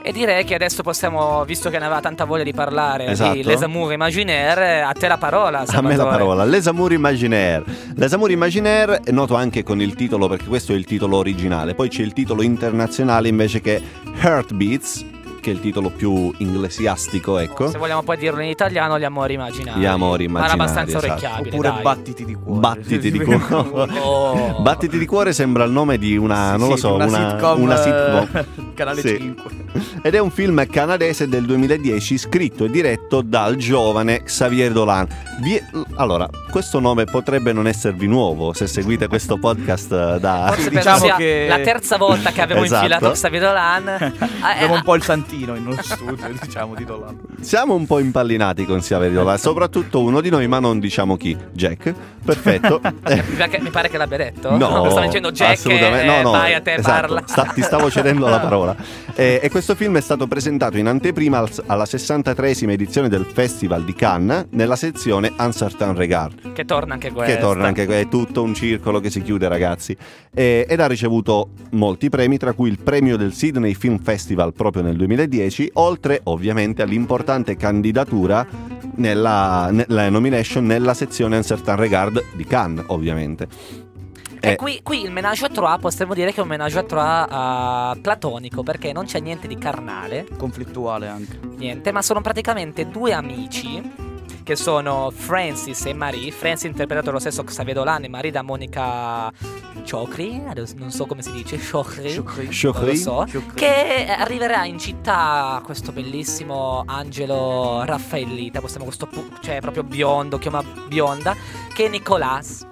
E 0.02 0.12
direi 0.12 0.44
che 0.44 0.54
adesso 0.54 0.82
possiamo, 0.82 1.44
visto 1.44 1.68
che 1.68 1.78
ne 1.78 1.84
aveva 1.84 2.00
tanta 2.00 2.24
voglia 2.24 2.42
di 2.42 2.54
parlare 2.54 3.06
Esatto. 3.06 3.34
di 3.34 3.44
Les 3.44 3.60
Amours 3.60 3.92
Imaginaire, 3.92 4.80
a 4.80 4.92
te 4.92 5.06
la 5.08 5.18
parola. 5.18 5.58
A 5.58 5.60
me 5.60 5.66
la 5.66 5.72
Salvatore. 5.72 6.08
parola, 6.10 6.44
Les 6.44 6.66
Amours 6.66 6.94
Imaginaire. 6.94 7.64
Les 7.96 8.12
Amours 8.12 8.32
Imaginaire 8.32 9.00
è 9.04 9.10
noto 9.10 9.34
anche 9.34 9.62
con 9.62 9.80
il 9.82 9.94
titolo, 9.94 10.26
perché 10.26 10.46
questo 10.46 10.72
è 10.72 10.76
il 10.76 10.86
titolo 10.86 11.18
originale, 11.18 11.74
poi 11.74 11.88
c'è 11.90 12.02
il 12.02 12.14
titolo 12.14 12.40
internazionale 12.42 13.28
invece 13.28 13.60
che 13.60 13.80
Heartbeats, 14.22 15.04
che 15.40 15.50
è 15.50 15.54
il 15.54 15.60
titolo 15.60 15.90
più 15.90 16.32
inglesiastico, 16.38 17.38
ecco. 17.38 17.70
Se 17.70 17.78
vogliamo 17.78 18.02
poi 18.02 18.16
dirlo 18.16 18.40
in 18.40 18.48
italiano, 18.48 18.98
gli 18.98 19.04
amori 19.04 19.34
immaginari. 19.34 19.80
Gli 19.80 19.84
amori 19.86 20.28
Ma 20.28 20.44
era 20.44 20.52
immaginari, 20.54 20.70
abbastanza 20.92 20.98
esatto. 20.98 21.12
orecchiabile. 21.12 21.50
Oppure 21.54 21.68
dai. 21.70 21.82
Battiti 21.82 22.24
di 22.24 22.34
cuore. 22.34 22.60
Battiti 22.60 23.10
di 23.10 23.18
cuore. 23.24 23.98
Oh. 23.98 24.60
Battiti 24.60 24.98
di 24.98 25.06
cuore 25.06 25.32
sembra 25.32 25.64
il 25.64 25.70
nome 25.72 25.98
di 25.98 26.16
una, 26.16 26.52
Sì, 26.54 26.58
non 26.60 26.68
lo 26.68 26.76
so, 26.76 26.94
una 26.94 27.06
una, 27.06 27.30
sitcom, 27.30 27.60
una 27.62 27.74
eh, 27.74 28.28
sitcom. 28.28 28.72
Canale 28.74 29.00
Sì. 29.00 29.16
5. 29.16 29.50
Ed 30.02 30.14
è 30.14 30.18
un 30.18 30.30
film 30.30 30.66
canadese 30.66 31.28
del 31.28 31.44
2010 31.44 32.18
scritto 32.18 32.64
e 32.64 32.70
diretto 32.70 33.22
dal 33.22 33.56
giovane 33.56 34.22
Xavier 34.22 34.72
Dolan. 34.72 35.06
Vi- 35.40 35.62
Allora, 35.96 36.28
questo 36.50 36.80
nome 36.80 37.04
potrebbe 37.04 37.52
non 37.52 37.66
esservi 37.66 38.06
nuovo 38.06 38.52
se 38.52 38.66
seguite 38.66 39.06
questo 39.08 39.36
podcast 39.38 39.92
eh, 39.92 40.18
da... 40.20 40.50
Forse 40.52 40.70
diciamo 40.70 41.14
che- 41.16 41.46
la 41.48 41.58
terza 41.58 41.96
volta 41.96 42.30
che 42.32 42.40
avevo 42.42 42.62
Esatto. 42.62 42.84
infilato 42.84 43.10
Xavier 43.14 43.42
Dolan. 43.42 43.88
Abbiamo 44.40 44.74
eh, 44.74 44.76
un 44.76 44.82
po' 44.82 44.94
il 44.94 45.02
santino 45.02 45.28
in 45.34 45.66
uno 45.66 45.76
studio, 45.80 46.16
diciamo, 46.42 46.74
titolato. 46.74 47.18
Siamo 47.40 47.74
un 47.74 47.86
po' 47.86 47.98
impallinati 47.98 48.64
con 48.64 48.80
Xavier 48.80 49.12
Dolan, 49.12 49.38
soprattutto 49.38 50.00
uno 50.00 50.20
di 50.20 50.28
noi, 50.30 50.46
ma 50.48 50.58
non 50.58 50.78
diciamo 50.80 51.16
chi. 51.16 51.36
Jack. 51.52 51.94
Perfetto. 52.24 52.80
Mi 53.60 53.70
pare 53.70 53.88
che- 53.88 53.96
l'abbia 53.96 54.16
detto. 54.16 54.56
No, 54.56 54.90
stavo 54.90 55.00
dicendo 55.00 55.30
Jack. 55.30 55.52
assolutamente. 55.52 56.02
eh, 56.02 56.06
No, 56.06 56.22
no, 56.22 56.30
vai 56.32 56.54
a 56.54 56.60
te, 56.60 56.74
esatto, 56.74 57.00
parla. 57.00 57.22
sta- 57.26 57.44
ti 57.54 57.62
stavo 57.62 57.90
cedendo 57.90 58.26
la 58.28 58.40
parola. 58.40 58.76
Eh, 59.14 59.40
e 59.42 59.50
questo 59.50 59.74
film 59.74 59.96
è 59.96 60.00
stato 60.00 60.26
presentato 60.26 60.76
in 60.78 60.86
anteprima 60.86 61.38
al- 61.38 61.50
alla 61.66 61.84
63esima 61.84 62.70
edizione 62.70 63.08
del 63.08 63.24
Festival 63.24 63.84
di 63.84 63.94
Cannes 63.94 64.46
nella 64.50 64.76
sezione 64.76 65.32
Uncertain 65.38 65.94
Regard. 65.94 66.52
Che 66.52 66.64
torna 66.64 66.94
anche 66.94 67.10
questa. 67.10 67.34
Che 67.34 67.40
torna 67.40 67.66
anche 67.66 67.86
è 67.86 68.08
tutto 68.08 68.42
un 68.42 68.54
circolo 68.54 69.00
che 69.00 69.10
si 69.10 69.22
chiude, 69.22 69.48
ragazzi. 69.48 69.96
E- 70.32 70.66
ed 70.68 70.80
ha 70.80 70.86
ricevuto 70.86 71.50
molti 71.70 72.08
premi, 72.08 72.36
tra 72.38 72.52
cui 72.52 72.68
il 72.68 72.78
premio 72.78 73.16
del 73.16 73.32
Sydney 73.32 73.74
Film 73.74 73.98
Festival 73.98 74.52
proprio 74.52 74.82
nel 74.82 74.96
2010, 75.26 75.70
oltre 75.74 76.20
ovviamente 76.24 76.82
all'importante 76.82 77.56
candidatura 77.56 78.46
nella, 78.96 79.68
nella 79.70 80.08
nomination 80.08 80.64
nella 80.64 80.94
sezione 80.94 81.36
Uncertain 81.36 81.76
Regard 81.76 82.22
di 82.34 82.44
Cannes, 82.44 82.84
ovviamente. 82.88 83.46
E 84.42 84.52
Eh, 84.52 84.56
qui, 84.56 84.80
qui 84.82 85.02
il 85.02 85.10
menage 85.10 85.44
à 85.44 85.48
trois 85.50 85.78
potremmo 85.78 86.14
dire 86.14 86.32
che 86.32 86.40
è 86.40 86.42
un 86.42 86.48
menage 86.48 86.78
à 86.78 86.82
trois 86.82 87.26
ah, 87.28 87.94
platonico 88.00 88.62
perché 88.62 88.90
non 88.90 89.04
c'è 89.04 89.20
niente 89.20 89.46
di 89.46 89.58
carnale, 89.58 90.26
Conflittuale 90.38 91.08
anche. 91.08 91.38
niente, 91.58 91.92
ma 91.92 92.00
sono 92.00 92.22
praticamente 92.22 92.88
due 92.88 93.12
amici 93.12 93.82
che 94.42 94.56
sono 94.56 95.10
Francis 95.10 95.86
e 95.86 95.92
Marie. 95.92 96.30
Francis 96.30 96.70
interpretato 96.70 97.06
dallo 97.06 97.18
stesso 97.18 97.44
Xavier 97.44 97.76
Dolan 97.76 98.04
e 98.04 98.08
Marie 98.08 98.30
da 98.30 98.42
Monica 98.42 99.32
Chokri, 99.88 100.42
non 100.76 100.90
so 100.90 101.06
come 101.06 101.22
si 101.22 101.32
dice, 101.32 101.58
Chokri? 101.58 102.14
lo 102.86 102.94
so. 102.94 103.26
Che 103.54 104.06
arriverà 104.06 104.64
in 104.64 104.78
città 104.78 105.60
questo 105.64 105.92
bellissimo 105.92 106.82
angelo 106.86 107.84
raffaellita, 107.84 108.60
questo, 108.60 108.78
questo 108.84 109.08
cioè 109.40 109.60
proprio 109.60 109.82
biondo, 109.82 110.38
chiama 110.38 110.62
bionda, 110.62 111.34
che 111.74 111.86
è 111.86 111.88
Nicolas. 111.88 112.66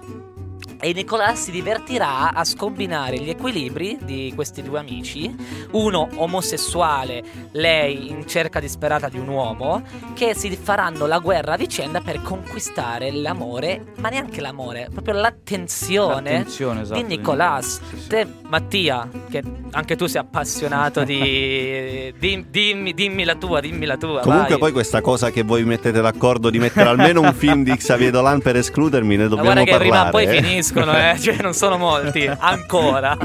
E 0.81 0.93
Nicolas 0.93 1.43
si 1.43 1.51
divertirà 1.51 2.31
a 2.33 2.45
scombinare 2.45 3.19
gli 3.19 3.29
equilibri 3.29 3.97
di 4.01 4.31
questi 4.33 4.61
due 4.63 4.79
amici, 4.79 5.35
uno 5.71 6.07
omosessuale, 6.15 7.21
lei 7.51 8.09
in 8.09 8.25
cerca 8.25 8.61
disperata 8.61 9.09
di 9.09 9.17
un 9.17 9.27
uomo, 9.27 9.83
che 10.13 10.33
si 10.33 10.49
faranno 10.55 11.05
la 11.05 11.19
guerra 11.19 11.55
a 11.55 11.57
vicenda 11.57 11.99
per 11.99 12.21
conquistare 12.21 13.11
l'amore, 13.11 13.87
ma 13.97 14.07
neanche 14.07 14.39
l'amore, 14.39 14.87
proprio 14.89 15.15
l'attenzione, 15.15 16.31
L'attenzione, 16.31 16.81
esatto, 16.81 17.01
di 17.01 17.07
Nicolas. 17.07 17.81
Sì, 17.89 17.99
sì. 17.99 18.07
Te, 18.07 18.27
Mattia, 18.47 19.09
che 19.29 19.43
anche 19.71 19.95
tu 19.97 20.05
sei 20.07 20.21
appassionato 20.21 21.03
di... 21.03 22.13
dim- 22.17 22.45
dimmi, 22.49 22.93
dimmi 22.93 23.25
la 23.25 23.35
tua, 23.35 23.59
dimmi 23.59 23.85
la 23.85 23.97
tua. 23.97 24.21
Comunque 24.21 24.51
vai. 24.51 24.57
poi 24.59 24.71
questa 24.71 25.01
cosa 25.01 25.29
che 25.29 25.43
voi 25.43 25.65
mettete 25.65 25.99
d'accordo 25.99 26.49
di 26.49 26.57
mettere 26.57 26.87
almeno 26.87 27.19
un 27.19 27.33
film 27.33 27.63
di 27.63 27.75
Xavier 27.75 28.11
Dolan 28.11 28.39
per 28.41 28.55
escludermi, 28.55 29.17
ne 29.17 29.23
Ma 29.23 29.29
dobbiamo 29.29 29.51
guarda 29.51 29.63
che 29.65 29.71
parlare. 29.71 29.89
prima 29.89 30.07
o 30.07 30.11
poi 30.11 30.23
eh. 30.23 30.39
Finiscono, 30.69 30.97
eh. 30.97 31.19
cioè 31.19 31.41
non 31.41 31.53
sono 31.53 31.77
molti, 31.77 32.27
ancora. 32.27 33.17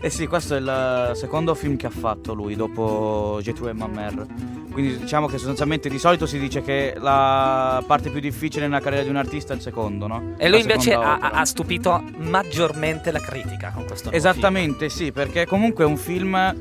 Eh 0.00 0.10
sì, 0.10 0.26
questo 0.26 0.56
è 0.56 0.58
il 0.58 1.12
secondo 1.14 1.54
film 1.54 1.76
che 1.76 1.86
ha 1.86 1.90
fatto 1.90 2.34
lui 2.34 2.56
dopo 2.56 3.38
G2 3.40 3.68
e 3.68 3.72
Mammer. 3.72 4.26
Quindi 4.72 4.98
diciamo 4.98 5.26
che 5.26 5.36
sostanzialmente 5.36 5.88
di 5.88 5.98
solito 5.98 6.26
si 6.26 6.38
dice 6.38 6.62
che 6.62 6.94
la 6.98 7.82
parte 7.86 8.10
più 8.10 8.20
difficile 8.20 8.66
nella 8.66 8.80
carriera 8.80 9.04
di 9.04 9.10
un 9.10 9.16
artista 9.16 9.52
è 9.52 9.56
il 9.56 9.62
secondo, 9.62 10.06
no? 10.06 10.34
E 10.38 10.48
lui 10.48 10.62
La 10.62 10.72
invece 10.72 10.94
ha, 10.94 11.18
ha 11.18 11.44
stupito 11.44 12.02
maggiormente 12.16 13.12
la 13.12 13.20
critica 13.20 13.70
con 13.72 13.84
questo 13.84 14.10
nuovo 14.10 14.16
Esattamente, 14.16 14.88
sì, 14.88 15.12
perché 15.12 15.46
comunque 15.46 15.84
è 15.84 15.86
un 15.86 15.96
film. 15.96 16.56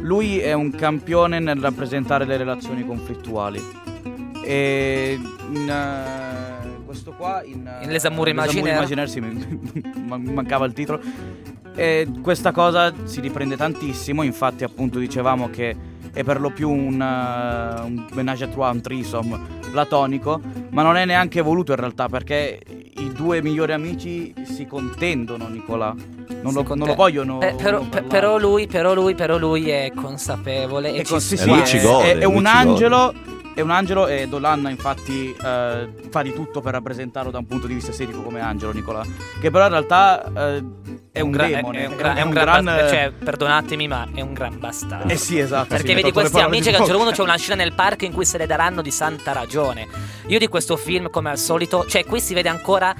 Lui 0.00 0.38
è 0.38 0.52
un 0.52 0.70
campione 0.70 1.40
nel 1.40 1.58
rappresentare 1.58 2.24
le 2.24 2.36
relazioni 2.36 2.86
conflittuali. 2.86 3.60
E 4.44 5.18
in, 5.18 5.68
eh, 5.68 6.45
questo 6.86 7.12
qua 7.12 7.42
in, 7.44 7.66
eh, 7.66 7.84
In 7.84 7.90
Les 7.90 8.04
Amours 8.06 8.30
Amours 8.30 8.54
Imaginaires. 8.54 9.12
Sì, 9.12 9.20
mi, 9.20 9.34
mi 10.18 10.32
mancava 10.32 10.64
il 10.64 10.72
titolo. 10.72 11.00
E 11.74 12.08
questa 12.22 12.52
cosa 12.52 12.90
si 13.04 13.20
riprende 13.20 13.56
tantissimo, 13.56 14.22
infatti 14.22 14.64
appunto 14.64 14.98
dicevamo 14.98 15.50
che 15.50 15.76
è 16.10 16.24
per 16.24 16.40
lo 16.40 16.48
più 16.48 16.70
un, 16.70 16.98
eh, 16.98 17.80
un 17.82 18.06
menage 18.14 18.44
à 18.44 18.48
trois, 18.48 18.72
un 18.72 18.80
threesome 18.80 19.38
platonico, 19.70 20.40
ma 20.70 20.82
non 20.82 20.96
è 20.96 21.04
neanche 21.04 21.42
voluto 21.42 21.72
in 21.72 21.78
realtà 21.78 22.08
perché 22.08 22.58
i 22.98 23.12
due 23.12 23.42
migliori 23.42 23.72
amici 23.72 24.32
si 24.44 24.64
contendono, 24.64 25.48
Nicolà. 25.48 25.94
Non, 26.40 26.54
lo, 26.54 26.64
non 26.74 26.86
lo 26.88 26.94
vogliono. 26.94 27.42
Eh, 27.42 27.54
però, 27.54 27.82
però 28.08 28.38
lui, 28.38 28.66
però 28.66 28.94
lui, 28.94 29.14
però 29.14 29.36
lui 29.36 29.68
è 29.68 29.92
consapevole 29.94 30.94
e 30.94 31.00
E 31.00 31.04
ci 31.04 31.20
sì, 31.20 31.36
sì, 31.36 31.50
è, 31.50 31.60
è- 31.60 32.18
è 32.18 32.24
un 32.24 32.46
angelo 32.46 33.12
è 33.56 33.62
un 33.62 33.70
angelo 33.70 34.06
e 34.06 34.28
Dolan 34.28 34.66
infatti 34.68 35.34
eh, 35.34 35.88
fa 36.10 36.22
di 36.22 36.34
tutto 36.34 36.60
per 36.60 36.74
rappresentarlo 36.74 37.30
da 37.30 37.38
un 37.38 37.46
punto 37.46 37.66
di 37.66 37.72
vista 37.72 37.90
estetico 37.90 38.20
come 38.20 38.40
angelo 38.40 38.70
Nicola 38.70 39.02
che 39.40 39.50
però 39.50 39.64
in 39.64 39.70
realtà 39.70 40.24
eh, 40.26 40.64
è 41.10 41.20
un, 41.20 41.30
gra- 41.30 41.46
demone 41.46 41.84
è 41.84 41.86
un, 41.86 41.96
gra- 41.96 42.14
è 42.14 42.20
un 42.20 42.30
gran, 42.30 42.64
bas- 42.66 42.90
cioè, 42.90 43.10
perdonatemi, 43.10 43.88
ma 43.88 44.06
è 44.12 44.20
un 44.20 44.34
gran 44.34 44.58
bastardo. 44.58 45.10
Eh 45.10 45.16
sì, 45.16 45.38
esatto. 45.38 45.68
Perché 45.68 45.88
sì, 45.88 45.94
vedi 45.94 46.12
questi 46.12 46.40
amici 46.40 46.68
che 46.68 46.76
a 46.76 46.80
un 46.80 46.84
certo 46.84 47.00
punto 47.00 47.14
c'è 47.16 47.22
una 47.22 47.38
scena 47.38 47.62
nel 47.62 47.72
parco 47.72 48.04
in 48.04 48.12
cui 48.12 48.26
se 48.26 48.36
le 48.36 48.46
daranno 48.46 48.82
di 48.82 48.90
santa 48.90 49.32
ragione. 49.32 49.86
Io 50.26 50.38
di 50.38 50.46
questo 50.48 50.76
film, 50.76 51.08
come 51.08 51.30
al 51.30 51.38
solito, 51.38 51.86
cioè 51.86 52.04
qui 52.04 52.20
si 52.20 52.34
vede 52.34 52.50
ancora 52.50 52.94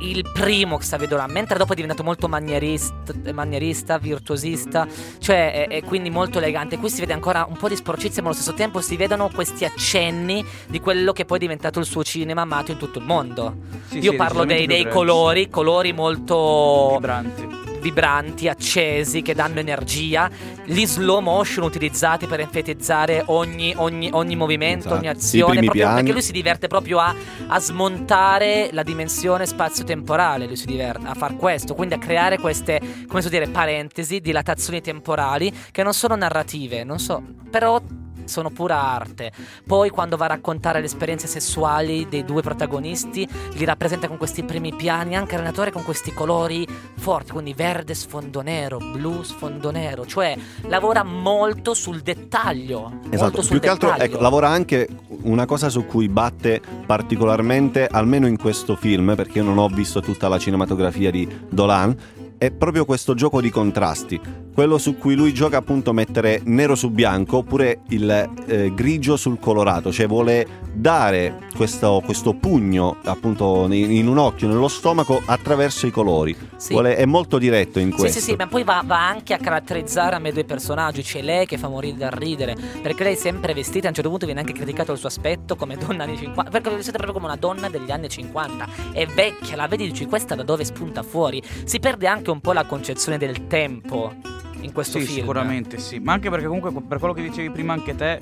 il 0.00 0.28
primo 0.32 0.78
Xavier 0.78 1.08
Dolan, 1.08 1.30
mentre 1.30 1.58
dopo 1.58 1.72
è 1.72 1.74
diventato 1.74 2.02
molto 2.02 2.28
manierista, 2.28 3.12
manierista 3.32 3.98
virtuosista, 3.98 4.86
cioè 5.18 5.66
è, 5.66 5.68
è 5.68 5.82
quindi 5.82 6.10
molto 6.10 6.38
elegante. 6.38 6.78
Qui 6.78 6.90
si 6.90 7.00
vede 7.00 7.12
ancora 7.12 7.46
un 7.48 7.56
po' 7.56 7.68
di 7.68 7.76
sporcizia, 7.76 8.22
ma 8.22 8.28
allo 8.28 8.36
stesso 8.36 8.54
tempo 8.54 8.80
si 8.80 8.96
vedono 8.96 9.28
questi 9.32 9.64
accenni 9.64 10.44
di 10.66 10.80
quello 10.80 11.12
che 11.12 11.24
poi 11.24 11.38
è 11.38 11.40
diventato 11.40 11.78
il 11.78 11.86
suo 11.86 12.02
cinema 12.04 12.42
amato 12.42 12.72
in 12.72 12.78
tutto 12.78 12.98
il 12.98 13.04
mondo. 13.04 13.56
Sì, 13.88 13.98
Io 13.98 14.12
sì, 14.12 14.16
parlo 14.16 14.44
dei, 14.44 14.66
dei 14.66 14.88
colori, 14.88 15.48
colori 15.48 15.92
molto 15.92 16.90
vibranti. 16.94 17.65
Vibranti, 17.86 18.48
accesi, 18.48 19.22
che 19.22 19.34
danno 19.34 19.60
energia, 19.60 20.28
gli 20.64 20.84
slow 20.84 21.20
motion 21.20 21.64
utilizzati 21.64 22.26
per 22.26 22.40
enfatizzare 22.40 23.22
ogni, 23.26 23.74
ogni- 23.76 24.10
ogni 24.12 24.34
movimento, 24.34 24.86
Esatto. 24.86 24.94
ogni 24.96 25.08
azione, 25.08 25.60
proprio 25.60 25.94
perché 25.94 26.12
lui 26.12 26.22
si 26.22 26.32
diverte 26.32 26.66
proprio 26.66 26.98
a, 26.98 27.14
a 27.46 27.60
smontare 27.60 28.70
la 28.72 28.82
dimensione 28.82 29.46
spazio-temporale, 29.46 30.46
lui 30.46 30.56
si 30.56 30.66
diverte 30.66 31.06
a 31.06 31.14
far 31.14 31.36
questo, 31.36 31.74
quindi 31.74 31.94
a 31.94 31.98
creare 31.98 32.38
queste, 32.38 32.80
come 33.06 33.22
so 33.22 33.28
dire, 33.28 33.46
parentesi, 33.48 34.20
dilatazioni 34.20 34.80
temporali 34.80 35.52
che 35.70 35.82
non 35.84 35.94
sono 35.94 36.16
narrative, 36.16 36.82
non 36.82 36.98
so, 36.98 37.22
però 37.50 37.80
sono 38.26 38.50
pura 38.50 38.80
arte. 38.80 39.32
Poi 39.66 39.90
quando 39.90 40.16
va 40.16 40.26
a 40.26 40.28
raccontare 40.28 40.80
le 40.80 40.86
esperienze 40.86 41.26
sessuali 41.26 42.06
dei 42.08 42.24
due 42.24 42.42
protagonisti, 42.42 43.28
li 43.54 43.64
rappresenta 43.64 44.08
con 44.08 44.16
questi 44.16 44.42
primi 44.42 44.74
piani, 44.74 45.16
anche 45.16 45.34
il 45.34 45.40
allenatore 45.46 45.72
con 45.72 45.84
questi 45.84 46.12
colori 46.12 46.66
forti, 46.96 47.32
quindi 47.32 47.54
verde 47.54 47.94
sfondo 47.94 48.42
nero, 48.42 48.78
blu 48.78 49.22
sfondo 49.22 49.70
nero, 49.70 50.04
cioè 50.06 50.36
lavora 50.66 51.02
molto 51.02 51.74
sul 51.74 52.00
dettaglio. 52.00 53.00
Esatto, 53.10 53.42
sul 53.42 53.52
più 53.52 53.60
che 53.60 53.68
altro 53.68 53.90
dettaglio. 53.90 54.12
ecco, 54.12 54.22
lavora 54.22 54.48
anche 54.48 54.88
una 55.22 55.46
cosa 55.46 55.68
su 55.68 55.86
cui 55.86 56.08
batte 56.08 56.60
particolarmente, 56.84 57.86
almeno 57.86 58.26
in 58.26 58.36
questo 58.36 58.76
film, 58.76 59.14
perché 59.14 59.38
io 59.38 59.44
non 59.44 59.58
ho 59.58 59.68
visto 59.68 60.00
tutta 60.00 60.28
la 60.28 60.38
cinematografia 60.38 61.10
di 61.10 61.28
Dolan, 61.48 61.96
è 62.38 62.50
proprio 62.50 62.84
questo 62.84 63.14
gioco 63.14 63.40
di 63.40 63.50
contrasti, 63.50 64.20
quello 64.56 64.78
su 64.78 64.96
cui 64.96 65.14
lui 65.14 65.34
gioca 65.34 65.58
appunto 65.58 65.92
mettere 65.92 66.40
nero 66.44 66.74
su 66.74 66.88
bianco 66.88 67.36
oppure 67.36 67.80
il 67.90 68.30
eh, 68.46 68.72
grigio 68.74 69.18
sul 69.18 69.38
colorato, 69.38 69.92
cioè 69.92 70.06
vuole 70.06 70.46
dare 70.72 71.40
questo, 71.54 72.00
questo 72.02 72.32
pugno 72.32 72.96
appunto 73.04 73.66
in 73.70 73.92
in 73.92 74.08
un 74.08 74.16
occhio, 74.16 74.48
nello 74.48 74.68
stomaco 74.68 75.20
attraverso 75.26 75.86
i 75.86 75.90
colori. 75.90 76.34
Sì. 76.56 76.72
Vuole- 76.72 76.96
è 76.96 77.04
molto 77.04 77.36
diretto 77.36 77.78
in 77.80 77.90
Sì, 77.90 77.96
questo. 77.98 78.18
sì, 78.18 78.24
sì, 78.30 78.34
ma 78.34 78.46
poi 78.46 78.64
va, 78.64 78.82
va 78.82 79.06
anche 79.06 79.34
a 79.34 79.36
caratterizzare 79.36 80.16
a 80.16 80.18
me 80.18 80.32
due 80.32 80.44
personaggi. 80.44 81.02
C'è 81.02 81.20
lei 81.20 81.44
che 81.44 81.58
fa 81.58 81.68
morire 81.68 81.98
dal 81.98 82.12
ridere, 82.12 82.56
perché 82.80 83.02
lei 83.04 83.12
è 83.12 83.16
sempre 83.16 83.52
vestita, 83.52 83.84
a 83.86 83.88
un 83.90 83.94
certo 83.94 84.08
punto 84.08 84.24
viene 84.24 84.40
anche 84.40 84.54
criticato 84.54 84.90
il 84.92 84.96
suo 84.98 85.08
aspetto 85.08 85.54
come 85.54 85.76
donna 85.76 86.04
anni 86.04 86.16
50, 86.16 86.50
perché 86.50 86.70
è 86.70 86.74
vestita 86.74 86.96
proprio 86.96 87.12
come 87.14 87.26
una 87.26 87.36
donna 87.36 87.68
degli 87.68 87.90
anni 87.90 88.08
50. 88.08 88.66
È 88.92 89.04
vecchia, 89.06 89.54
la 89.56 89.66
vedi 89.66 89.84
dici 89.84 90.06
questa 90.06 90.34
da 90.34 90.44
dove 90.44 90.64
spunta 90.64 91.02
fuori. 91.02 91.42
Si 91.64 91.78
perde 91.78 92.06
anche 92.06 92.30
un 92.30 92.40
po' 92.40 92.52
la 92.52 92.64
concezione 92.64 93.18
del 93.18 93.46
tempo 93.48 94.14
in 94.60 94.72
questo 94.72 94.98
Sì, 94.98 95.04
film. 95.04 95.18
sicuramente 95.18 95.78
sì. 95.78 95.98
Ma 95.98 96.12
anche 96.12 96.30
perché 96.30 96.46
comunque 96.46 96.72
per 96.86 96.98
quello 96.98 97.14
che 97.14 97.22
dicevi 97.22 97.50
prima 97.50 97.72
anche 97.72 97.94
te, 97.94 98.20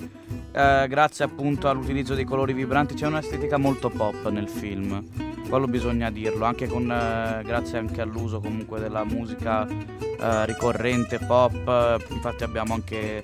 eh, 0.53 0.87
grazie 0.89 1.25
appunto 1.25 1.69
all'utilizzo 1.69 2.15
dei 2.15 2.25
colori 2.25 2.53
vibranti, 2.53 2.95
c'è 2.95 3.07
un'estetica 3.07 3.57
molto 3.59 3.89
pop 3.91 4.29
nel 4.31 4.49
film. 4.49 5.03
Quello 5.49 5.67
bisogna 5.67 6.11
dirlo, 6.11 6.45
anche 6.45 6.67
con, 6.67 6.91
eh, 6.91 7.43
grazie 7.45 7.79
anche 7.79 8.01
all'uso 8.01 8.41
comunque 8.41 8.81
della 8.81 9.05
musica 9.05 9.67
eh, 9.67 10.47
ricorrente 10.47 11.19
pop. 11.19 12.03
Infatti 12.11 12.45
abbiamo 12.45 12.75
anche 12.75 13.23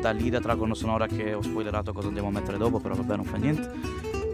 da 0.00 0.10
lì 0.10 0.30
da 0.30 0.40
colonna 0.40 0.74
sonora 0.74 1.06
che 1.06 1.32
ho 1.34 1.42
spoilerato 1.42 1.92
cosa 1.92 2.08
andiamo 2.08 2.28
a 2.28 2.32
mettere 2.32 2.58
dopo, 2.58 2.78
però 2.78 2.94
vabbè 2.94 3.16
non 3.16 3.24
fa 3.24 3.36
niente. 3.36 3.70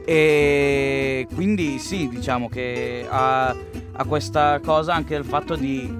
E 0.04 1.26
quindi 1.34 1.78
sì, 1.78 2.08
diciamo 2.08 2.48
che 2.48 3.06
ha, 3.08 3.48
ha 3.50 4.04
questa 4.06 4.58
cosa 4.60 4.94
anche 4.94 5.14
del 5.14 5.24
fatto 5.24 5.54
di, 5.54 5.94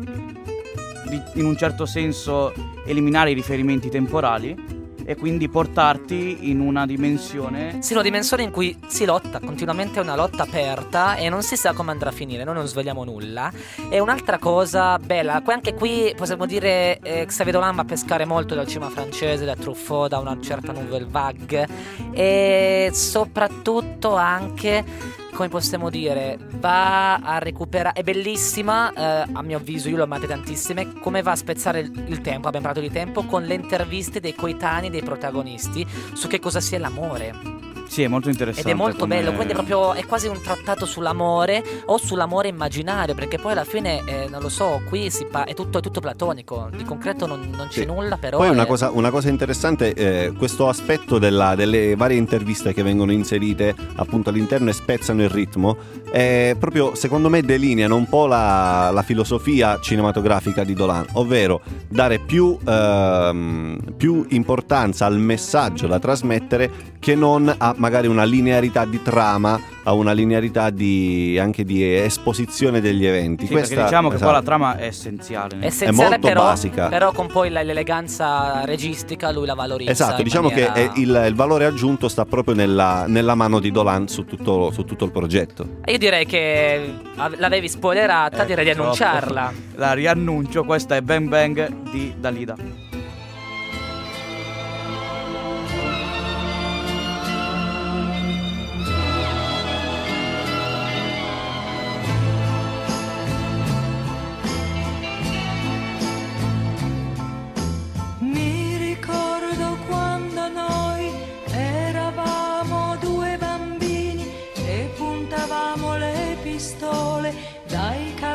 di, 1.09 1.21
in 1.35 1.45
un 1.45 1.57
certo 1.57 1.87
senso 1.87 2.53
eliminare 2.85 3.31
i 3.31 3.35
riferimenti 3.35 3.89
temporali 3.89 4.77
e 5.09 5.17
quindi 5.17 5.49
portarti 5.49 6.51
in 6.51 6.61
una 6.61 6.85
dimensione 6.85 7.79
Sì, 7.81 7.95
una 7.95 8.03
dimensione 8.03 8.43
in 8.43 8.51
cui 8.51 8.79
si 8.89 9.07
lotta, 9.07 9.41
continuamente 9.41 10.01
è 10.01 10.03
una 10.03 10.15
lotta 10.15 10.43
aperta 10.43 11.17
e 11.17 11.31
non 11.31 11.43
si 11.43 11.57
sa 11.57 11.73
come 11.73 11.93
andrà 11.93 12.11
a 12.11 12.13
finire, 12.13 12.45
noi 12.45 12.53
non 12.53 12.67
svegliamo 12.67 13.05
nulla. 13.05 13.51
E 13.89 14.01
un'altra 14.01 14.37
cosa 14.37 14.99
bella, 14.99 15.43
anche 15.43 15.73
qui 15.73 16.13
possiamo 16.15 16.45
dire 16.45 16.99
eh, 16.99 17.25
Xavier 17.25 17.55
Dolan 17.55 17.77
va 17.77 17.83
a 17.83 17.85
pescare 17.87 18.27
molto 18.27 18.55
dal 18.55 18.67
cinema 18.67 18.91
francese, 18.91 19.47
da 19.47 19.57
Truffaut, 19.57 20.11
da 20.11 20.19
una 20.19 20.37
certa 20.43 20.73
nouvelle 20.73 21.07
vague 21.09 21.67
e 22.13 22.91
soprattutto 22.93 24.15
anche 24.15 24.85
come 25.33 25.49
possiamo 25.49 25.91
dire, 25.91 26.39
va 26.59 27.17
a 27.17 27.39
recuperare. 27.39 27.99
È 27.99 28.03
bellissima, 28.03 28.93
eh, 28.93 29.31
a 29.33 29.43
mio 29.43 29.59
avviso, 29.59 29.89
io 29.89 29.97
l'ho 29.97 30.05
amata 30.05 30.27
tantissime. 30.27 30.99
Come 31.01 31.23
va 31.23 31.33
a 31.33 31.37
spezzare 31.37 31.81
il, 31.81 32.05
il 32.07 32.21
tempo, 32.21 32.49
abbiamo 32.49 32.67
parlato 32.67 32.81
di 32.81 32.91
tempo, 32.91 33.25
con 33.25 33.45
le 33.45 33.55
interviste 33.55 34.21
dei 34.21 34.35
coetanei 34.35 34.91
dei 34.91 35.03
protagonisti 35.03 35.87
su 36.13 36.29
che 36.29 36.39
cosa 36.39 36.61
sia 36.61 36.79
l'amore. 36.79 37.58
Sì, 37.89 38.03
è 38.03 38.09
molto 38.09 38.29
interessante. 38.29 38.69
Ed 38.69 38.75
è 38.75 38.79
molto 38.79 38.99
come- 38.99 39.17
bello, 39.17 39.33
quindi 39.33 39.53
è 39.53 39.57
proprio 39.57 39.95
è 39.95 40.05
quasi 40.07 40.29
un 40.29 40.41
trattato 40.43 40.85
sull'amore 40.87 41.65
o 41.87 41.97
sull'amore 41.97 42.49
immaginario, 42.49 43.15
perché 43.15 43.39
poi 43.39 43.53
alla 43.53 43.65
fine, 43.65 44.03
eh, 44.07 44.29
non 44.31 44.41
lo 44.43 44.49
so, 44.51 44.83
qui 44.89 45.11
si 45.11 45.25
pa- 45.25 45.45
è, 45.45 45.55
tutto, 45.55 45.79
è 45.79 45.81
tutto 45.81 46.01
platonico, 46.01 46.69
di 46.77 46.85
concreto 46.85 47.27
non, 47.27 47.51
non 47.57 47.67
c'è 47.69 47.81
Sì. 47.81 47.85
nulla, 47.87 48.17
però... 48.19 48.37
Poi 48.39 48.51
una 48.51 48.65
è- 48.65 48.67
cosa, 48.67 48.91
una 48.91 49.11
cosa 49.11 49.29
interessante, 49.31 49.95
eh, 49.95 50.33
questo 50.37 50.69
aspetto 50.69 51.19
della- 51.19 51.55
delle 51.55 51.97
varie 51.97 52.19
interviste 52.19 52.73
che 52.75 52.83
vengono 52.83 53.11
inserite 53.11 53.75
appunto 53.97 54.29
all'interno 54.29 54.69
e 54.69 54.75
spezzano 54.75 55.23
il 55.23 55.31
ritmo, 55.31 55.77
eh, 56.13 56.57
proprio 56.59 56.95
secondo 56.95 57.29
me 57.31 57.43
delineano 57.43 57.97
un 57.97 58.07
po' 58.09 58.27
la, 58.27 58.91
la 58.93 59.03
filosofia 59.03 59.79
cinematografica 59.81 60.63
di 60.63 60.75
Dolan, 60.75 61.07
ovvero 61.15 61.63
dare 61.89 62.19
più, 62.19 62.57
ehm, 62.67 63.95
più 63.97 64.27
importanza 64.31 65.07
al 65.07 65.19
messaggio 65.19 65.87
da 65.87 65.99
trasmettere 65.99 66.71
che 66.99 67.15
non 67.15 67.53
a 67.57 67.75
magari 67.79 68.07
una 68.07 68.25
linearità 68.25 68.85
di 68.85 69.03
trama, 69.03 69.59
a 69.85 69.93
una 69.95 70.13
linearità 70.13 70.69
di, 70.71 71.39
anche 71.41 71.65
di 71.65 71.83
esposizione 71.97 72.81
degli 72.81 73.07
eventi. 73.07 73.47
Sì, 73.47 73.53
perché 73.53 73.69
Questa- 73.69 73.85
diciamo 73.85 74.09
che 74.09 74.17
esatto. 74.17 74.31
poi 74.31 74.41
la 74.41 74.45
trama 74.47 74.77
è 74.77 74.85
essenziale. 74.87 75.55
È 75.55 75.57
nel- 75.57 75.67
essenziale, 75.69 76.11
molto 76.11 76.27
però, 76.29 76.43
basica. 76.43 76.89
però 76.89 77.13
con 77.13 77.27
poi 77.29 77.49
l'eleganza 77.51 78.65
registica 78.65 79.31
lui 79.33 79.47
la 79.47 79.55
valorizza. 79.55 79.91
Esatto, 79.91 80.23
diciamo 80.23 80.49
maniera- 80.49 80.73
che 80.73 80.85
è 80.85 80.91
il, 80.97 81.25
il 81.29 81.35
valore 81.35 81.65
aggiunto 81.65 82.09
sta 82.09 82.25
proprio 82.27 82.55
nella, 82.55 83.05
nella 83.07 83.35
mano 83.35 83.61
di 83.61 83.71
Dolan 83.71 84.09
su 84.09 84.25
tutto, 84.25 84.71
su 84.73 84.85
tutto 84.85 85.05
il 85.05 85.11
progetto. 85.11 85.67
Io 85.87 85.99
direi 85.99 86.27
che 86.27 86.93
av- 87.17 87.37
l'avevi 87.39 87.69
spoilerata, 87.69 88.43
Eh, 88.43 88.47
direi 88.47 88.65
di 88.65 88.71
annunciarla. 88.71 89.53
La 89.77 89.93
riannuncio, 89.95 90.65
questa 90.65 90.97
è 90.97 91.01
Bang 91.01 91.29
Bang 91.29 91.91
di 91.91 92.13
Dalida. 92.19 92.57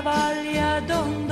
cavalli 0.03 0.57
ad 0.59 0.89
ogni 0.89 1.22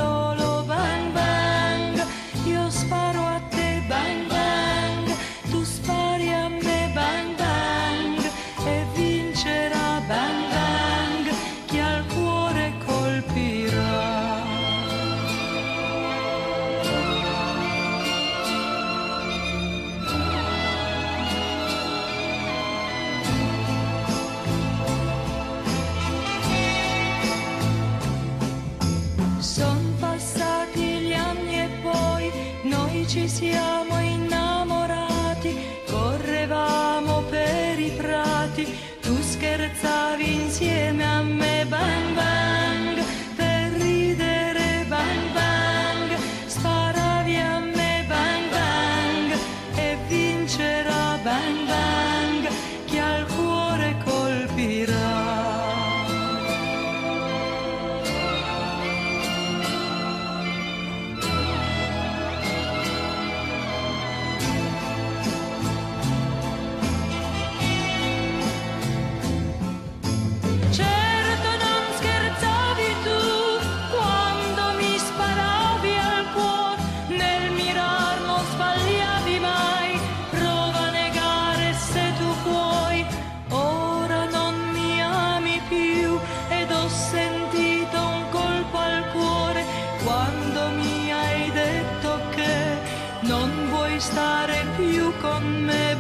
stare 94.02 94.66
più 94.76 95.14
con 95.20 95.44
me. 95.64 95.91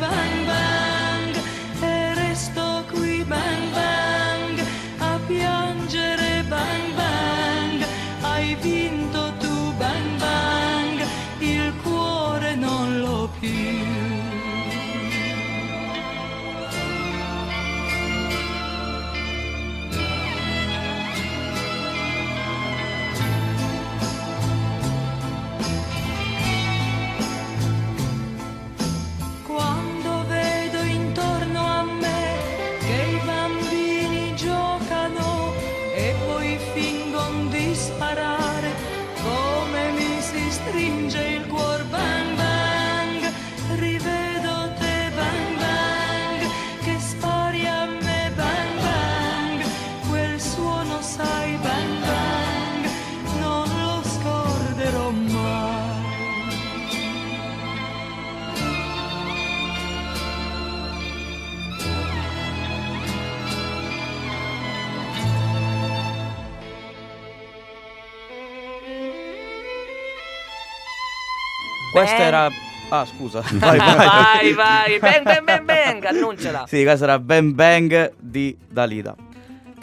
Questa 72.15 72.17
Bang. 72.17 72.27
era. 72.27 72.51
Ah, 72.93 73.05
scusa. 73.05 73.41
Vai, 73.53 73.77
vai. 73.77 74.53
vai, 74.53 74.53
vai, 74.53 74.99
bang, 74.99 75.23
bang, 75.23 75.43
bang, 75.45 75.63
bang, 75.65 76.03
annunciala. 76.05 76.65
Sì, 76.67 76.83
questa 76.83 77.05
era 77.05 77.19
Bang 77.19 77.53
Bang 77.53 78.13
di 78.19 78.57
Dalida. 78.69 79.15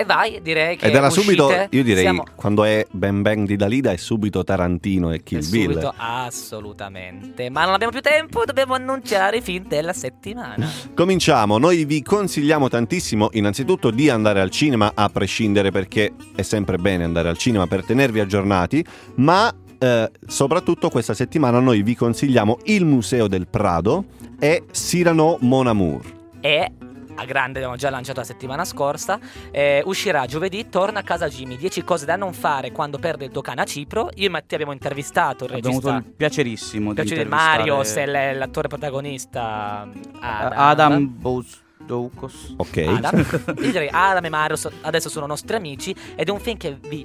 E 0.01 0.05
vai, 0.05 0.41
direi 0.43 0.77
che 0.77 0.87
Ed 0.87 0.95
era 0.95 1.09
uscite, 1.09 1.25
subito, 1.25 1.67
io 1.71 1.83
direi, 1.83 2.03
siamo- 2.03 2.25
quando 2.37 2.63
è 2.63 2.87
Ben 2.93 3.21
Bang 3.23 3.47
di 3.49 3.57
Dalida 3.57 3.91
è 3.91 3.97
subito 3.97 4.45
Tarantino 4.45 5.11
e 5.13 5.25
Kill 5.25 5.49
Bill. 5.51 5.71
subito, 5.73 5.93
assolutamente. 5.97 7.51
Ma 7.51 7.65
non 7.65 7.75
abbiamo 7.75 7.93
più 7.93 8.01
tempo, 8.01 8.45
dobbiamo 8.45 8.75
annunciare 8.75 9.39
i 9.39 9.41
film 9.41 9.67
della 9.67 9.93
settimana. 9.93 10.71
Cominciamo, 10.95 11.59
noi 11.59 11.85
vi 11.85 12.01
consigliamo 12.03 12.69
tantissimo 12.69 13.31
innanzitutto 13.33 13.91
di 13.91 14.09
andare 14.09 14.41
al 14.41 14.51
cinema 14.51 14.93
a 14.95 15.09
prescindere 15.09 15.71
perché 15.73 16.13
è 16.37 16.43
sempre 16.43 16.77
bene 16.79 17.03
andare 17.03 17.29
al 17.29 17.37
cinema 17.39 17.67
per 17.67 17.85
tenervi 17.85 18.21
aggiornati, 18.21 18.85
ma 19.17 19.53
eh, 19.79 20.11
soprattutto 20.27 20.89
questa 20.91 21.15
settimana 21.15 21.61
noi 21.61 21.83
vi 21.83 21.95
consigliamo 21.95 22.59
il 22.65 22.85
Museo 22.85 23.27
del 23.29 23.47
Prado 23.49 24.05
e 24.39 24.65
Cyrano 24.73 25.39
Mon 25.41 25.67
Amour. 25.67 26.17
E 26.41 26.73
a 27.21 27.25
grande 27.25 27.59
abbiamo 27.59 27.75
già 27.75 27.91
lanciato 27.91 28.21
la 28.21 28.27
settimana 28.27 28.65
scorsa. 28.65 29.19
eh, 29.51 29.83
uscirà 29.85 30.25
giovedì, 30.27 30.69
torna 30.69 31.01
a 31.01 31.03
casa 31.03 31.29
Jimmy. 31.29 31.57
10 31.57 31.83
cose 31.83 32.05
da 32.07 32.15
non 32.15 32.33
fare 32.33 32.71
quando 32.71 32.99
perde 32.99 33.25
il 33.25 33.33
tuo 33.33 33.43
cane 33.43 33.61
a 33.63 33.65
Cipro. 33.65 34.11
Io 34.15 34.27
e 34.27 34.29
Mattia 34.29 34.57
abbiamo 34.57 34.73
intervistato 34.73 35.45
il 35.47 35.53
Abbiamo 35.55 35.69
avuto 35.79 35.89
regista. 35.89 36.09
il 36.11 36.15
piacerissimo 36.17 36.89
di 36.91 36.95
Piacere 36.95 37.23
intervistare 37.23 37.59
Mario, 37.59 37.83
se 37.85 38.05
è 38.05 38.35
l'attore 38.35 38.69
protagonista 38.69 39.89
Adam. 40.21 40.53
Adam 40.55 41.17
Bousdoukos. 41.21 42.55
Ok. 42.57 42.77
Adam. 42.87 43.17
Io 43.63 43.71
direi 43.73 43.89
Adam 43.91 44.25
e 44.25 44.29
Mario 44.29 44.55
so- 44.57 44.71
adesso 44.83 45.09
sono 45.09 45.27
nostri 45.27 45.57
amici 45.57 45.93
ed 46.15 46.29
è 46.29 46.31
un 46.31 46.39
film 46.39 46.57
che 46.57 46.79
vi 46.89 47.05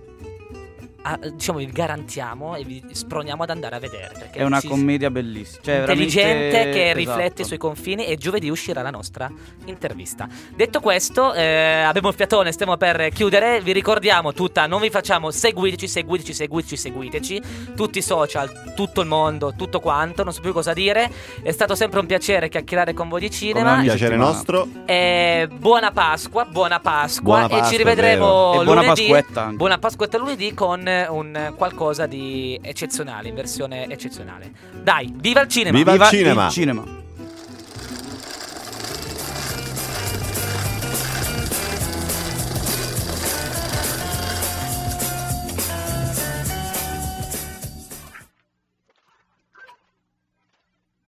ah, 1.03 1.17
diciamo 1.17 1.59
vi 1.59 1.67
garantiamo 1.67 2.55
e 2.55 2.63
vi 2.63 2.83
sproniamo 2.91 3.43
ad 3.43 3.49
andare 3.51 3.75
a 3.75 3.79
vedere 3.79 4.11
perché 4.17 4.39
È 4.39 4.43
una 4.43 4.59
ci- 4.59 4.67
commedia 4.67 5.09
bellissima. 5.11 5.61
Cioè, 5.63 5.79
intelligente 5.79 6.47
veramente- 6.49 6.71
che 6.71 6.83
esatto. 6.91 6.97
riflette 6.97 7.43
sui 7.43 7.57
confini 7.57 8.05
e 8.05 8.17
giovedì 8.17 8.49
uscirà 8.49 8.81
la 8.81 8.89
nostra 8.89 9.31
intervista. 9.65 10.27
Detto 10.55 10.79
questo, 10.79 11.33
eh, 11.33 11.81
abbiamo 11.81 12.09
il 12.09 12.15
fiatone, 12.15 12.51
stiamo 12.51 12.75
per 12.77 13.09
chiudere. 13.09 13.61
Vi 13.61 13.71
ricordiamo 13.71 14.33
tutta, 14.33 14.65
non 14.65 14.81
vi 14.81 14.89
facciamo 14.89 15.31
seguiteci, 15.31 15.87
seguiteci, 15.87 16.33
seguiteci, 16.33 16.77
seguiteci. 16.77 17.41
Tutti 17.75 17.99
i 17.99 18.01
social, 18.01 18.73
tutto 18.75 19.01
il 19.01 19.07
mondo, 19.07 19.53
tutto 19.55 19.79
quanto, 19.79 20.23
non 20.23 20.33
so 20.33 20.41
più 20.41 20.51
cosa 20.53 20.73
dire. 20.73 21.09
È 21.41 21.51
stato 21.51 21.75
sempre 21.75 21.99
un 21.99 22.05
piacere 22.05 22.49
chiacchierare 22.49 22.93
con 22.93 23.09
voi 23.09 23.19
di 23.21 23.27
Come 23.27 23.37
cinema. 23.39 23.73
ogni 23.73 23.83
Piacere 23.83 24.05
settimana. 24.11 24.31
nostro. 24.31 24.67
Eh, 24.85 25.47
buona 25.51 25.91
Pasqua, 25.91 26.45
buona 26.45 26.79
Pasqua 26.79 27.21
Buona 27.23 27.45
e 27.45 27.49
Pasqua, 27.49 27.67
ci 27.67 27.75
è 27.75 27.77
rivedremo. 27.77 28.25
E 28.61 28.63
buona 28.63 28.81
lunedì. 28.81 29.07
Pasquetta 29.07 29.41
anche. 29.43 29.55
Buona 29.57 29.77
Pasquetta 29.77 30.17
lunedì 30.17 30.53
con 30.53 30.87
un 31.09 31.53
qualcosa 31.55 32.05
di 32.05 32.59
eccezionale, 32.61 33.29
in 33.29 33.35
versione 33.35 33.87
eccezionale. 33.87 34.51
Dai, 34.81 35.13
viva 35.15 35.41
il 35.41 35.47
cinema! 35.47 35.77
Viva 35.77 35.91
il 35.93 35.97
Viva 35.97 36.09
cinema! 36.09 36.45
il 36.45 36.51
cinema. 36.51 37.02